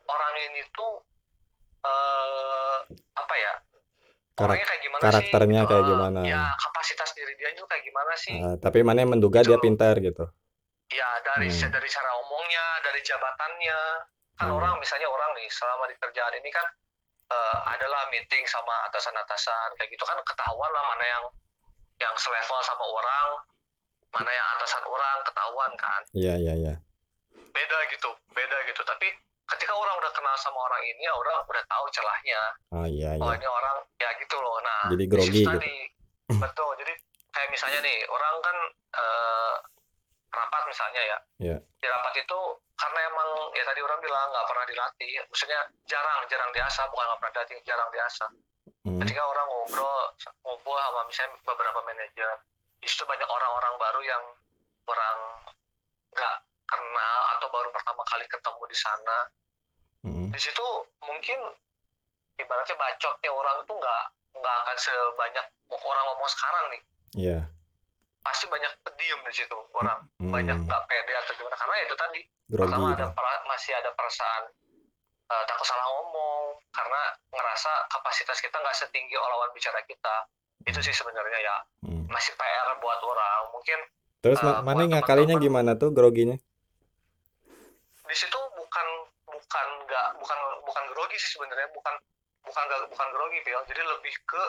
orang 0.07 0.33
ini 0.43 0.61
tuh 0.71 1.01
eh 1.81 2.77
apa 3.15 3.35
ya 3.37 3.53
Karak- 4.33 4.57
orangnya 4.57 4.67
kayak 4.67 4.83
gimana 4.83 5.03
karakternya 5.03 5.61
sih 5.61 5.69
kayak 5.69 5.85
gimana? 5.87 6.21
ya 6.25 6.43
kapasitas 6.59 7.11
diri 7.13 7.33
dia 7.35 7.49
itu 7.51 7.65
kayak 7.65 7.83
gimana 7.83 8.13
sih 8.15 8.37
Heeh, 8.37 8.57
tapi 8.59 8.81
mana 8.81 9.05
menduga 9.05 9.41
dia 9.41 9.57
Gitu. 9.57 9.65
pintar 9.65 9.97
gitu. 9.99 10.25
ya 10.91 11.07
dari 11.23 11.47
Hmm. 11.47 11.71
dari 11.71 11.89
cara 11.89 12.11
omongnya 12.19 12.65
dari 12.83 13.01
jabatannya 13.01 13.81
kan 14.35 14.49
Hmm. 14.49 14.57
orang 14.57 14.75
misalnya 14.77 15.07
orang 15.07 15.31
nih 15.35 15.47
selama 15.47 15.87
di 15.87 15.95
kerjaan 15.95 16.35
ini 16.35 16.51
kan 16.51 16.67
eh, 17.31 17.59
adalah 17.71 18.03
meeting 18.11 18.45
sama 18.45 18.75
atasan-atasan 18.87 19.75
kayak 19.75 19.91
gitu 19.91 20.03
kan 20.03 20.19
ketahuan 20.23 20.71
lah 20.71 20.85
mana 20.87 21.05
yang 21.05 21.25
yang 21.99 22.15
selevel 22.17 22.61
sama 22.61 22.83
orang 22.83 23.29
mana 24.11 24.31
yang 24.31 24.47
atasan 24.59 24.83
orang 24.83 25.19
ketahuan 25.23 25.73
kan 25.77 26.01
Iya, 26.13 26.35
iya, 26.37 26.55
iya. 26.57 26.75
beda 27.51 27.79
gitu 27.91 28.11
beda 28.31 28.57
gitu 28.67 28.83
tapi 28.83 29.07
ketika 29.47 29.75
orang 29.75 29.95
udah 29.99 30.11
kenal 30.11 30.37
sama 30.37 30.59
orang 30.61 30.83
ini 30.85 31.03
ya 31.03 31.13
orang 31.13 31.43
udah 31.45 31.65
tahu 31.67 31.85
celahnya 31.91 32.41
Oh 32.71 32.87
iya, 32.87 33.15
oh 33.17 33.31
iya. 33.31 33.39
ini 33.39 33.47
orang 33.47 33.77
ya 33.97 34.11
gitu 34.19 34.37
loh 34.39 34.59
nah 34.61 34.83
Jadi 34.91 34.99
di 34.99 35.07
grogi 35.07 35.43
gitu. 35.43 35.51
tadi 35.51 35.77
betul 36.31 36.71
jadi 36.79 36.95
kayak 37.31 37.49
misalnya 37.51 37.79
nih 37.83 37.99
orang 38.07 38.35
kan 38.41 38.57
eh, 38.95 39.55
rapat 40.31 40.63
misalnya 40.65 41.03
ya 41.03 41.19
Iya. 41.41 41.57
di 41.59 41.87
rapat 41.87 42.15
itu 42.17 42.39
karena 42.75 43.01
emang 43.05 43.29
ya 43.53 43.65
tadi 43.65 43.81
orang 43.81 44.01
bilang 44.01 44.27
nggak 44.31 44.47
pernah 44.47 44.65
dilatih 44.65 45.13
maksudnya 45.27 45.61
jarang 45.85 46.21
jarang 46.27 46.51
diasah 46.51 46.85
bukan 46.89 47.05
nggak 47.05 47.19
pernah 47.19 47.33
dilatih 47.35 47.57
jarang 47.63 47.91
diasah 47.91 48.31
Hmm. 48.81 48.97
ketika 48.97 49.21
orang 49.21 49.45
ngobrol 49.45 50.09
ngobrol 50.41 50.79
sama 50.79 51.05
misalnya 51.05 51.37
beberapa 51.45 51.81
manajer 51.83 52.31
di 52.81 52.89
situ 52.89 53.05
banyak 53.05 53.29
orang-orang 53.29 53.75
baru 53.77 54.01
yang 54.01 54.25
orang 54.87 55.19
nggak 56.11 56.37
kenal 56.65 57.21
atau 57.37 57.49
baru 57.51 57.69
pertama 57.71 58.01
kali 58.07 58.25
ketemu 58.25 58.63
di 58.65 58.77
sana 58.79 59.19
Hmm. 60.01 60.33
di 60.33 60.41
situ 60.41 60.65
mungkin 61.03 61.39
ibaratnya 62.35 62.73
bacotnya 62.75 63.31
orang 63.31 63.57
tuh 63.63 63.77
nggak 63.77 64.05
nggak 64.33 64.57
akan 64.65 64.77
sebanyak 64.79 65.45
orang 65.69 66.05
ngomong 66.07 66.31
sekarang 66.31 66.65
nih 66.71 66.83
Iya. 67.13 67.39
Pasti 68.31 68.47
banyak 68.47 68.71
diem 68.95 69.21
di 69.21 69.35
situ. 69.35 69.59
Orang 69.73 69.99
banyak 70.23 70.55
Hmm. 70.55 70.65
nggak 70.65 70.83
pede 70.87 71.13
atau 71.17 71.33
gimana. 71.35 71.57
Karena 71.57 71.75
ya 71.75 71.85
itu 71.85 71.97
tadi 71.97 72.21
Grogi 72.47 72.63
pertama 72.65 72.87
ada 72.93 73.07
pera- 73.11 73.43
masih 73.45 73.73
ada 73.75 73.91
perasaan 73.91 74.43
eh, 75.29 75.45
takut 75.45 75.63
salah 75.65 75.87
ngomong. 75.89 76.47
Karena 76.69 77.01
ngerasa 77.29 77.71
kapasitas 77.89 78.39
kita 78.39 78.55
nggak 78.57 78.77
setinggi 78.77 79.15
lawan 79.15 79.51
bicara 79.51 79.83
kita. 79.85 80.27
Itu 80.63 80.79
sih 80.81 80.91
sebenarnya 80.93 81.39
ya. 81.41 81.57
Hmm. 81.83 82.07
masih 82.07 82.35
PR 82.35 82.75
buat 82.77 82.99
orang. 83.01 83.51
Mungkin 83.51 83.79
Terus 84.21 84.39
ma- 84.41 84.61
mana 84.61 84.83
ngakalinya 84.87 85.37
gimana 85.37 85.75
tuh 85.75 85.91
groginya? 85.91 86.39
di 88.03 88.17
situ 88.17 88.35
bukan 88.53 88.87
bukan 89.25 89.67
nggak 89.85 90.07
bukan 90.19 90.39
bukan 90.61 90.85
grogi 90.89 91.17
sih 91.17 91.31
sebenarnya. 91.33 91.71
Bukan 91.71 91.95
bukan 92.43 92.65
bukan 92.89 93.09
grogi 93.11 93.39
Phil. 93.41 93.63
Jadi 93.65 93.83
lebih 93.85 94.15
ke 94.25 94.43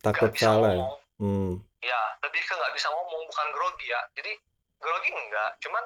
Takut 0.00 0.30
salah 0.34 0.70
ya? 0.70 0.78
ngomong. 0.78 0.98
Hmm. 1.16 1.52
Ya 1.84 2.00
lebih 2.20 2.40
ke 2.40 2.52
nggak 2.52 2.72
bisa 2.72 2.88
ngomong 2.88 3.22
bukan 3.28 3.48
grogi 3.52 3.86
ya 3.86 4.00
jadi 4.12 4.32
grogi 4.80 5.10
enggak 5.10 5.50
cuman 5.60 5.84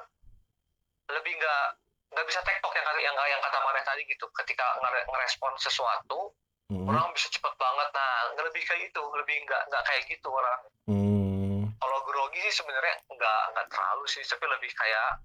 lebih 1.09 1.33
nggak 1.35 1.65
nggak 2.09 2.25
bisa 2.25 2.39
tektok 2.41 2.73
yang 2.73 2.85
kali 2.85 2.99
yang 3.03 3.15
yang 3.15 3.41
kata 3.41 3.59
Maneh 3.61 3.83
tadi 3.83 4.01
gitu 4.05 4.25
ketika 4.41 4.65
ngere- 4.79 5.05
ngerespon 5.05 5.53
sesuatu 5.59 6.33
Hmm. 6.69 6.85
orang 6.85 7.09
bisa 7.17 7.25
cepet 7.27 7.49
banget 7.57 7.89
nah 7.89 8.29
nggak 8.29 8.45
lebih 8.45 8.61
kayak 8.61 8.93
gitu 8.93 9.01
lebih 9.09 9.41
nggak 9.41 9.61
nggak 9.67 9.83
kayak 9.89 10.03
gitu 10.05 10.29
orang 10.29 10.59
Hmm. 10.85 11.65
kalau 11.81 11.97
grogi 12.05 12.45
sih 12.45 12.61
sebenarnya 12.61 12.93
nggak 13.09 13.41
nggak 13.53 13.67
terlalu 13.73 14.05
sih 14.05 14.21
tapi 14.21 14.45
lebih 14.45 14.69
kayak 14.73 15.17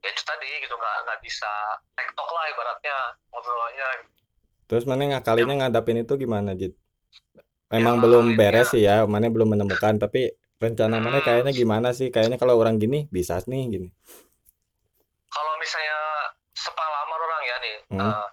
ya 0.00 0.08
itu 0.08 0.22
tadi 0.24 0.48
gitu 0.56 0.72
nggak 0.72 0.96
nggak 1.04 1.20
bisa 1.20 1.52
tektok 1.92 2.28
lah 2.32 2.44
ibaratnya 2.48 2.96
ngobrolnya 3.28 3.88
Terus 4.64 4.86
mana 4.86 5.02
ngakalinya 5.02 5.66
ngadapin 5.66 5.98
itu 5.98 6.14
gimana, 6.14 6.54
Jit? 6.54 6.78
Emang 7.70 7.96
Ya, 7.96 8.02
belum 8.02 8.24
ngakalinnya- 8.28 8.38
beres 8.40 8.68
sih 8.68 8.82
ya, 8.82 8.96
mana 9.04 9.26
belum 9.26 9.48
menemukan, 9.48 9.94
tapi 9.96 10.26
rencana 10.56 10.98
mana 10.98 11.18
Hmm. 11.18 11.24
kayaknya 11.24 11.52
gimana 11.52 11.88
sih? 11.90 12.08
Kayaknya 12.08 12.36
kalau 12.36 12.54
orang 12.54 12.76
gini 12.76 13.06
bisa 13.08 13.38
nih 13.44 13.64
gini. 13.68 13.88
kalau 15.30 15.54
misalnya 15.56 15.98
sepengalaman 16.52 17.20
orang 17.20 17.42
ya 17.44 17.56
nih 17.58 17.76
Hmm. 17.88 18.00
eh, 18.02 18.26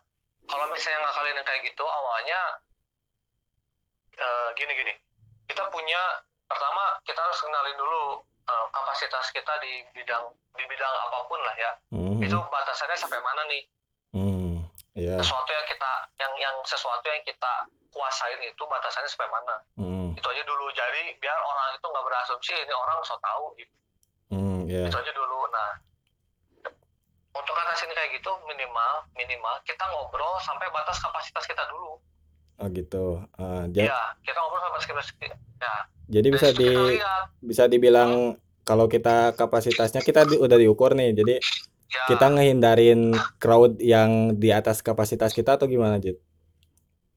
kalau 0.43 0.65
misalnya 0.67 0.99
ngakalin 0.99 1.35
yang 1.35 1.45
kayak 1.45 1.61
gitu 1.63 1.83
awalnya 1.85 2.41
eh, 4.17 4.47
gini 4.53 4.73
gini 4.73 4.93
kita 5.45 5.69
punya 5.69 6.01
pertama 6.43 6.97
kita 7.03 7.19
harus 7.19 7.37
kenalin 7.37 7.77
dulu 7.77 8.03
eh, 8.43 8.65
kapasitas 8.71 9.29
kita 9.29 9.53
di 9.59 9.85
bidang 9.93 10.25
di 10.51 10.63
bidang 10.65 10.93
apa 11.03 11.19
pun 11.25 11.39
lah 11.39 11.55
ya 11.55 11.71
Hmm. 11.89 12.17
itu 12.17 12.33
batasannya 12.33 12.97
sampai 12.97 13.19
mana 13.21 13.41
nih 13.45 13.63
Hmm. 14.09 14.46
Iya. 14.97 15.15
sesuatu 15.15 15.45
yang 15.47 15.65
kita 15.67 15.91
yang 16.17 16.33
yang 16.35 16.55
sesuatu 16.63 17.05
yang 17.05 17.21
kita 17.21 17.53
kuasain 17.87 18.41
itu 18.41 18.63
batasannya 18.63 19.05
sampai 19.07 19.29
mana 19.29 19.55
Hmm. 19.75 20.09
itu 20.11 20.25
aja 20.25 20.43
dulu 20.43 20.65
jadi 20.71 21.01
biar 21.15 21.37
orang 21.39 21.67
itu 21.71 21.85
nggak 21.85 22.01
berasumsi 22.03 22.53
ini 22.55 22.73
orang 22.73 22.97
so 23.01 23.13
tahu 23.19 23.45
gitu 23.55 23.73
Hmm. 24.27 24.65
Iya. 24.65 24.89
itu 24.89 24.97
aja 24.97 25.11
dulu 25.11 25.39
nah 25.47 25.69
untuk 27.31 27.53
ngatasin 27.53 27.89
kayak 27.89 28.09
gitu 28.11 28.31
minimal 28.43 28.93
minimal 29.13 29.53
kita 29.63 29.83
ngobrol 29.87 30.33
sampai 30.39 30.65
batas 30.69 30.97
kapasitas 30.97 31.45
kita 31.45 31.61
dulu 31.67 32.01
Oh 32.57 32.65
gitu. 32.67 33.21
Ah, 33.37 33.69
ja- 33.69 33.85
ya 33.85 34.01
kita 34.19 34.33
ngobrol 34.35 34.57
sampai 34.59 34.73
kapasitas 34.81 35.07
kita 35.13 35.35
ya 35.57 35.75
jadi 36.09 36.27
bisa 36.27 36.47
di 36.51 36.69
bisa 37.39 37.63
dibilang 37.67 38.33
kalau 38.63 38.85
kita 38.85 39.31
kapasitasnya 39.31 40.01
kita 40.01 40.25
di- 40.25 40.35
udah 40.35 40.55
diukur 40.55 40.91
nih. 40.91 41.13
Jadi 41.13 41.37
ya 41.87 42.03
kita 42.07 42.25
ngehindarin 42.29 43.11
crowd 43.37 43.79
yang 43.79 44.09
di 44.33 44.49
atas 44.49 44.79
kapasitas 44.79 45.31
kita 45.31 45.55
atau 45.55 45.65
gimana, 45.65 45.97
Jit? 45.97 46.15
ya 46.15 46.23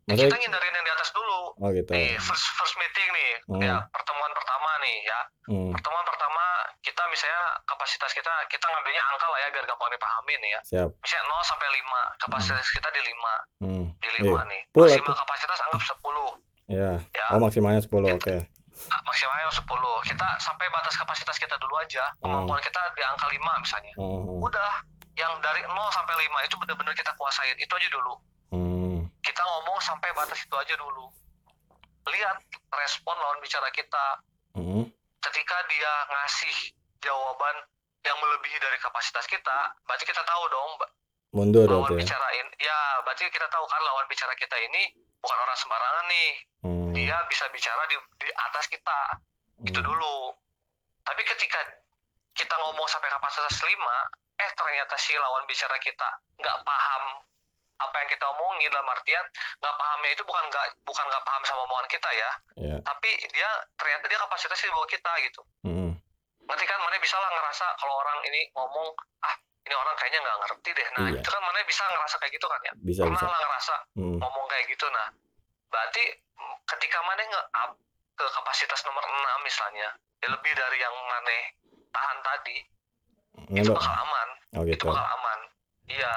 Maksudnya 0.09 0.27
kita 0.29 0.39
ngindarin 0.41 0.73
yang 0.73 0.85
di 0.85 0.93
atas 0.93 1.11
dulu 1.11 1.39
oh 1.55 1.69
gitu. 1.71 1.91
nih 1.91 2.15
first 2.17 2.47
first 2.55 2.75
meeting 2.77 3.09
nih 3.09 3.31
Hmm. 3.47 3.59
ya 3.61 3.77
pertemuan 3.89 4.31
pertama 4.33 4.71
nih 4.81 4.97
ya 5.03 5.21
Hmm. 5.47 5.71
pertemuan 5.71 6.05
pertama 6.05 6.43
kita 6.81 7.03
misalnya 7.09 7.41
kapasitas 7.65 8.11
kita 8.11 8.31
kita 8.47 8.65
ngambilnya 8.65 9.03
angka 9.05 9.27
lah 9.27 9.39
ya 9.39 9.49
biar 9.51 9.65
gampang 9.65 9.91
dipahamin 9.91 10.41
ya 10.45 10.61
Siap. 10.65 10.89
misalnya 10.97 11.25
0 11.29 11.43
sampai 11.45 11.69
5 11.69 12.01
kapasitas 12.19 12.67
kita 12.71 12.89
di 12.89 13.01
5 13.05 13.35
Hmm. 13.61 13.87
di 13.93 14.09
5 14.17 14.41
nih 14.47 14.63
Full 14.71 14.83
maksimal 14.85 15.03
atau- 15.05 15.19
kapasitas 15.21 15.59
anggap 15.61 15.83
10 15.85 16.31
Ya. 16.71 16.91
ya 17.03 17.25
Oh 17.31 17.39
maksimalnya 17.39 17.83
10. 17.83 18.15
Oke. 18.15 18.31
Ah, 18.33 18.43
maksimalnya 18.89 19.51
10 19.53 19.65
kita 20.09 20.29
sampai 20.41 20.67
batas 20.73 20.95
kapasitas 20.97 21.37
kita 21.37 21.57
dulu 21.61 21.75
aja. 21.81 22.05
Kemampuan 22.23 22.61
kita 22.65 22.81
di 22.97 23.03
angka 23.05 23.27
5 23.29 23.63
misalnya. 23.63 23.95
Hmm. 23.99 24.41
udah 24.41 24.73
yang 25.19 25.33
dari 25.45 25.61
0 25.67 25.75
sampai 25.93 26.15
5 26.17 26.47
itu 26.49 26.55
benar-benar 26.57 26.95
kita 26.97 27.13
kuasain. 27.19 27.57
Itu 27.61 27.73
aja 27.77 27.89
dulu. 27.93 28.15
Hmm. 28.51 29.07
kita 29.23 29.43
ngomong 29.43 29.79
sampai 29.85 30.11
batas 30.17 30.41
itu 30.43 30.55
aja 30.57 30.75
dulu. 30.75 31.07
Lihat 32.09 32.37
respon 32.75 33.15
lawan 33.19 33.39
bicara 33.45 33.69
kita. 33.75 34.07
Hmm. 34.51 34.83
ketika 35.21 35.57
dia 35.71 35.93
ngasih 36.11 36.57
jawaban 36.99 37.57
yang 38.03 38.17
melebihi 38.19 38.57
dari 38.59 38.81
kapasitas 38.81 39.29
kita 39.29 39.77
berarti 39.85 40.09
kita 40.09 40.25
tahu 40.25 40.43
dong 40.49 40.73
Mundur 41.31 41.71
lawan 41.71 41.95
ya. 41.95 42.03
bicarain. 42.03 42.47
Ya 42.59 42.79
berarti 43.07 43.31
kita 43.31 43.47
tahu 43.47 43.63
kan 43.71 43.81
lawan 43.87 44.07
bicara 44.11 44.35
kita 44.35 44.57
ini 44.59 44.91
bukan 45.21 45.39
orang 45.39 45.59
sembarangan 45.59 46.07
nih 46.09 46.31
Hmm. 46.61 46.93
dia 46.93 47.17
bisa 47.25 47.49
bicara 47.49 47.83
di, 47.87 47.97
di 48.19 48.29
atas 48.31 48.65
kita 48.67 49.01
itu 49.63 49.77
Hmm. 49.77 49.87
dulu 49.87 50.37
tapi 51.01 51.25
ketika 51.25 51.57
kita 52.31 52.55
ngomong 52.55 52.85
sampai 52.87 53.09
kapasitas 53.09 53.57
5 53.59 53.81
eh 54.37 54.51
ternyata 54.55 54.95
si 54.97 55.13
lawan 55.15 55.45
bicara 55.45 55.77
kita 55.79 56.09
nggak 56.37 56.59
paham 56.61 57.05
apa 57.77 57.97
yang 57.97 58.09
kita 58.09 58.25
omongin 58.29 58.69
dalam 58.69 58.85
artian 58.87 59.25
nggak 59.57 59.75
pahamnya 59.75 60.11
itu 60.11 60.23
bukan 60.23 60.45
nggak 60.47 60.67
bukan 60.83 61.05
nggak 61.07 61.25
paham 61.25 61.43
sama 61.43 61.61
omongan 61.65 61.89
kita 61.89 62.11
ya 62.13 62.31
Iya. 62.59 62.77
tapi 62.83 63.11
dia 63.31 63.51
ternyata 63.75 64.05
dia 64.05 64.19
kapasitasnya 64.19 64.69
di 64.69 64.75
bawah 64.75 64.89
kita 64.89 65.13
gitu 65.25 65.43
Mm. 65.65 65.93
nanti 66.45 66.65
kan 66.67 66.79
mana 66.79 66.97
bisa 66.99 67.17
lah 67.17 67.31
ngerasa 67.31 67.67
kalau 67.77 67.95
orang 67.97 68.21
ini 68.27 68.53
ngomong 68.53 68.89
ah 69.21 69.35
ini 69.71 69.79
orang 69.79 69.95
kayaknya 69.95 70.19
nggak 70.21 70.39
ngerti 70.43 70.71
deh 70.73 70.89
nah 70.91 71.07
Iya. 71.07 71.21
itu 71.23 71.29
kan 71.31 71.41
mana 71.41 71.59
bisa 71.63 71.83
ngerasa 71.87 72.17
kayak 72.19 72.33
gitu 72.35 72.47
kan 72.47 72.61
ya 72.61 72.73
Bisa 72.83 73.01
pernah 73.07 73.15
bisa. 73.17 73.31
lah 73.31 73.39
ngerasa 73.41 73.75
Mm. 73.95 74.17
ngomong 74.19 74.47
kayak 74.49 74.67
gitu 74.67 74.87
nah 74.91 75.07
berarti 75.71 76.03
ketika 76.67 76.99
mana 77.01 77.23
nge-up 77.25 77.71
ke 78.13 78.25
kapasitas 78.29 78.81
nomor 78.83 79.01
6 79.01 79.15
misalnya 79.41 79.89
ya 80.19 80.29
lebih 80.29 80.53
dari 80.53 80.77
yang 80.77 80.97
mana 81.07 81.37
tahan 81.89 82.19
tadi 82.21 82.57
itu 83.47 83.63
Nggak- 83.63 83.79
bakal 83.79 83.95
aman 83.97 84.29
Oh 84.53 84.63
itu 84.63 84.75
gitu. 84.75 84.85
bakal 84.85 85.07
aman 85.09 85.39
iya 85.87 86.13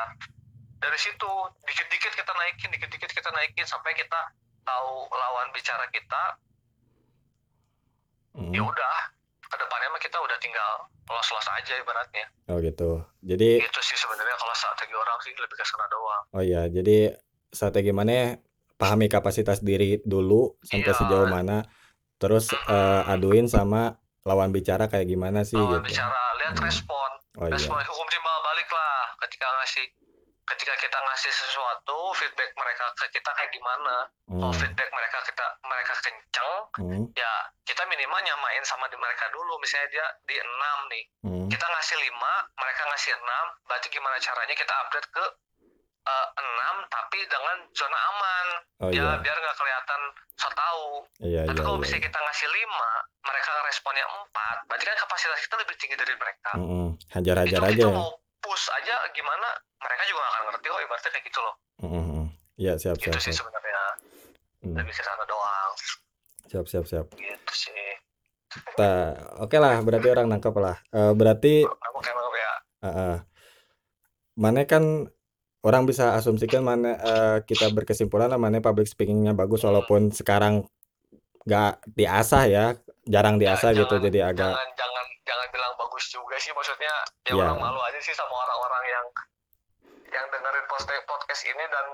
dari 0.80 0.98
situ 0.98 1.32
dikit-dikit 1.64 2.12
kita 2.12 2.32
naikin 2.34 2.70
dikit-dikit 2.72 3.12
kita 3.12 3.30
naikin 3.32 3.64
sampai 3.64 3.94
kita 3.94 4.20
tahu 4.64 4.94
lawan 5.08 5.48
bicara 5.52 5.86
kita 5.90 6.42
Mm. 8.34 8.50
ya 8.50 8.66
udah 8.66 8.98
ke 9.54 9.60
depannya 9.60 9.88
mah 9.88 10.02
kita 10.02 10.18
udah 10.18 10.38
tinggal 10.38 10.72
los-los 11.06 11.48
aja 11.52 11.74
ibaratnya 11.78 12.26
Oh 12.46 12.58
gitu. 12.58 13.00
Jadi 13.22 13.62
itu 13.62 13.80
sih 13.80 13.96
sebenarnya 13.96 14.34
kalau 14.34 14.52
strategi 14.54 14.94
orang 14.94 15.18
sih 15.20 15.32
lebih 15.32 15.54
ke 15.54 15.64
sana 15.64 15.86
doang 15.88 16.24
oh 16.32 16.42
iya, 16.42 16.62
jadi 16.68 17.14
strategi 17.48 17.92
mana 17.92 18.34
pahami 18.76 19.06
kapasitas 19.08 19.62
diri 19.62 20.02
dulu 20.02 20.58
sampai 20.62 20.90
Iya. 20.90 20.98
sejauh 20.98 21.28
mana 21.28 21.62
terus 22.16 22.50
eh, 22.50 23.02
aduin 23.08 23.46
sama 23.46 23.94
lawan 24.24 24.50
bicara 24.50 24.88
kayak 24.88 25.06
gimana 25.06 25.44
sih 25.44 25.56
lawan 25.56 25.80
gitu. 25.80 25.94
bicara 25.94 26.20
lihat 26.38 26.56
Hmm. 26.56 26.66
respon 26.66 27.10
Oh 27.36 27.46
iya. 27.46 27.54
respon 27.54 27.78
hukum 27.78 28.08
timbal 28.08 28.38
balik 28.42 28.68
lah 28.68 28.96
ketika 29.20 29.46
ngasih 29.54 29.86
ketika 30.46 30.74
kita 30.76 30.98
ngasih 31.00 31.32
sesuatu 31.32 31.98
feedback 32.14 32.52
mereka 32.54 32.86
ke 32.94 33.06
kita 33.12 33.32
kayak 33.32 33.52
gimana 33.52 33.96
kalau 34.26 34.50
Hmm. 34.50 34.56
feedback 34.56 34.90
mereka 34.90 35.18
kita 35.24 35.46
mereka 35.64 35.94
kenceng 35.98 36.54
Hmm. 36.76 37.04
ya 37.14 37.34
kita 37.64 37.84
minimal 37.86 38.20
nyamain 38.20 38.64
sama 38.64 38.86
di 38.86 38.98
mereka 38.98 39.30
dulu 39.30 39.56
misalnya 39.58 39.88
dia 39.90 40.06
di 40.24 40.36
6 40.36 40.52
nih 40.90 41.04
Hmm. 41.22 41.48
kita 41.48 41.66
ngasih 41.66 41.96
5 41.98 42.30
mereka 42.54 42.82
ngasih 42.86 43.12
6 43.16 43.24
berarti 43.64 43.88
gimana 43.90 44.18
caranya 44.18 44.52
kita 44.54 44.74
update 44.82 45.08
ke 45.10 45.26
6 46.04 46.44
tapi 46.90 47.20
dengan 47.24 47.58
zona 47.72 47.96
aman 47.96 48.48
Oh 48.82 48.90
ya 48.90 49.00
iya. 49.00 49.16
biar 49.18 49.38
nggak 49.38 49.56
kelihatan 49.56 50.02
so 50.36 50.50
tahu 50.52 50.88
Iya 51.22 51.42
tapi 51.46 51.56
iya 51.56 51.64
kalau 51.64 51.78
iya. 51.78 51.82
misalnya 51.82 52.04
kita 52.04 52.20
ngasih 52.20 52.48
5 52.50 52.90
mereka 53.24 53.50
responnya 53.64 54.06
4 54.06 54.68
berarti 54.68 54.84
kan 54.84 54.98
kapasitas 55.00 55.40
kita 55.40 55.56
lebih 55.58 55.76
tinggi 55.78 55.96
dari 55.96 56.14
mereka 56.14 56.52
Mm-mm. 56.54 56.88
Hajar-hajar 57.10 57.60
itu 57.64 57.72
aja 57.72 57.86
ya. 57.86 57.96
mau 57.96 58.12
push 58.44 58.68
aja 58.74 58.96
gimana 59.10 59.48
mereka 59.80 60.04
juga 60.06 60.20
gak 60.20 60.32
akan 60.34 60.44
ngerti 60.50 60.68
oh 60.68 60.80
ibaratnya 60.80 61.10
kayak 61.10 61.26
gitu 61.26 61.40
loh 61.40 61.56
Mm-mm. 61.82 62.24
Iya 62.54 62.74
siap 62.78 62.96
itu 62.96 63.08
siap 63.08 63.18
sih 63.18 63.32
siap. 63.32 63.40
sebenarnya 63.42 63.82
Hmm. 64.62 64.76
lebih 64.78 64.92
ke 64.92 65.02
sana 65.02 65.24
doang 65.24 65.72
Siap 66.46 66.66
siap 66.66 66.86
siap. 66.86 67.06
gitu 67.14 67.54
sih 67.54 67.74
Ta, 68.78 69.12
oke 69.40 69.58
lah 69.58 69.82
berarti 69.82 70.08
orang 70.08 70.30
nangkep 70.30 70.54
lah. 70.56 70.78
Eh, 70.88 71.12
berarti 71.12 71.66
ya 71.66 72.52
eh, 72.80 72.88
eh, 72.88 73.18
mana 74.36 74.62
kan 74.64 75.10
orang 75.62 75.84
bisa 75.84 76.14
asumsikan 76.14 76.62
mana 76.62 76.92
eh, 76.96 77.38
kita 77.44 77.70
berkesimpulan 77.70 78.28
lah 78.28 78.38
mana 78.38 78.60
public 78.60 78.86
speakingnya 78.86 79.34
bagus 79.34 79.64
walaupun 79.64 80.10
sekarang 80.10 80.66
nggak 81.44 81.74
diasah 81.92 82.44
ya, 82.46 82.66
jarang 83.04 83.36
diasah 83.36 83.74
Ya, 83.74 83.84
gitu 83.84 83.96
jangan- 83.98 84.06
jadi 84.06 84.20
agak 84.26 84.54
jangan 84.54 84.70
jangan 84.76 85.06
jangan 85.24 85.48
bilang 85.56 85.74
bagus 85.80 86.06
juga 86.12 86.36
sih 86.40 86.52
maksudnya 86.52 86.94
ya 87.24 87.32
Iya. 87.34 87.44
orang 87.48 87.58
malu 87.60 87.80
aja 87.80 88.00
sih 88.04 88.16
sama 88.16 88.34
orang-orang 88.36 88.84
yang 88.92 89.06
yang 90.14 90.26
dengerin 90.30 90.66
podcast 90.70 91.04
podcast 91.10 91.42
ini 91.48 91.64
dan 91.72 91.86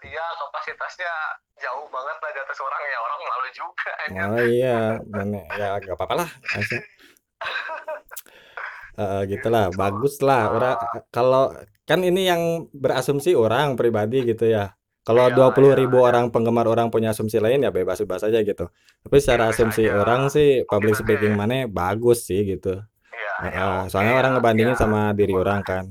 dia 0.00 0.24
kapasitasnya 0.40 1.12
jauh 1.60 1.84
banget 1.92 2.16
lah 2.24 2.30
di 2.32 2.40
atas 2.40 2.58
orang 2.64 2.82
ya 2.88 2.98
orang 3.04 3.20
malu 3.20 3.48
juga 3.52 3.90
ya. 4.08 4.22
oh 4.32 4.44
iya 4.48 4.78
mana 5.12 5.40
ya 5.60 5.68
nggak 5.76 5.96
apa-apa 5.98 6.14
lah 6.24 6.28
eh, 9.02 9.22
gitulah 9.28 9.68
bagus 9.76 10.24
lah 10.24 10.56
orang 10.56 10.76
kalau 11.12 11.52
kan 11.84 12.00
ini 12.00 12.32
yang 12.32 12.42
berasumsi 12.72 13.36
orang 13.36 13.76
pribadi 13.76 14.24
gitu 14.24 14.48
ya 14.48 14.72
kalau 15.00 15.26
Iya, 15.26 15.34
20.000 15.34 15.64
iya, 15.66 15.76
ribu 15.76 15.98
iya. 15.98 16.06
orang 16.06 16.24
penggemar 16.28 16.66
orang 16.66 16.88
punya 16.88 17.10
asumsi 17.10 17.36
lain 17.36 17.60
ya 17.60 17.70
bebas-bebas 17.70 18.22
aja 18.22 18.38
gitu 18.40 18.68
tapi 19.00 19.16
secara 19.18 19.48
Bebas 19.48 19.56
asumsi 19.56 19.82
aja. 19.84 19.96
orang 19.96 20.28
sih 20.28 20.62
public 20.64 20.94
aja. 20.94 21.00
speaking 21.00 21.32
mana 21.32 21.64
bagus 21.66 22.24
sih 22.24 22.44
gitu 22.46 22.80
Iya, 23.10 23.32
ya, 23.50 23.64
oke 23.80 23.88
soalnya 23.88 24.12
ya, 24.12 24.18
orang 24.18 24.32
ngebandingin 24.34 24.74
ya. 24.74 24.80
sama 24.80 25.00
diri 25.12 25.32
orang 25.32 25.60
kan 25.62 25.84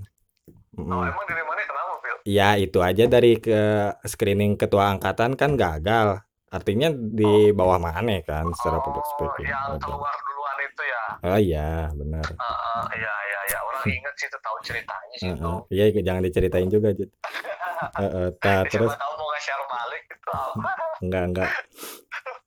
Oh, 0.79 1.03
emang 1.03 1.25
diri 1.25 1.43
mana 1.43 1.61
kenapa, 1.61 1.93
Phil? 1.99 2.17
Ya 2.23 2.49
itu 2.55 2.79
aja 2.79 3.03
dari 3.05 3.35
ke 3.35 3.59
screening 4.05 4.55
ketua 4.55 4.87
angkatan 4.89 5.35
kan 5.35 5.53
gagal 5.53 6.23
artinya 6.47 6.87
di 6.89 7.51
bawah 7.51 7.77
mana 7.77 8.21
kan 8.21 8.47
secara 8.53 8.79
public 8.79 9.03
Oh, 9.03 9.11
speaking 9.11 9.45
yang 9.45 9.75
gitu. 9.75 9.85
keluar 9.85 10.15
duluan 10.17 10.57
itu 10.59 10.83
ya. 10.83 11.03
oh 11.25 11.39
iya 11.39 11.69
benar 11.91 12.25
Heeh, 12.25 12.83
iya, 12.95 13.13
iya, 13.27 13.28
iya. 13.49 13.57
Orang 13.59 13.83
inget 13.89 14.13
sih 14.15 14.27
tahu 14.29 14.57
ceritanya 14.61 15.15
sih 15.17 15.29
itu. 15.33 15.41
Heeh. 15.41 15.59
Iya, 15.73 16.01
jangan 16.05 16.21
diceritain 16.23 16.69
juga. 16.69 16.89
Heeh, 17.99 18.27
ta- 18.37 18.63
Ya, 18.63 18.69
terus 18.69 18.91
tahu 18.93 19.13
mau 19.15 19.27
nge-share 19.33 19.63
balik 19.65 20.03
gitu 20.11 20.31
enggak 21.03 21.23
enggak. 21.31 21.51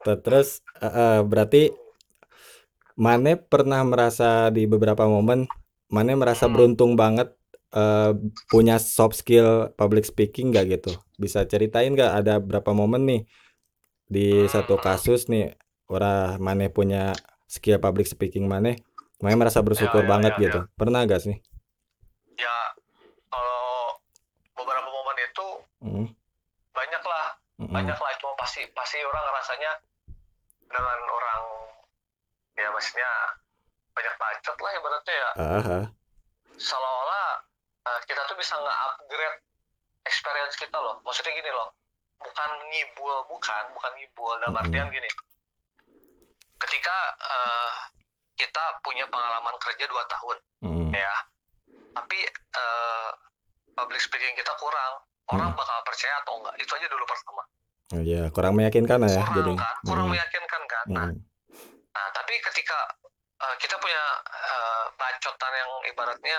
Ta- 0.04 0.20
Terus 0.20 0.48
heeh, 0.78 1.18
berarti 1.24 1.62
Mane 2.92 3.40
pernah 3.40 3.80
merasa 3.82 4.52
di 4.52 4.68
beberapa 4.68 5.08
momen 5.08 5.48
Mane 5.88 6.12
merasa 6.16 6.44
Hmm. 6.48 6.54
beruntung 6.54 6.92
banget 6.96 7.32
eh, 7.72 8.12
punya 8.52 8.76
soft 8.76 9.16
skill 9.16 9.72
public 9.72 10.04
speaking 10.04 10.52
nggak 10.52 10.76
gitu? 10.76 10.92
Bisa 11.16 11.48
ceritain 11.48 11.88
nggak 11.96 12.12
ada 12.20 12.36
berapa 12.36 12.76
momen 12.76 13.08
nih 13.08 13.22
di 14.04 14.44
satu 14.44 14.76
Hmm. 14.76 14.84
kasus 14.84 15.32
nih 15.32 15.56
orang 15.88 16.36
Mane 16.36 16.68
punya 16.68 17.16
skill 17.48 17.80
public 17.80 18.04
speaking 18.04 18.44
Mane 18.44 18.76
Mane 19.22 19.38
merasa 19.38 19.62
bersyukur 19.62 20.02
Ya, 20.02 20.06
ya, 20.06 20.10
banget 20.10 20.32
ya, 20.34 20.42
gitu. 20.42 20.58
Pernah 20.74 21.06
gak 21.06 21.22
sih? 21.22 21.36
Ya, 22.34 22.56
kalau 23.30 23.96
beberapa 24.58 24.88
momen 24.88 25.16
itu 25.22 25.48
Hmm, 25.82 26.06
banyak 26.70 27.02
lah, 27.02 27.26
hmm, 27.58 27.70
banyak 27.70 27.98
lah 27.98 28.10
itu 28.12 28.26
pasti 28.34 28.62
pasti 28.74 28.98
orang 29.02 29.22
ngerasanya 29.22 29.72
dengan 30.66 30.98
orang 31.06 31.42
ya 32.54 32.68
maksudnya 32.70 33.10
banyak 33.92 34.14
bacot 34.16 34.56
lah 34.58 34.70
ibaratnya 34.74 35.14
ya. 35.14 35.30
ah. 35.38 35.84
Seolah-olah 36.56 37.28
eh, 37.82 38.00
kita 38.06 38.22
tuh 38.26 38.36
bisa 38.38 38.54
nge-upgrade 38.58 39.38
experience 40.06 40.54
kita 40.54 40.78
loh. 40.78 40.98
Maksudnya 41.02 41.34
gini 41.34 41.50
loh, 41.50 41.74
bukan 42.18 42.50
ngibul, 42.70 43.16
bukan, 43.26 43.64
bukan 43.74 43.92
ngibul. 43.98 44.32
Dalam 44.38 44.54
Mm-mm. 44.54 44.62
artian 44.66 44.88
gini, 44.90 45.10
ketika 46.58 46.96
eh, 47.22 47.70
kita 48.42 48.64
punya 48.82 49.06
pengalaman 49.06 49.54
kerja 49.56 49.86
2 49.86 50.02
tahun, 50.04 50.36
Hmm, 50.60 50.90
ya, 50.90 51.14
tapi 51.94 52.18
eh, 52.26 53.08
public 53.72 53.98
speaking 53.98 54.34
kita 54.34 54.50
kurang, 54.56 54.92
orang 55.28 55.48
Hmm. 55.48 55.58
bakal 55.58 55.78
percaya 55.82 56.18
atau 56.20 56.36
enggak? 56.36 56.54
Itu 56.58 56.72
aja 56.74 56.86
dulu 56.86 57.04
pertama. 57.06 57.42
Oh 57.92 58.02
iya, 58.02 58.22
kurang 58.28 58.56
meyakinkan 58.56 58.98
lah 58.98 59.10
ya 59.10 59.22
Kurang 59.22 59.36
jadi. 59.38 59.52
kan, 59.54 59.74
kurang 59.84 60.06
Mm, 60.08 60.12
meyakinkan 60.12 60.62
kan. 60.64 60.86
Nah, 60.88 61.06
mm, 61.08 61.16
nah, 61.88 62.08
tapi 62.10 62.34
ketika 62.42 62.78
eh, 63.38 63.56
kita 63.58 63.74
punya 63.76 64.02
eh, 64.26 64.84
bacotan 64.94 65.52
yang 65.52 65.70
ibaratnya 65.86 66.38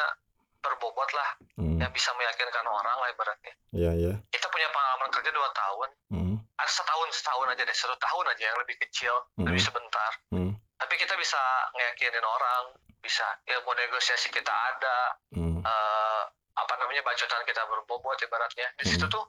berbobot 0.59 1.09
lah, 1.11 1.29
mm. 1.55 1.77
yang 1.77 1.91
bisa 1.91 2.09
meyakinkan 2.13 2.63
orang 2.63 2.97
lah 2.97 3.07
ibaratnya. 3.07 3.53
Iya, 3.69 3.91
iya. 3.93 4.13
kita 4.29 4.47
punya 4.47 4.69
pengalaman 4.69 5.09
kerja 5.09 5.31
dua 5.31 5.49
tahun 5.51 5.89
Mm, 6.09 6.35
ada 6.37 6.69
setahun 6.69 7.09
setahun 7.11 7.47
aja 7.49 7.63
deh 7.63 7.73
satu 7.75 7.97
tahun 7.97 8.25
aja 8.29 8.43
yang 8.45 8.57
lebih 8.59 8.77
kecil 8.79 9.13
lebih 9.41 9.57
mm, 9.57 9.65
sebentar 9.65 10.11
mm, 10.29 10.53
tapi 10.83 10.99
kita 10.99 11.15
bisa 11.15 11.39
ngeyakinin 11.71 12.19
orang 12.19 12.75
bisa 12.99 13.23
ilmu 13.47 13.71
negosiasi 13.71 14.27
kita 14.27 14.51
ada 14.51 15.15
mm, 15.31 15.63
eh, 15.63 16.23
apa 16.59 16.73
namanya 16.75 16.99
bacotan 17.07 17.39
kita 17.47 17.63
berbobot 17.71 18.19
ibaratnya. 18.19 18.67
Di 18.75 18.83
situ 18.83 19.07
Hmm. 19.07 19.15
tuh 19.15 19.23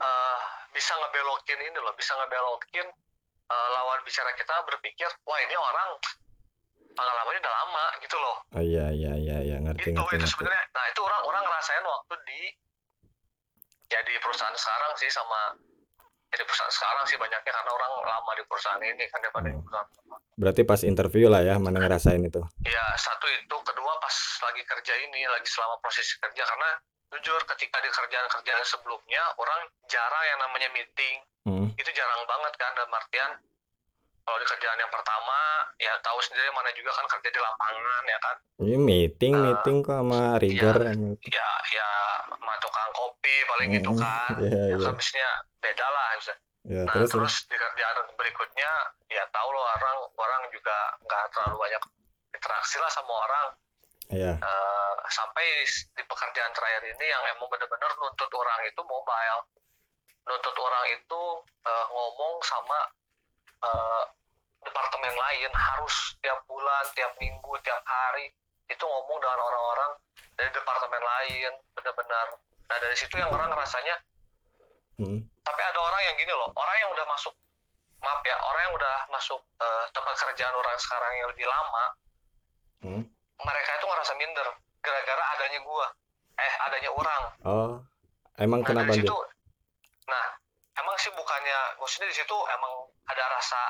eh, 0.00 0.40
bisa 0.72 0.96
ngebelokin 0.96 1.60
ini 1.60 1.76
loh 1.76 1.92
bisa 1.92 2.16
ngebelokin 2.16 2.88
eh, 3.52 3.68
lawan 3.76 4.00
bicara 4.00 4.32
kita 4.32 4.64
berpikir 4.64 5.12
wah 5.28 5.38
ini 5.44 5.52
orang 5.52 6.00
pengalamannya 6.96 7.40
udah 7.44 7.54
lama 7.64 7.86
gitu 8.00 8.16
loh. 8.16 8.36
Oh 8.56 8.64
iya, 8.64 8.88
iya, 8.92 9.12
iya, 9.16 9.36
iya, 9.44 9.56
ngerti, 9.60 9.92
itu 9.92 10.00
ngerti, 10.00 10.16
itu 10.20 10.26
sebenarnya. 10.32 10.64
Nah 10.72 10.84
itu 10.88 11.00
orang 11.04 11.22
orang 11.28 11.42
ngerasain 11.44 11.84
waktu 11.84 12.14
di 12.24 12.40
ya 13.92 14.00
di 14.08 14.14
perusahaan 14.24 14.56
sekarang 14.56 14.92
sih 14.96 15.12
sama 15.12 15.52
ya 16.32 16.40
di 16.40 16.44
perusahaan 16.44 16.72
sekarang 16.72 17.04
sih 17.04 17.16
banyaknya 17.16 17.52
karena 17.52 17.70
orang 17.70 17.92
lama 18.02 18.30
di 18.32 18.42
perusahaan 18.42 18.80
ini 18.80 19.04
kan 19.06 19.20
daripada 19.20 19.46
Hmm. 19.46 19.60
perusahaan. 19.60 19.88
Berarti 20.32 20.62
pas 20.64 20.80
interview 20.82 21.28
lah 21.28 21.44
ya, 21.44 21.54
mana 21.56 21.76
ngerasain 21.78 22.18
itu. 22.18 22.40
ya 22.64 22.84
satu 22.96 23.26
itu 23.30 23.56
kedua 23.60 23.92
pas 23.98 24.16
lagi 24.42 24.62
kerja 24.64 24.94
ini 25.02 25.20
lagi 25.26 25.44
selama 25.44 25.76
proses 25.78 26.08
kerja 26.16 26.42
karena 26.42 26.70
jujur 27.12 27.36
ketika 27.46 27.76
di 27.78 27.92
kerjaan-kerjaan 27.92 28.64
sebelumnya 28.64 29.20
orang 29.36 29.60
jarang 29.86 30.24
yang 30.26 30.40
namanya 30.40 30.68
meeting 30.72 31.20
Mm, 31.42 31.74
itu 31.74 31.90
jarang 31.90 32.22
banget 32.22 32.54
kan 32.54 32.70
dalam 32.72 32.94
artian 32.94 33.30
kalau 34.22 34.38
di 34.38 34.46
kerjaan 34.46 34.78
yang 34.78 34.88
pertama 34.88 35.38
ya 35.76 35.92
tahu 36.00 36.18
sendiri 36.20 36.46
mana 36.50 36.70
juga 36.72 36.90
kan 36.92 37.06
kerja 37.08 37.28
di 37.28 37.40
lapangan 37.40 38.02
ya 38.04 38.18
kan 38.20 38.36
Ini 38.62 38.76
meeting, 38.78 39.32
Eh, 39.34 39.42
meeting 39.42 39.76
kok 39.80 39.98
sama 39.98 40.22
rigor. 40.38 40.76
ya 41.20 41.50
ya 41.68 41.90
sama 42.28 42.52
tukang 42.58 42.90
kopi 42.92 43.34
paling 43.44 43.68
gitu 43.72 43.90
Mm-mm. 43.90 44.00
kan 44.00 44.30
Iya, 44.38 44.62
ya 44.70 44.76
iya. 44.76 44.86
habisnya 44.86 45.28
beda 45.58 45.86
lah 45.86 46.08
bisa 46.16 46.34
Ya, 46.62 46.86
nah 46.86 46.94
terus 46.94 47.10
terus 47.10 47.34
di 47.50 47.58
kerjaan 47.58 48.06
berikutnya 48.14 48.70
ya 49.08 49.26
tahu 49.28 49.48
loh 49.50 49.66
orang 49.66 49.98
orang 50.14 50.42
juga 50.48 50.76
nggak 51.02 51.22
terlalu 51.34 51.58
banyak 51.58 51.82
interaksi 52.30 52.78
lah 52.78 52.86
sama 52.86 53.10
orang 53.18 53.46
ya. 54.08 54.32
Eh, 54.38 54.92
sampai 55.10 55.42
di 55.66 56.02
pekerjaan 56.06 56.54
terakhir 56.54 56.86
ini 56.86 57.02
yang 57.04 57.22
emang 57.34 57.50
bener-bener 57.50 57.90
nuntut 57.98 58.30
orang 58.30 58.60
itu 58.62 58.78
mobile 58.78 59.42
nuntut 60.22 60.54
orang 60.54 60.86
itu 60.94 61.22
eh, 61.66 61.86
ngomong 61.90 62.34
sama 62.46 62.78
eh, 63.62 64.04
departemen 64.62 65.14
lain 65.14 65.50
harus 65.50 65.94
tiap 66.18 66.38
bulan 66.46 66.84
tiap 66.94 67.12
minggu 67.18 67.52
tiap 67.62 67.82
hari 67.82 68.30
itu 68.66 68.80
ngomong 68.80 69.18
dengan 69.18 69.38
orang-orang 69.38 69.92
dari 70.32 70.50
departemen 70.50 71.02
lain 71.02 71.52
benar-benar 71.72 72.26
nah 72.66 72.78
dari 72.78 72.96
situ 72.96 73.14
yang 73.16 73.28
orang 73.28 73.50
rasanya 73.52 73.96
Hmm. 75.00 75.18
tapi 75.42 75.60
ada 75.64 75.80
orang 75.80 76.02
yang 76.04 76.14
gini 76.14 76.30
loh 76.30 76.52
orang 76.52 76.76
yang 76.78 76.90
udah 76.92 77.06
masuk 77.08 77.34
maaf 77.98 78.20
ya 78.22 78.36
orang 78.38 78.62
yang 78.62 78.74
udah 78.76 78.96
masuk 79.08 79.40
eh, 79.58 79.84
tempat 79.90 80.14
kerjaan 80.14 80.52
orang 80.52 80.76
sekarang 80.78 81.12
yang 81.16 81.28
lebih 81.32 81.46
lama 81.48 81.84
Hmm. 82.82 83.02
mereka 83.40 83.70
itu 83.72 83.86
ngerasa 83.88 84.12
minder 84.14 84.46
gara-gara 84.78 85.24
adanya 85.34 85.58
gua 85.62 85.86
eh 86.36 86.54
adanya 86.60 86.90
orang 86.92 87.22
Oh, 87.42 87.72
emang 88.36 88.60
nah 88.62 88.66
kenapa 88.68 88.90
dari 88.90 89.00
situ 89.00 89.16
nah 90.04 90.26
emang 90.82 90.96
sih 90.98 91.14
bukannya 91.14 91.78
maksudnya 91.78 92.10
di 92.10 92.16
situ 92.18 92.36
emang 92.58 92.74
ada 93.06 93.24
rasa 93.38 93.62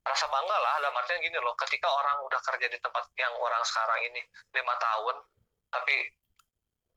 rasa 0.00 0.24
bangga 0.32 0.56
lah 0.56 0.72
dalam 0.80 0.96
artian 0.96 1.20
gini 1.20 1.36
loh 1.36 1.52
ketika 1.60 1.84
orang 1.86 2.24
udah 2.24 2.40
kerja 2.40 2.66
di 2.72 2.78
tempat 2.80 3.04
yang 3.20 3.32
orang 3.36 3.60
sekarang 3.68 4.00
ini 4.08 4.20
lima 4.56 4.74
tahun 4.80 5.16
tapi 5.70 5.96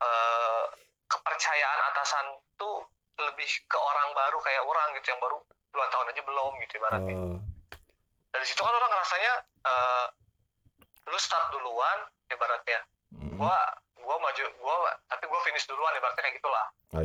eh, 0.00 0.64
kepercayaan 1.04 1.80
atasan 1.92 2.26
tuh 2.56 2.88
lebih 3.20 3.46
ke 3.68 3.78
orang 3.78 4.08
baru 4.16 4.38
kayak 4.42 4.62
orang 4.64 4.88
gitu 4.98 5.14
yang 5.14 5.20
baru 5.22 5.38
dua 5.70 5.86
tahun 5.90 6.10
aja 6.10 6.22
belum 6.22 6.52
gitu 6.66 6.72
ibaratnya. 6.80 7.14
Oh, 7.14 7.38
dari 8.34 8.44
situ 8.46 8.60
kan 8.64 8.74
orang 8.74 8.92
rasanya 8.98 9.32
eh, 9.68 10.06
lu 11.06 11.18
start 11.20 11.52
duluan 11.52 11.98
ibaratnya. 12.32 12.80
Hmm. 13.14 13.38
gua 13.38 13.54
gua 14.02 14.16
maju 14.18 14.44
gua 14.58 14.90
tapi 15.06 15.24
gua 15.30 15.40
finish 15.46 15.68
duluan 15.70 15.94
ibaratnya 15.94 16.22
kayak 16.24 16.36
gitulah. 16.40 16.66
Oh, 16.98 17.04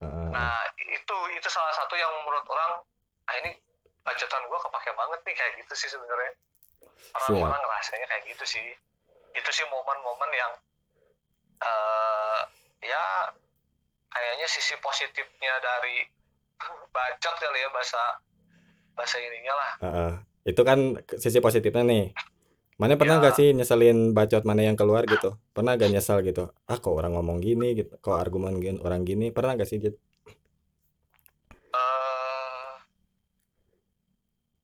nah 0.00 0.56
itu 0.80 1.16
itu 1.36 1.48
salah 1.52 1.74
satu 1.76 1.92
yang 1.92 2.08
menurut 2.24 2.44
orang 2.48 2.80
ah 3.28 3.34
ini 3.44 3.52
budgetan 4.00 4.42
gua 4.48 4.58
kepake 4.64 4.90
banget 4.96 5.20
nih 5.28 5.34
kayak 5.36 5.52
gitu 5.60 5.74
sih 5.76 5.88
sebenarnya. 5.92 6.32
Orang-orang 7.16 7.62
rasanya 7.68 8.06
kayak 8.08 8.24
gitu 8.32 8.44
sih. 8.48 8.66
Itu 9.36 9.50
sih 9.52 9.64
momen-momen 9.68 10.30
yang 10.32 10.52
eh 11.60 12.40
ya 12.80 13.28
kayaknya 14.08 14.48
sisi 14.48 14.74
positifnya 14.80 15.54
dari 15.60 16.08
bacot 16.94 17.34
kali 17.36 17.60
ya 17.60 17.68
bahasa 17.68 18.02
bahasa 18.96 19.16
ininya 19.20 19.54
lah. 19.54 19.70
Ah, 19.80 19.86
ah. 19.86 20.12
Itu 20.48 20.64
kan 20.64 20.96
sisi 21.20 21.38
positifnya 21.44 21.84
nih. 21.84 22.04
Mana 22.80 22.96
pernah 22.96 23.20
Ya. 23.20 23.28
gak 23.28 23.36
sih 23.36 23.52
nyeselin 23.52 24.16
bacot 24.16 24.40
mana 24.42 24.64
yang 24.64 24.72
keluar 24.72 25.04
gitu? 25.04 25.36
Pernah 25.52 25.76
gak 25.76 25.92
nyesel 25.92 26.24
gitu? 26.24 26.48
Ah, 26.64 26.80
kok 26.80 26.88
orang 26.90 27.12
ngomong 27.12 27.38
gini 27.38 27.76
gitu? 27.76 27.92
Kok 27.94 28.16
argumen 28.16 28.56
gini, 28.56 28.80
orang 28.80 29.04
gini? 29.04 29.28
Pernah 29.28 29.52
gak 29.54 29.68
sih, 29.68 29.76
Jit? 29.78 30.00
eh 31.70 32.70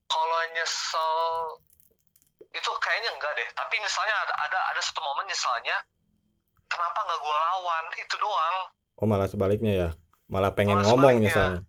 kalau 0.06 0.40
nyesel 0.50 1.14
itu 2.50 2.70
kayaknya 2.76 3.10
enggak 3.12 3.32
deh 3.32 3.48
tapi 3.52 3.78
misalnya 3.78 4.16
ada 4.18 4.34
ada 4.42 4.58
ada 4.72 4.80
satu 4.80 4.98
momen 4.98 5.22
nyeselnya 5.24 5.76
kenapa 6.66 6.98
nggak 6.98 7.20
gua 7.20 7.36
lawan 7.36 7.84
itu 7.94 8.16
doang 8.16 8.56
Oh, 8.96 9.04
malah 9.04 9.28
sebaliknya 9.28 9.72
ya. 9.76 9.88
Malah 10.26 10.50
pengen 10.50 10.80
Malah 10.80 10.88
ngomong 10.88 11.20
misalnya. 11.20 11.60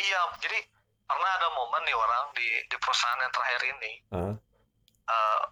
iya 0.00 0.20
jadi 0.40 0.56
pernah 1.04 1.30
ada 1.36 1.48
momen 1.52 1.84
nih 1.84 1.94
orang 1.94 2.24
di 2.32 2.48
di 2.64 2.76
perusahaan 2.76 3.20
yang 3.20 3.28
terakhir 3.30 3.60
ini 3.68 3.92
eh, 4.10 4.32
orang 5.04 5.51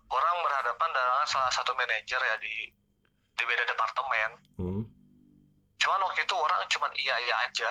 berhadapan 0.71 0.91
dengan 0.95 1.27
salah 1.27 1.51
satu 1.51 1.75
manajer 1.75 2.21
ya 2.23 2.37
di 2.39 2.55
di 3.35 3.43
beda 3.43 3.67
departemen 3.67 4.31
hmm. 4.63 4.83
cuman 5.83 6.01
waktu 6.07 6.23
itu 6.23 6.35
orang 6.39 6.63
cuman 6.71 6.91
iya 6.95 7.17
iya 7.27 7.35
aja 7.43 7.71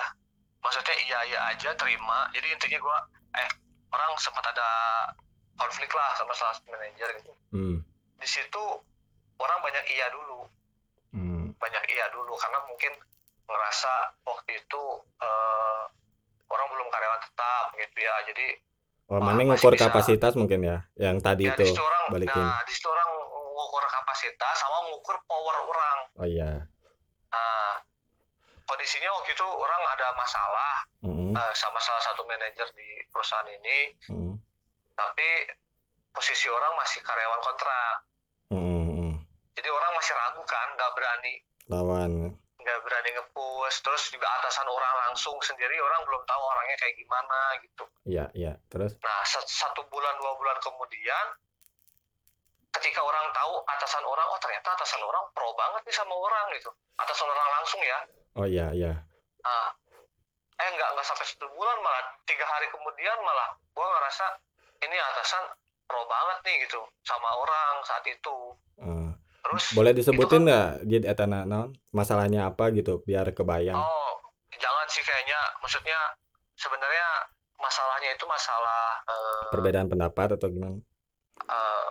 maksudnya 0.60 0.92
iya 1.00 1.18
iya 1.24 1.40
aja 1.48 1.72
terima 1.80 2.28
jadi 2.36 2.52
intinya 2.52 2.76
gua 2.84 2.98
eh 3.40 3.48
orang 3.88 4.12
sempat 4.20 4.44
ada 4.52 4.68
konflik 5.56 5.88
lah 5.96 6.12
sama 6.12 6.36
salah 6.36 6.52
satu 6.52 6.68
manajer 6.68 7.08
gitu 7.24 7.32
Hmm. 7.50 7.80
di 8.20 8.28
situ 8.28 8.62
orang 9.40 9.58
banyak 9.64 9.84
iya 9.96 10.12
dulu 10.12 10.44
Hmm. 11.16 11.56
banyak 11.56 11.84
iya 11.88 12.06
dulu 12.12 12.36
karena 12.36 12.60
mungkin 12.68 12.92
ngerasa 13.48 13.92
waktu 14.28 14.60
itu 14.60 14.82
eh, 15.24 15.82
orang 16.52 16.66
belum 16.68 16.86
karyawan 16.92 17.20
tetap 17.24 17.64
gitu 17.80 17.96
ya 17.98 18.14
jadi 18.28 18.46
Oh, 19.10 19.18
Wah, 19.18 19.26
mana 19.26 19.42
masih 19.42 19.50
ngukur 19.52 19.74
bisa. 19.74 19.82
kapasitas 19.84 20.32
mungkin 20.32 20.62
ya? 20.62 20.86
Yang 20.94 21.16
tadi 21.20 21.42
ya 21.44 21.52
itu 21.52 21.66
situ 21.68 21.82
orang 21.82 22.02
balikin. 22.08 22.38
nah 22.40 22.62
di 22.62 22.70
situ 22.70 22.86
orang 22.86 23.08
ngukur 23.50 23.84
kapasitas 23.84 24.54
sama 24.56 24.76
ngukur 24.86 25.16
power 25.24 25.56
orang 25.60 25.98
Oh 26.14 26.24
iya. 26.24 26.50
nah 27.28 27.74
kondisinya 28.64 29.10
waktu 29.12 29.30
itu 29.32 29.42
orang 29.44 29.82
ada 29.88 30.06
masalah 30.14 30.74
Hmm. 31.00 31.32
eh, 31.32 31.52
sama 31.54 31.80
salah 31.80 32.02
satu 32.02 32.22
manajer 32.22 32.70
di 32.70 32.84
perusahaan 33.08 33.48
ini 33.48 33.78
Hmm. 34.06 34.34
tapi 34.92 35.26
posisi 36.10 36.46
orang 36.46 36.70
masih 36.76 37.00
karyawan 37.00 37.40
kontrak 37.40 37.94
Hmm. 38.48 38.62
Hmm. 38.86 39.12
jadi 39.52 39.68
orang 39.68 39.92
masih 39.92 40.14
ragu 40.14 40.42
kan 40.44 40.68
nggak 40.70 40.90
berani 40.92 41.34
Lawan. 41.66 42.12
Nggak 42.70 42.82
berani 42.82 43.10
ngepush 43.12 43.76
terus 43.82 44.02
juga 44.08 44.30
atasan 44.38 44.62
orang 44.64 44.94
langsung 45.04 45.34
sendiri 45.40 45.74
orang 45.76 46.06
belum 46.06 46.22
tahu 46.22 46.38
orangnya 46.40 46.76
kayak 46.78 46.94
gimana 46.94 47.38
gitu 47.60 47.84
Iya, 48.06 48.24
iya. 48.32 48.52
Terus? 48.66 48.94
nah 49.00 49.20
sa- 49.24 49.42
satu 49.42 49.82
bulan 49.86 50.14
dua 50.16 50.32
bulan 50.34 50.54
kemudian 50.60 51.26
ketika 52.70 53.02
orang 53.02 53.26
tahu 53.34 53.58
atasan 53.66 54.04
orang 54.04 54.26
oh 54.30 54.38
ternyata 54.38 54.70
atasan 54.72 55.02
orang 55.02 55.26
pro 55.34 55.50
banget 55.52 55.82
nih 55.82 55.92
sama 55.92 56.14
orang 56.14 56.46
gitu 56.54 56.70
atasan 56.96 57.26
orang 57.26 57.48
langsung 57.52 57.82
ya 57.82 57.98
Oh 58.38 58.46
iya, 58.46 58.70
iya. 58.70 58.94
nah, 59.42 59.68
eh 60.56 60.68
nggak 60.70 60.88
nggak 60.94 61.02
sampai 61.02 61.26
satu 61.26 61.50
bulan 61.50 61.76
malah 61.82 62.14
tiga 62.22 62.46
hari 62.46 62.70
kemudian 62.70 63.18
malah 63.20 63.50
gua 63.74 63.90
ngerasa 63.90 64.38
ini 64.80 64.94
atasan 64.94 65.50
pro 65.84 66.06
banget 66.06 66.38
nih 66.46 66.56
gitu 66.62 66.78
sama 67.02 67.26
orang 67.34 67.82
saat 67.82 68.06
itu 68.06 68.54
Eh, 68.78 69.09
terus 69.40 69.64
boleh 69.72 69.92
disebutin 69.92 70.30
kan- 70.36 70.44
nggak 70.44 70.66
di 70.84 70.96
etana 71.02 71.42
naon 71.42 71.70
masalahnya 71.90 72.46
apa 72.46 72.68
gitu 72.70 73.00
biar 73.02 73.28
kebayang. 73.30 73.74
Oh, 73.74 74.12
jangan 74.52 74.86
sih 74.86 75.00
kayaknya. 75.00 75.40
Maksudnya 75.58 75.98
sebenarnya 76.54 77.06
masalahnya 77.56 78.10
itu 78.10 78.24
masalah 78.24 79.00
eh, 79.04 79.48
Perbedaan 79.50 79.86
pendapat 79.86 80.36
atau 80.36 80.48
gimana? 80.48 80.76
eh, 81.40 81.86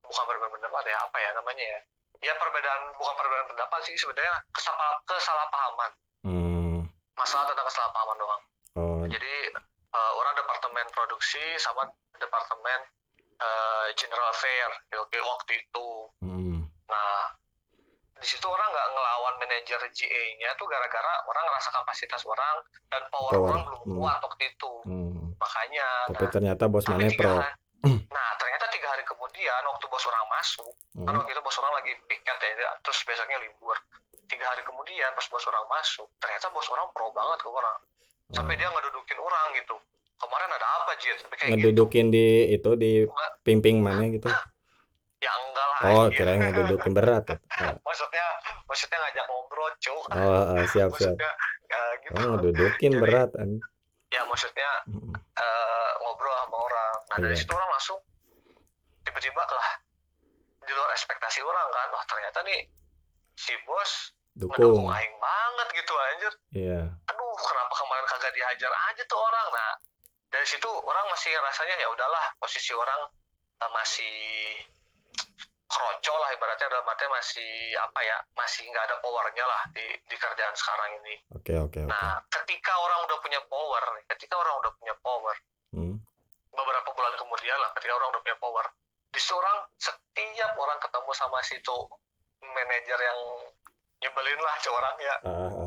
bukan 0.00 0.24
perbedaan 0.24 0.52
pendapat 0.52 0.82
ya 0.84 0.98
apa 1.00 1.16
ya 1.18 1.30
namanya 1.34 1.64
ya? 1.64 1.80
Ya 2.22 2.32
perbedaan 2.34 2.82
bukan 2.94 3.14
perbedaan 3.14 3.48
pendapat 3.48 3.80
sih 3.82 3.94
sebenarnya 3.94 4.34
kesapa- 4.50 5.02
kesalahpahaman. 5.04 5.90
Hmm. 6.22 6.78
Masalah 7.14 7.44
tentang 7.46 7.66
kesalahpahaman 7.66 8.16
doang. 8.16 8.42
Oh, 8.74 9.04
Jadi 9.04 9.34
eh, 9.90 10.12
orang 10.14 10.34
departemen 10.34 10.86
produksi 10.90 11.42
sama 11.56 11.84
departemen 12.14 12.80
eh, 13.36 13.86
general 13.94 14.30
affair 14.30 14.68
di 14.88 15.20
waktu 15.20 15.52
itu. 15.58 15.88
hmm. 16.22 16.33
Nah, 16.84 17.20
di 18.14 18.26
situ 18.26 18.46
orang 18.46 18.68
nggak 18.70 18.88
ngelawan 18.90 19.34
manajer 19.36 19.80
GA-nya 19.84 20.50
tuh 20.56 20.66
gara-gara 20.66 21.12
orang 21.24 21.44
ngerasa 21.44 21.68
kapasitas 21.72 22.22
orang 22.24 22.56
dan 22.88 23.02
power, 23.10 23.32
Power, 23.32 23.48
orang 23.50 23.62
belum 23.64 23.80
hmm. 23.84 23.96
kuat 23.98 24.18
waktu 24.22 24.42
itu. 24.48 24.72
Hmm. 24.84 25.24
Makanya. 25.36 25.86
Tapi 26.08 26.24
nah, 26.24 26.32
ternyata 26.32 26.64
bos 26.68 26.84
mana 26.86 27.08
pro. 27.10 27.32
hari- 27.36 27.56
nah, 28.16 28.28
ternyata 28.40 28.64
tiga 28.72 28.88
hari 28.88 29.04
kemudian 29.04 29.60
waktu 29.68 29.84
bos 29.86 30.04
orang 30.06 30.24
masuk, 30.30 30.72
kan 30.96 31.12
Hmm. 31.12 31.20
waktu 31.20 31.32
itu 31.32 31.42
bos 31.42 31.56
orang 31.60 31.74
lagi 31.76 31.92
piket 32.08 32.38
ya, 32.40 32.70
terus 32.80 32.98
besoknya 33.04 33.36
libur. 33.38 33.76
Tiga 34.24 34.48
hari 34.48 34.64
kemudian 34.64 35.12
pas 35.12 35.26
bos 35.28 35.44
orang 35.44 35.64
masuk, 35.68 36.08
ternyata 36.16 36.48
bos 36.48 36.64
orang 36.72 36.88
pro 36.96 37.12
banget 37.12 37.38
ke 37.38 37.48
orang. 37.48 37.76
Sampai 38.32 38.56
Oh. 38.56 38.58
dia 38.58 38.68
ngedudukin 38.72 39.18
orang 39.20 39.46
gitu. 39.52 39.76
Kemarin 40.16 40.48
ada 40.48 40.66
apa? 40.80 40.90
Sampai 40.96 41.36
kayak 41.36 41.50
gitu. 41.52 41.56
Ngedudukin 41.60 42.06
di 42.08 42.26
itu 42.56 42.70
di 42.72 42.92
pimping 43.44 43.84
mana 43.84 44.08
gitu. 44.08 44.32
Ya 45.24 45.32
enggak 45.34 45.66
lah. 45.66 45.78
Oh, 45.80 46.02
anjir. 46.04 46.16
kirain 46.20 46.40
ngedudukin 46.44 46.92
berat. 46.92 47.24
ya. 47.26 47.36
Oh, 47.64 47.72
maksudnya, 47.82 48.26
maksudnya 48.68 48.98
ngajak 49.00 49.24
ngobrol, 49.24 49.70
cuk. 49.80 50.04
oh, 50.12 50.20
oh, 50.52 50.64
siap 50.68 50.90
siap. 50.92 51.16
maksudnya 51.16 51.30
ya, 51.64 51.80
gitu. 51.98 52.12
Oh, 52.14 52.26
ngedudukin 52.36 52.92
Jadi, 52.92 53.00
berat. 53.00 53.30
an. 53.40 53.50
Ya 54.12 54.22
maksudnya 54.28 54.70
eh, 55.34 55.90
ngobrol 55.98 56.34
sama 56.36 56.56
orang. 56.60 56.94
Nah 57.04 57.16
dari 57.18 57.34
Iya. 57.34 57.40
situ 57.40 57.50
orang 57.50 57.66
langsung 57.68 57.98
tiba-tiba 59.02 59.42
lah 59.42 59.68
di 60.60 60.70
luar 60.70 60.90
ekspektasi 60.92 61.40
orang 61.40 61.66
kan. 61.68 61.88
Wah 61.90 62.04
ternyata 62.06 62.38
nih 62.46 62.60
si 63.34 63.52
bos 63.64 64.14
Dukung. 64.34 64.86
aing 64.86 65.14
banget 65.18 65.68
gitu 65.74 65.92
anjir. 65.96 66.32
Iya. 66.52 66.80
Aduh 67.10 67.34
kenapa 67.34 67.74
kemarin 67.74 68.06
kagak 68.06 68.32
dihajar 68.32 68.70
aja 68.70 69.02
tuh 69.04 69.18
orang. 69.18 69.46
Nah 69.50 69.70
dari 70.30 70.46
situ 70.46 70.68
orang 70.68 71.06
masih 71.10 71.30
rasanya 71.34 71.74
ya 71.74 71.88
udahlah 71.90 72.24
posisi 72.38 72.70
orang 72.70 73.00
uh, 73.58 73.70
masih 73.72 74.14
kroco 75.74 76.14
lah 76.22 76.30
ibaratnya 76.30 76.70
dalam 76.70 76.86
artinya 76.86 77.18
masih 77.18 77.50
apa 77.82 78.00
ya 78.06 78.16
masih 78.38 78.62
nggak 78.70 78.84
ada 78.86 78.96
powernya 79.02 79.44
lah 79.44 79.62
di 79.74 79.82
di 80.06 80.16
kerjaan 80.16 80.54
sekarang 80.54 80.90
ini. 81.02 81.14
Oke 81.34 81.54
oke 81.58 81.82
oke. 81.82 81.90
Nah 81.90 82.22
ketika 82.30 82.72
orang 82.78 83.10
udah 83.10 83.18
punya 83.18 83.40
power 83.50 83.82
nih, 83.98 84.04
ketika 84.14 84.38
orang 84.38 84.54
udah 84.62 84.72
punya 84.78 84.94
power 85.02 85.36
Hmm, 85.74 85.98
beberapa 86.54 86.86
bulan 86.94 87.18
kemudian 87.18 87.58
lah 87.58 87.74
ketika 87.74 87.98
orang 87.98 88.14
udah 88.14 88.22
punya 88.22 88.38
power 88.38 88.62
justru 89.10 89.34
orang 89.34 89.58
setiap 89.74 90.54
orang 90.54 90.78
ketemu 90.78 91.10
sama 91.18 91.38
si 91.42 91.58
itu 91.58 91.78
manajer 92.46 92.94
yang 92.94 93.20
nyebelin 93.98 94.38
lah 94.38 94.54
si 94.62 94.68
orang 94.70 94.94
ya. 95.02 95.16
Ah. 95.26 95.66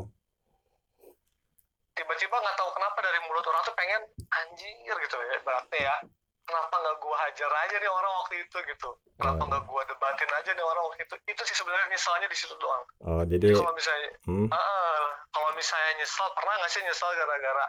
tiba-tiba 1.92 2.36
nggak 2.40 2.56
tahu 2.56 2.70
kenapa 2.72 2.98
dari 3.04 3.20
mulut 3.28 3.44
orang 3.52 3.62
tuh 3.68 3.76
pengen 3.76 4.00
anjir 4.32 4.96
gitu 4.96 5.16
ya 5.20 5.36
berarti 5.44 5.78
ya 5.82 5.96
kenapa 6.48 6.74
nggak 6.74 6.96
gua 6.98 7.16
hajar 7.22 7.50
aja 7.52 7.76
nih 7.76 7.90
orang 7.90 8.12
waktu 8.18 8.34
itu? 8.40 8.56
Gitu. 8.64 8.88
Kenapa 9.14 9.42
Oh. 9.44 9.46
nggak 9.46 9.62
gua 9.64 9.82
debatin 9.84 10.30
aja 10.32 10.50
nih 10.50 10.64
orang 10.64 10.82
waktu 10.88 11.00
itu? 11.04 11.14
Itu 11.28 11.42
sih 11.44 11.54
sebenarnya 11.54 11.86
nyesalnya 11.88 12.26
di 12.26 12.36
situ 12.36 12.54
doang. 12.56 12.82
Oh 13.04 13.22
jadi 13.22 13.44
Jadi 13.44 13.54
kalau 13.54 13.72
misalnya 13.72 14.08
hmm, 14.24 14.48
ah, 14.48 15.04
kalau 15.28 15.50
misalnya 15.52 15.92
nyesel 15.96 16.26
pernah 16.32 16.54
nggak 16.56 16.70
sih 16.70 16.82
nyesel 16.82 17.10
gara-gara 17.14 17.66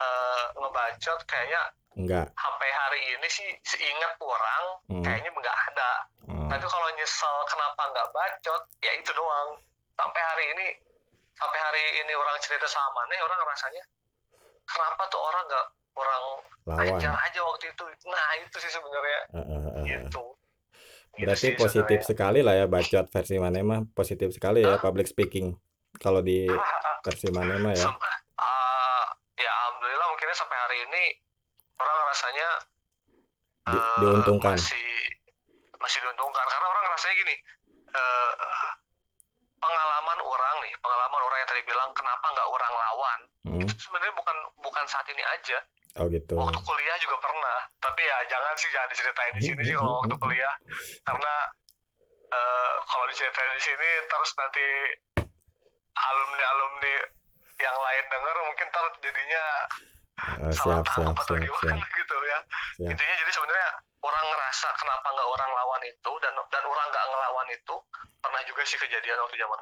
eh, 0.00 0.44
ngebacot? 0.56 1.18
Kayaknya 1.24 1.62
enggak 1.94 2.26
sampai 2.34 2.68
hari 2.72 3.00
ini 3.12 3.28
sih 3.28 3.48
seingat 3.62 4.12
orang 4.18 4.64
Hmm. 4.88 5.02
kayaknya 5.02 5.30
nggak 5.30 5.58
ada. 5.70 5.90
Oh, 6.26 6.46
tapi 6.48 6.66
kalau 6.66 6.88
nyesel 6.92 7.36
kenapa 7.46 7.82
nggak 7.88 8.08
bacot? 8.10 8.62
Ya 8.80 8.92
itu 8.94 9.10
doang. 9.12 9.48
Sampai 9.94 10.22
hari 10.24 10.44
ini 10.50 10.66
sampai 11.36 11.56
hari 11.58 11.82
ini 12.00 12.12
orang 12.12 12.36
cerita 12.40 12.66
sama 12.66 13.00
nih 13.06 13.16
orang 13.20 13.40
rasanya 13.44 13.80
kenapa 14.66 15.08
tuh 15.08 15.16
orang 15.18 15.44
nggak 15.46 15.66
orang 16.00 16.22
lawan. 16.64 16.96
ajar 16.96 17.12
aja 17.12 17.40
waktu 17.44 17.64
itu. 17.68 17.84
Nah 18.08 18.26
itu 18.40 18.56
sih 18.58 18.70
sebenarnya. 18.72 19.20
Ah, 19.30 19.38
ah, 19.38 19.44
ah, 19.44 19.72
ah. 19.76 19.84
gitu. 19.84 20.24
Gitu 21.10 21.26
berarti 21.26 21.46
sih 21.52 21.52
positif 21.58 22.00
sebenarnya. 22.00 22.08
sekali 22.08 22.40
lah 22.40 22.54
ya 22.56 22.66
bacot 22.66 23.06
versi 23.10 23.34
Manema 23.36 23.76
positif 23.92 24.28
sekali 24.32 24.64
ya 24.64 24.78
public 24.78 25.10
speaking 25.10 25.52
kalau 25.98 26.22
di 26.22 26.46
Ah, 26.48 26.56
ah, 26.56 26.96
versi 27.04 27.28
Manema 27.28 27.70
ya. 27.74 27.86
Ah, 28.38 29.04
ya 29.36 29.50
alhamdulillah 29.50 30.06
mungkinnya 30.08 30.36
sampai 30.36 30.56
hari 30.56 30.78
ini 30.88 31.04
orang 31.76 31.98
rasanya 32.08 32.48
Di- 33.60 33.76
eh, 33.76 33.98
diuntungkan. 34.00 34.56
masih 34.56 34.88
masih 35.76 35.98
diuntungkan. 36.04 36.44
Karena 36.46 36.66
orang 36.70 36.84
rasanya 36.94 37.14
gini 37.18 37.36
eh, 37.90 38.32
pengalaman 39.60 40.18
orang 40.24 40.54
nih 40.64 40.72
pengalaman 40.80 41.20
orang 41.20 41.38
yang 41.44 41.50
tadi 41.52 41.62
bilang 41.68 41.90
kenapa 41.92 42.26
nggak 42.32 42.48
orang 42.48 42.72
lawan 42.72 43.20
Hmm, 43.40 43.56
itu 43.56 43.72
sebenarnya 43.76 44.12
bukan 44.12 44.36
bukan 44.60 44.84
saat 44.84 45.08
ini 45.08 45.24
aja 45.24 45.58
oh 45.98 46.06
gitu. 46.06 46.34
Waktu 46.38 46.60
kuliah 46.60 46.96
juga 47.00 47.16
pernah 47.18 47.58
tapi 47.80 48.02
ya 48.02 48.16
jangan 48.28 48.54
sih 48.54 48.68
jangan 48.70 48.88
diceritain 48.88 49.32
di 49.34 49.42
sini 49.42 49.60
sih 49.64 49.74
kalau 49.74 50.04
waktu 50.04 50.16
kuliah. 50.24 50.54
Karena 51.02 51.34
eh, 52.30 52.72
kalau 52.84 53.04
diceritain 53.08 53.52
di 53.54 53.62
sini 53.64 53.90
terus 54.06 54.30
nanti 54.36 54.66
alumni 55.90 56.44
alumni 56.46 56.94
yang 57.60 57.76
lain 57.76 58.04
denger 58.08 58.36
mungkin 58.46 58.66
ntar 58.70 58.84
jadinya 59.00 59.44
Ah, 60.20 60.52
salah 60.52 60.84
siap 60.84 61.00
tangkap 61.00 61.16
siap 61.16 61.24
atau 61.24 61.32
siap 61.32 61.44
gimana 61.48 61.80
siap. 61.80 61.96
gitu 62.04 62.16
ya. 62.28 62.38
Siap. 62.76 62.90
Intinya 62.92 63.14
jadi 63.24 63.32
sebenarnya 63.32 63.68
orang 64.04 64.24
ngerasa 64.28 64.68
kenapa 64.76 65.06
nggak 65.16 65.28
orang 65.32 65.50
lawan 65.56 65.82
itu 65.88 66.12
dan 66.20 66.32
dan 66.52 66.62
orang 66.68 66.86
nggak 66.92 67.04
ngelawan 67.08 67.48
itu 67.48 67.76
pernah 68.20 68.42
juga 68.44 68.62
sih 68.68 68.76
kejadian 68.76 69.16
waktu 69.16 69.36
zaman 69.40 69.58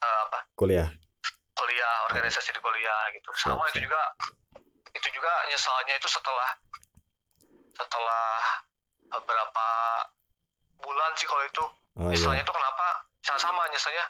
eh, 0.00 0.18
apa? 0.24 0.38
Kuliah. 0.56 0.88
Kuliah 1.52 1.94
organisasi 2.08 2.56
di 2.56 2.60
kuliah 2.64 3.00
gitu. 3.12 3.28
Sama 3.36 3.68
Siap, 3.68 3.68
itu 3.68 3.76
siap. 3.76 3.84
juga 3.84 4.00
juga 5.20 5.36
nyesalnya 5.52 5.94
itu 6.00 6.08
setelah 6.08 6.48
setelah 7.76 8.40
beberapa 9.12 9.68
bulan 10.80 11.12
sih 11.20 11.28
kalau 11.28 11.44
itu. 11.44 11.64
Oh 12.00 12.08
nyesalnya 12.08 12.40
iya 12.40 12.44
itu 12.48 12.52
kenapa? 12.56 12.86
Sama 13.20 13.36
sama 13.36 13.68
nyesalnya 13.68 14.04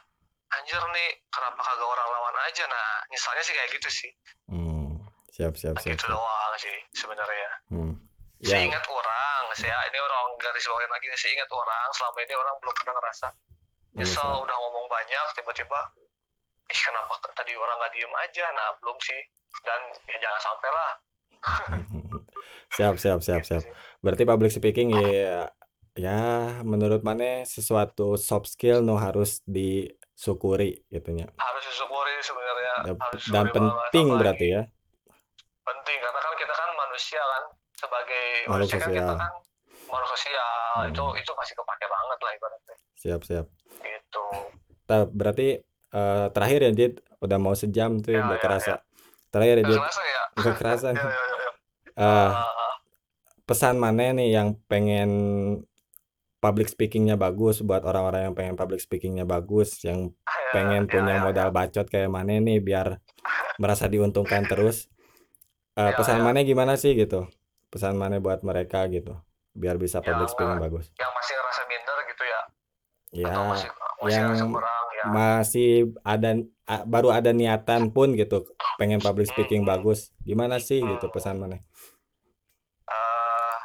anjir 0.55 0.79
nih 0.79 1.19
kenapa 1.27 1.59
kagak 1.59 1.83
orang 1.83 2.07
lawan 2.07 2.35
aja? 2.47 2.63
Nah 2.63 3.03
nyesalnya 3.11 3.43
sih 3.43 3.51
kayak 3.51 3.69
gitu 3.75 3.89
sih. 3.91 4.11
Hmm, 4.47 5.03
siap 5.35 5.51
siap 5.59 5.75
siap 5.83 5.99
gitu 5.99 6.07
siap. 6.07 6.15
doang 6.15 6.55
sih 6.55 6.77
sebenarnya. 6.95 7.51
Hmm. 7.67 7.93
saya 8.41 8.57
ya. 8.57 8.73
ingat 8.73 8.81
orang 8.89 9.43
saya 9.53 9.77
ini 9.91 10.01
orang 10.01 10.33
garis 10.41 10.65
bawain 10.65 10.89
lagi 10.89 11.05
saya 11.13 11.37
ingat 11.37 11.45
orang 11.53 11.87
selama 11.93 12.17
ini 12.25 12.33
orang 12.33 12.55
belum 12.57 12.73
pernah 12.73 12.93
ngerasa 12.97 13.27
nyesel 13.93 14.17
Nyesel. 14.17 14.41
udah 14.49 14.57
ngomong 14.57 14.85
banyak 14.89 15.25
tiba-tiba 15.37 15.79
ih 16.71 16.81
kenapa 16.87 17.13
tadi 17.35 17.51
orang 17.53 17.75
nggak 17.77 17.91
diem 17.91 18.13
aja? 18.15 18.45
Nah 18.55 18.67
belum 18.79 18.97
sih. 19.03 19.21
Dan 19.61 19.81
ya 20.07 20.17
jangan 20.23 20.41
sampai 20.41 20.69
lah. 20.71 20.91
Siap 22.71 22.95
siap 22.95 23.19
siap 23.19 23.43
siap. 23.43 23.63
Berarti 23.99 24.23
public 24.23 24.47
speaking 24.47 24.95
ya 24.95 25.51
ya 25.91 26.19
menurut 26.63 27.03
mana 27.03 27.43
sesuatu 27.43 28.15
soft 28.15 28.47
skill 28.47 28.79
no 28.79 28.95
harus 28.95 29.43
disyukuri 29.43 30.79
gitunya 30.87 31.27
harus 31.35 31.63
disyukuri 31.67 32.15
sebenarnya. 32.23 32.73
Dan, 32.87 32.95
harus 32.95 33.23
dan 33.27 33.45
banget 33.51 33.51
penting 33.51 34.07
berarti 34.15 34.47
ya. 34.47 34.61
Penting 35.67 35.97
karena 35.99 36.19
kan 36.23 36.33
kita 36.39 36.53
kan 36.55 36.69
manusia 36.79 37.19
kan. 37.21 37.43
Sebagai 37.75 38.25
Makhluk 38.47 38.55
manusia 38.55 38.77
kan 38.79 38.87
kita 38.87 39.03
sosial. 39.03 39.19
kan 39.19 39.33
makhluk 39.91 40.09
sosial. 40.15 40.55
Hmm. 40.71 40.87
itu 40.87 41.05
itu 41.19 41.31
masih 41.35 41.53
kepake 41.59 41.85
banget 41.91 42.19
lah 42.23 42.31
ibaratnya. 42.39 42.75
Siap 42.95 43.21
siap. 43.27 43.45
Gitu. 43.83 44.25
Nah, 44.87 45.01
berarti 45.11 45.47
eh, 45.91 46.27
terakhir 46.33 46.59
ya 46.67 46.71
Dit. 46.71 46.93
Udah 47.21 47.37
mau 47.37 47.53
sejam 47.53 48.01
tuh 48.01 48.17
Ya, 48.17 48.25
udah 48.25 48.37
ya, 48.37 48.43
kerasa. 48.43 48.73
terakhir 49.31 49.55
ya 49.61 49.63
nggak 49.63 49.71
Dit. 49.71 49.79
kerasa 49.79 50.01
ya. 50.03 50.21
Nggak 50.39 50.55
kerasa. 50.57 50.87
Ya, 50.87 50.93
nih 50.97 51.03
ya, 51.03 51.09
ya, 51.11 51.37
ya. 51.37 51.51
Ah, 51.99 52.47
pesan 53.45 53.75
mana 53.77 54.15
nih 54.15 54.29
yang 54.31 54.55
pengen 54.71 55.09
public 56.41 56.71
speakingnya 56.73 57.19
bagus 57.19 57.61
buat 57.61 57.85
orang-orang 57.85 58.31
yang 58.31 58.35
pengen 58.35 58.55
public 58.57 58.81
speakingnya 58.81 59.29
bagus 59.29 59.77
yang 59.85 60.09
ya, 60.25 60.49
pengen 60.55 60.87
ya, 60.87 60.91
punya 60.91 61.15
ya, 61.19 61.21
modal 61.21 61.49
bacot 61.53 61.85
kayak 61.85 62.09
mana 62.09 62.41
nih 62.41 62.57
biar 62.57 62.97
merasa 63.61 63.85
diuntungkan 63.85 64.47
terus? 64.49 64.89
Eh, 65.77 65.91
Ya, 65.91 65.95
pesan 65.95 66.19
ya. 66.19 66.25
mana 66.25 66.41
gimana 66.41 66.73
sih 66.75 66.97
gitu? 66.97 67.29
Pesan 67.71 67.95
mana 67.95 68.17
buat 68.19 68.41
mereka 68.41 68.89
gitu 68.89 69.15
biar 69.51 69.75
bisa 69.75 69.99
public 69.99 70.31
Yang, 70.31 70.33
speaking 70.33 70.57
eh, 70.57 70.63
bagus. 70.63 70.85
Yang 70.97 71.11
masih 71.11 71.33
ngerasa 71.37 71.61
minder 71.69 71.97
gitu 72.07 72.23
ya? 72.23 72.41
Ya 73.11 73.25
atau 73.27 73.43
masih 73.51 73.69
masih 74.01 74.11
yang 74.15 74.23
ngerasa 74.31 74.45
kurang 74.47 74.85
ya 75.01 75.09
masih 75.09 75.97
ada 76.05 76.37
baru 76.85 77.09
ada 77.09 77.33
niatan 77.33 77.89
pun 77.89 78.13
gitu 78.13 78.45
pengen 78.77 79.01
public 79.01 79.27
speaking 79.33 79.65
Hmm. 79.65 79.71
bagus. 79.73 80.13
Gimana 80.21 80.61
sih 80.61 80.77
gitu. 80.77 81.09
Hmm. 81.09 81.13
pesan 81.13 81.41
mana 81.41 81.57
eh 82.91 83.57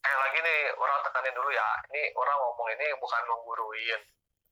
kayak 0.00 0.18
lagi 0.24 0.38
nih 0.40 0.60
orang 0.74 0.98
tekanin 1.04 1.34
dulu 1.36 1.50
ya. 1.52 1.68
Ini 1.92 2.02
orang 2.16 2.36
ngomong 2.40 2.68
ini 2.72 2.86
bukan 2.96 3.22
mengguruin. 3.28 4.00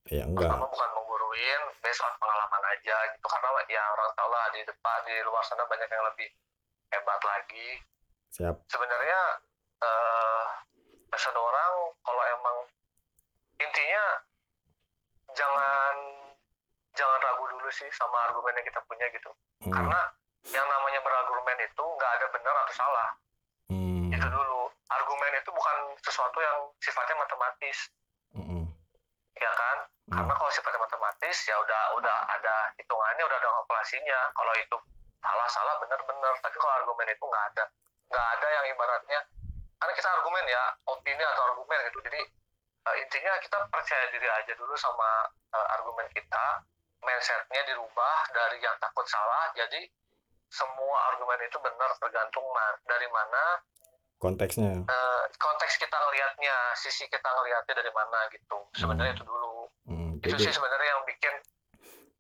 Ya 0.08 0.24
enggak. 0.28 0.52
Pertama 0.52 0.68
bukan 0.68 0.90
mengguruin 1.00 1.60
based 1.80 2.02
on 2.04 2.12
pengalaman 2.20 2.62
aja 2.76 2.96
gitu. 3.16 3.26
Karena 3.26 3.48
ya 3.72 3.82
orang 3.96 4.10
tahu 4.12 4.28
lah 4.28 4.46
di 4.52 4.60
depan 4.68 4.98
di 5.08 5.16
luar 5.24 5.42
sana 5.48 5.64
banyak 5.64 5.88
yang 5.88 6.04
lebih 6.12 6.28
hebat 6.92 7.20
lagi. 7.24 7.68
Siap. 8.36 8.56
Sebenarnya 8.68 9.20
eh 9.78 10.44
pesan 11.08 11.36
orang 11.36 11.72
kalau 12.04 12.24
emang 12.36 12.56
intinya 13.58 14.04
jangan 15.38 15.94
jangan 16.98 17.18
ragu 17.22 17.44
dulu 17.46 17.70
sih 17.70 17.86
sama 17.94 18.26
argumen 18.26 18.58
yang 18.58 18.66
kita 18.66 18.82
punya 18.90 19.06
gitu. 19.14 19.30
Hmm. 19.62 19.70
karena 19.70 20.00
yang 20.50 20.66
namanya 20.66 21.00
berargumen 21.02 21.58
itu 21.62 21.84
nggak 21.98 22.10
ada 22.18 22.26
benar 22.34 22.54
atau 22.66 22.74
salah. 22.74 23.08
Hmm. 23.70 24.10
itu 24.10 24.26
dulu. 24.26 24.66
Argumen 24.88 25.32
itu 25.38 25.50
bukan 25.54 25.76
sesuatu 26.02 26.38
yang 26.42 26.58
sifatnya 26.82 27.14
matematis. 27.22 27.78
Mm-mm. 28.34 28.66
ya 29.38 29.52
kan? 29.54 29.78
Hmm. 30.10 30.14
karena 30.18 30.32
kalau 30.34 30.50
sifatnya 30.50 30.80
matematis 30.82 31.36
ya 31.46 31.54
udah 31.60 31.82
udah 32.00 32.18
ada 32.34 32.54
hitungannya 32.80 33.22
udah 33.22 33.36
ada 33.38 33.48
kalkulasinya. 33.62 34.20
Kalau 34.34 34.52
itu 34.58 34.76
salah 35.22 35.48
salah 35.52 35.74
benar 35.78 36.00
benar. 36.02 36.34
Tapi 36.42 36.56
kalau 36.58 36.74
argumen 36.82 37.06
itu 37.12 37.24
nggak 37.24 37.44
ada. 37.54 37.64
Nggak 38.08 38.26
ada 38.38 38.46
yang 38.48 38.64
ibaratnya 38.72 39.20
karena 39.78 39.92
kita 39.94 40.08
argumen 40.10 40.44
ya 40.50 40.62
opini 40.90 41.22
atau 41.22 41.42
argumen 41.54 41.78
gitu. 41.86 41.98
Jadi 42.02 42.20
eh, 42.90 43.00
intinya 43.00 43.32
kita 43.38 43.58
percaya 43.66 44.04
diri 44.08 44.26
aja 44.26 44.52
dulu 44.54 44.74
sama 44.74 45.08
eh, 45.50 45.66
argumen 45.70 46.08
kita. 46.10 46.64
Mindsetnya 46.98 47.62
dirubah 47.64 48.18
dari 48.28 48.58
yang 48.58 48.74
takut 48.76 49.06
salah 49.06 49.54
jadi 49.54 49.86
semua 50.44 50.96
argumen 51.06 51.38
itu 51.40 51.54
benar 51.56 51.94
tergantung 51.96 52.42
ma- 52.48 52.80
dari 52.82 53.06
mana 53.06 53.62
konteksnya. 54.16 54.82
eh, 54.82 55.22
konteks 55.32 55.78
kita 55.78 55.94
ngelihatnya 55.94 56.56
sisi 56.74 57.06
kita 57.06 57.28
ngelihatnya 57.28 57.74
dari 57.76 57.92
mana 57.92 58.26
gitu. 58.28 58.58
Sebenarnya 58.74 59.14
Hmm. 59.14 59.16
itu 59.16 59.24
dulu. 59.24 59.54
Hmm, 59.86 60.10
itu 60.18 60.26
jadi 60.28 60.42
sih 60.42 60.52
sebenarnya 60.52 60.88
yang 60.90 61.02
bikin 61.04 61.34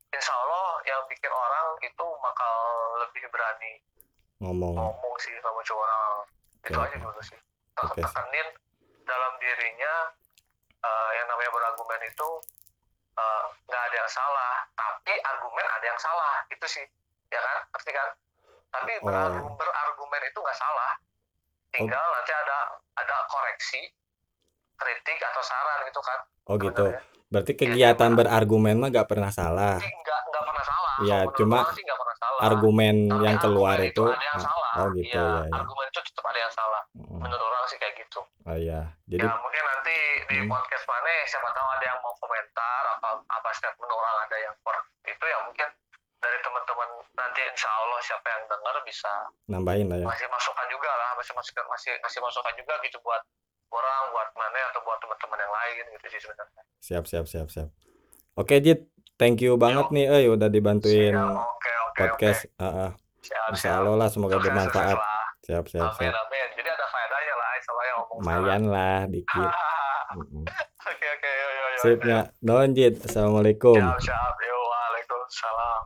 insya 0.08 0.32
Allah 0.32 0.78
yang 0.86 1.02
bikin 1.06 1.28
orang 1.28 1.66
itu 1.82 2.06
bakal 2.22 2.54
lebih 2.98 3.24
berani 3.28 3.72
ngomong. 4.38 4.72
ngomong 4.72 5.14
sih 5.18 5.34
sama 5.36 5.58
cowok 5.60 5.82
orang. 5.82 6.16
Itu 6.62 6.78
aja 6.78 6.96
dulu 6.96 7.20
sih. 7.20 7.38
Oke. 7.78 7.98
tekenin 8.00 8.46
dalam 9.02 9.32
dirinya 9.38 9.92
eh, 10.80 11.10
yang 11.14 11.26
namanya 11.26 11.50
berargumen 11.50 12.00
itu 12.04 12.28
eh, 13.14 13.44
nggak 13.64 13.82
ada 13.82 13.96
yang 13.96 14.10
salah 14.10 14.54
tapi 14.72 15.12
argumen 15.18 15.66
ada 15.68 15.84
yang 15.84 15.98
salah 15.98 16.34
itu 16.48 16.66
sih 16.66 16.86
ya 17.28 17.40
kan 17.40 17.56
pasti 17.70 17.90
kan 17.90 18.08
tapi 18.68 18.92
Oh. 18.96 19.04
berargu- 19.04 19.56
berargumen 19.56 20.22
itu 20.24 20.38
nggak 20.38 20.56
salah 20.56 20.92
tinggal 21.70 22.06
nanti 22.12 22.32
ada 22.32 22.58
ada 22.94 23.16
koreksi 23.26 23.80
kritik 24.74 25.18
atau 25.18 25.42
saran 25.42 25.78
gitu 25.84 26.00
kan 26.00 26.20
Oh 26.46 26.56
gitu. 26.56 26.72
sebenarnya. 26.86 27.02
Berarti 27.28 27.52
kegiatan 27.54 28.08
gimana? 28.08 28.18
berargumen 28.18 28.76
mah 28.78 28.88
gak 28.88 29.04
pernah 29.04 29.28
salah. 29.28 29.76
Nggak 30.38 30.46
pernah 30.48 30.66
salah 30.66 30.94
Iya, 30.98 31.18
cuma 31.32 31.58
sih 31.70 31.82
nggak 31.82 31.98
pernah 31.98 32.16
salah 32.16 32.40
Argumen 32.44 32.96
Tapi 33.06 33.22
yang 33.22 33.36
keluar 33.38 33.76
argumen 33.76 33.90
itu, 33.90 34.04
ada 34.06 34.24
yang 34.24 34.38
ah, 34.38 34.44
salah 34.46 34.70
oh 34.74 34.86
gitu 34.92 35.10
iya, 35.10 35.26
ya, 35.26 35.42
ya. 35.44 35.54
argumen 35.58 35.84
itu 35.86 36.00
tetap 36.00 36.24
ada 36.24 36.38
yang 36.38 36.52
salah 36.52 36.82
Mm, 36.98 37.20
menurut 37.22 37.42
orang 37.42 37.64
sih 37.66 37.78
kayak 37.78 37.94
gitu 37.96 38.20
Oh 38.42 38.56
iya. 38.56 38.80
Jadi 39.06 39.22
ya 39.22 39.32
mungkin 39.36 39.62
nanti 39.64 39.96
di 40.26 40.36
Hmm. 40.38 40.48
podcast 40.48 40.84
mana 40.84 41.10
siapa 41.24 41.48
tahu 41.48 41.68
ada 41.68 41.84
yang 41.84 41.98
mau 42.00 42.14
komentar 42.16 42.82
apa 42.90 43.08
apa 43.22 43.48
statement 43.52 43.86
orang 43.88 44.16
ada 44.24 44.36
yang 44.38 44.54
per 44.60 44.76
itu 45.04 45.24
ya 45.24 45.38
mungkin 45.42 45.68
dari 46.18 46.38
teman-teman 46.40 46.88
nanti 47.14 47.40
insya 47.44 47.70
Allah 47.70 48.00
siapa 48.00 48.26
yang 48.26 48.42
dengar 48.46 48.74
bisa 48.82 49.12
nambahin 49.46 49.86
lah 49.86 49.98
ya. 49.98 50.06
masih 50.06 50.26
masukan 50.26 50.66
juga 50.66 50.90
lah 50.90 51.10
masih 51.14 51.32
masukan 51.32 51.64
masih 51.66 51.92
masih 51.98 52.18
masukan 52.18 52.52
juga 52.56 52.74
gitu 52.82 52.98
buat 53.00 53.22
orang 53.68 54.02
buat 54.10 54.28
mana 54.34 54.58
atau 54.72 54.80
buat 54.82 54.98
teman-teman 54.98 55.38
yang 55.38 55.52
lain 55.54 55.84
gitu 55.94 56.06
sih 56.08 56.20
sebenarnya 56.20 56.62
Siap 56.78 57.04
siap 57.04 57.24
siap 57.26 57.48
siap. 57.48 57.68
Oke 58.34 58.58
Jit, 58.58 58.86
thank 59.18 59.38
you 59.38 59.54
banget 59.54 59.86
nih 59.90 60.06
eh 60.06 60.24
udah 60.26 60.46
dibantuin 60.46 61.10
Siap, 61.10 61.26
oke 61.28 61.70
oke 61.84 61.98
podcast. 62.00 62.40
oke 62.46 62.56
Ah, 62.56 62.66
ah. 62.86 62.90
siap 63.20 63.50
Insya 63.50 63.60
siap 63.68 63.80
Allah 63.80 63.94
lah 63.96 64.08
semoga 64.08 64.34
Sukses, 64.34 64.46
bermanfaat. 64.46 64.96
lah. 64.96 65.24
Siap 65.40 65.64
siap 65.66 65.84
amin 65.84 65.98
siap. 66.00 66.14
amin 66.16 66.46
jadi 66.54 66.68
ada 66.70 66.86
faedahnya 66.86 67.34
lah 67.34 67.50
sama 67.60 67.82
yang 67.82 67.96
ngomong 67.98 68.18
Lumayan 68.18 68.62
lah 68.66 68.98
dikit. 69.06 69.50
Mm-mm. 70.08 70.44
oke 70.82 71.06
oke 71.10 71.28
yo 71.28 71.48
yo 71.50 71.64
yo 71.66 71.78
Sip 71.78 72.00
ya. 72.02 72.20
Don 72.38 72.72
Jit. 72.72 72.94
Assalamualaikum. 72.98 73.76
siap 73.76 74.00
siap 74.00 74.34
yo 74.40 74.56
waalaikumsalam 74.64 75.82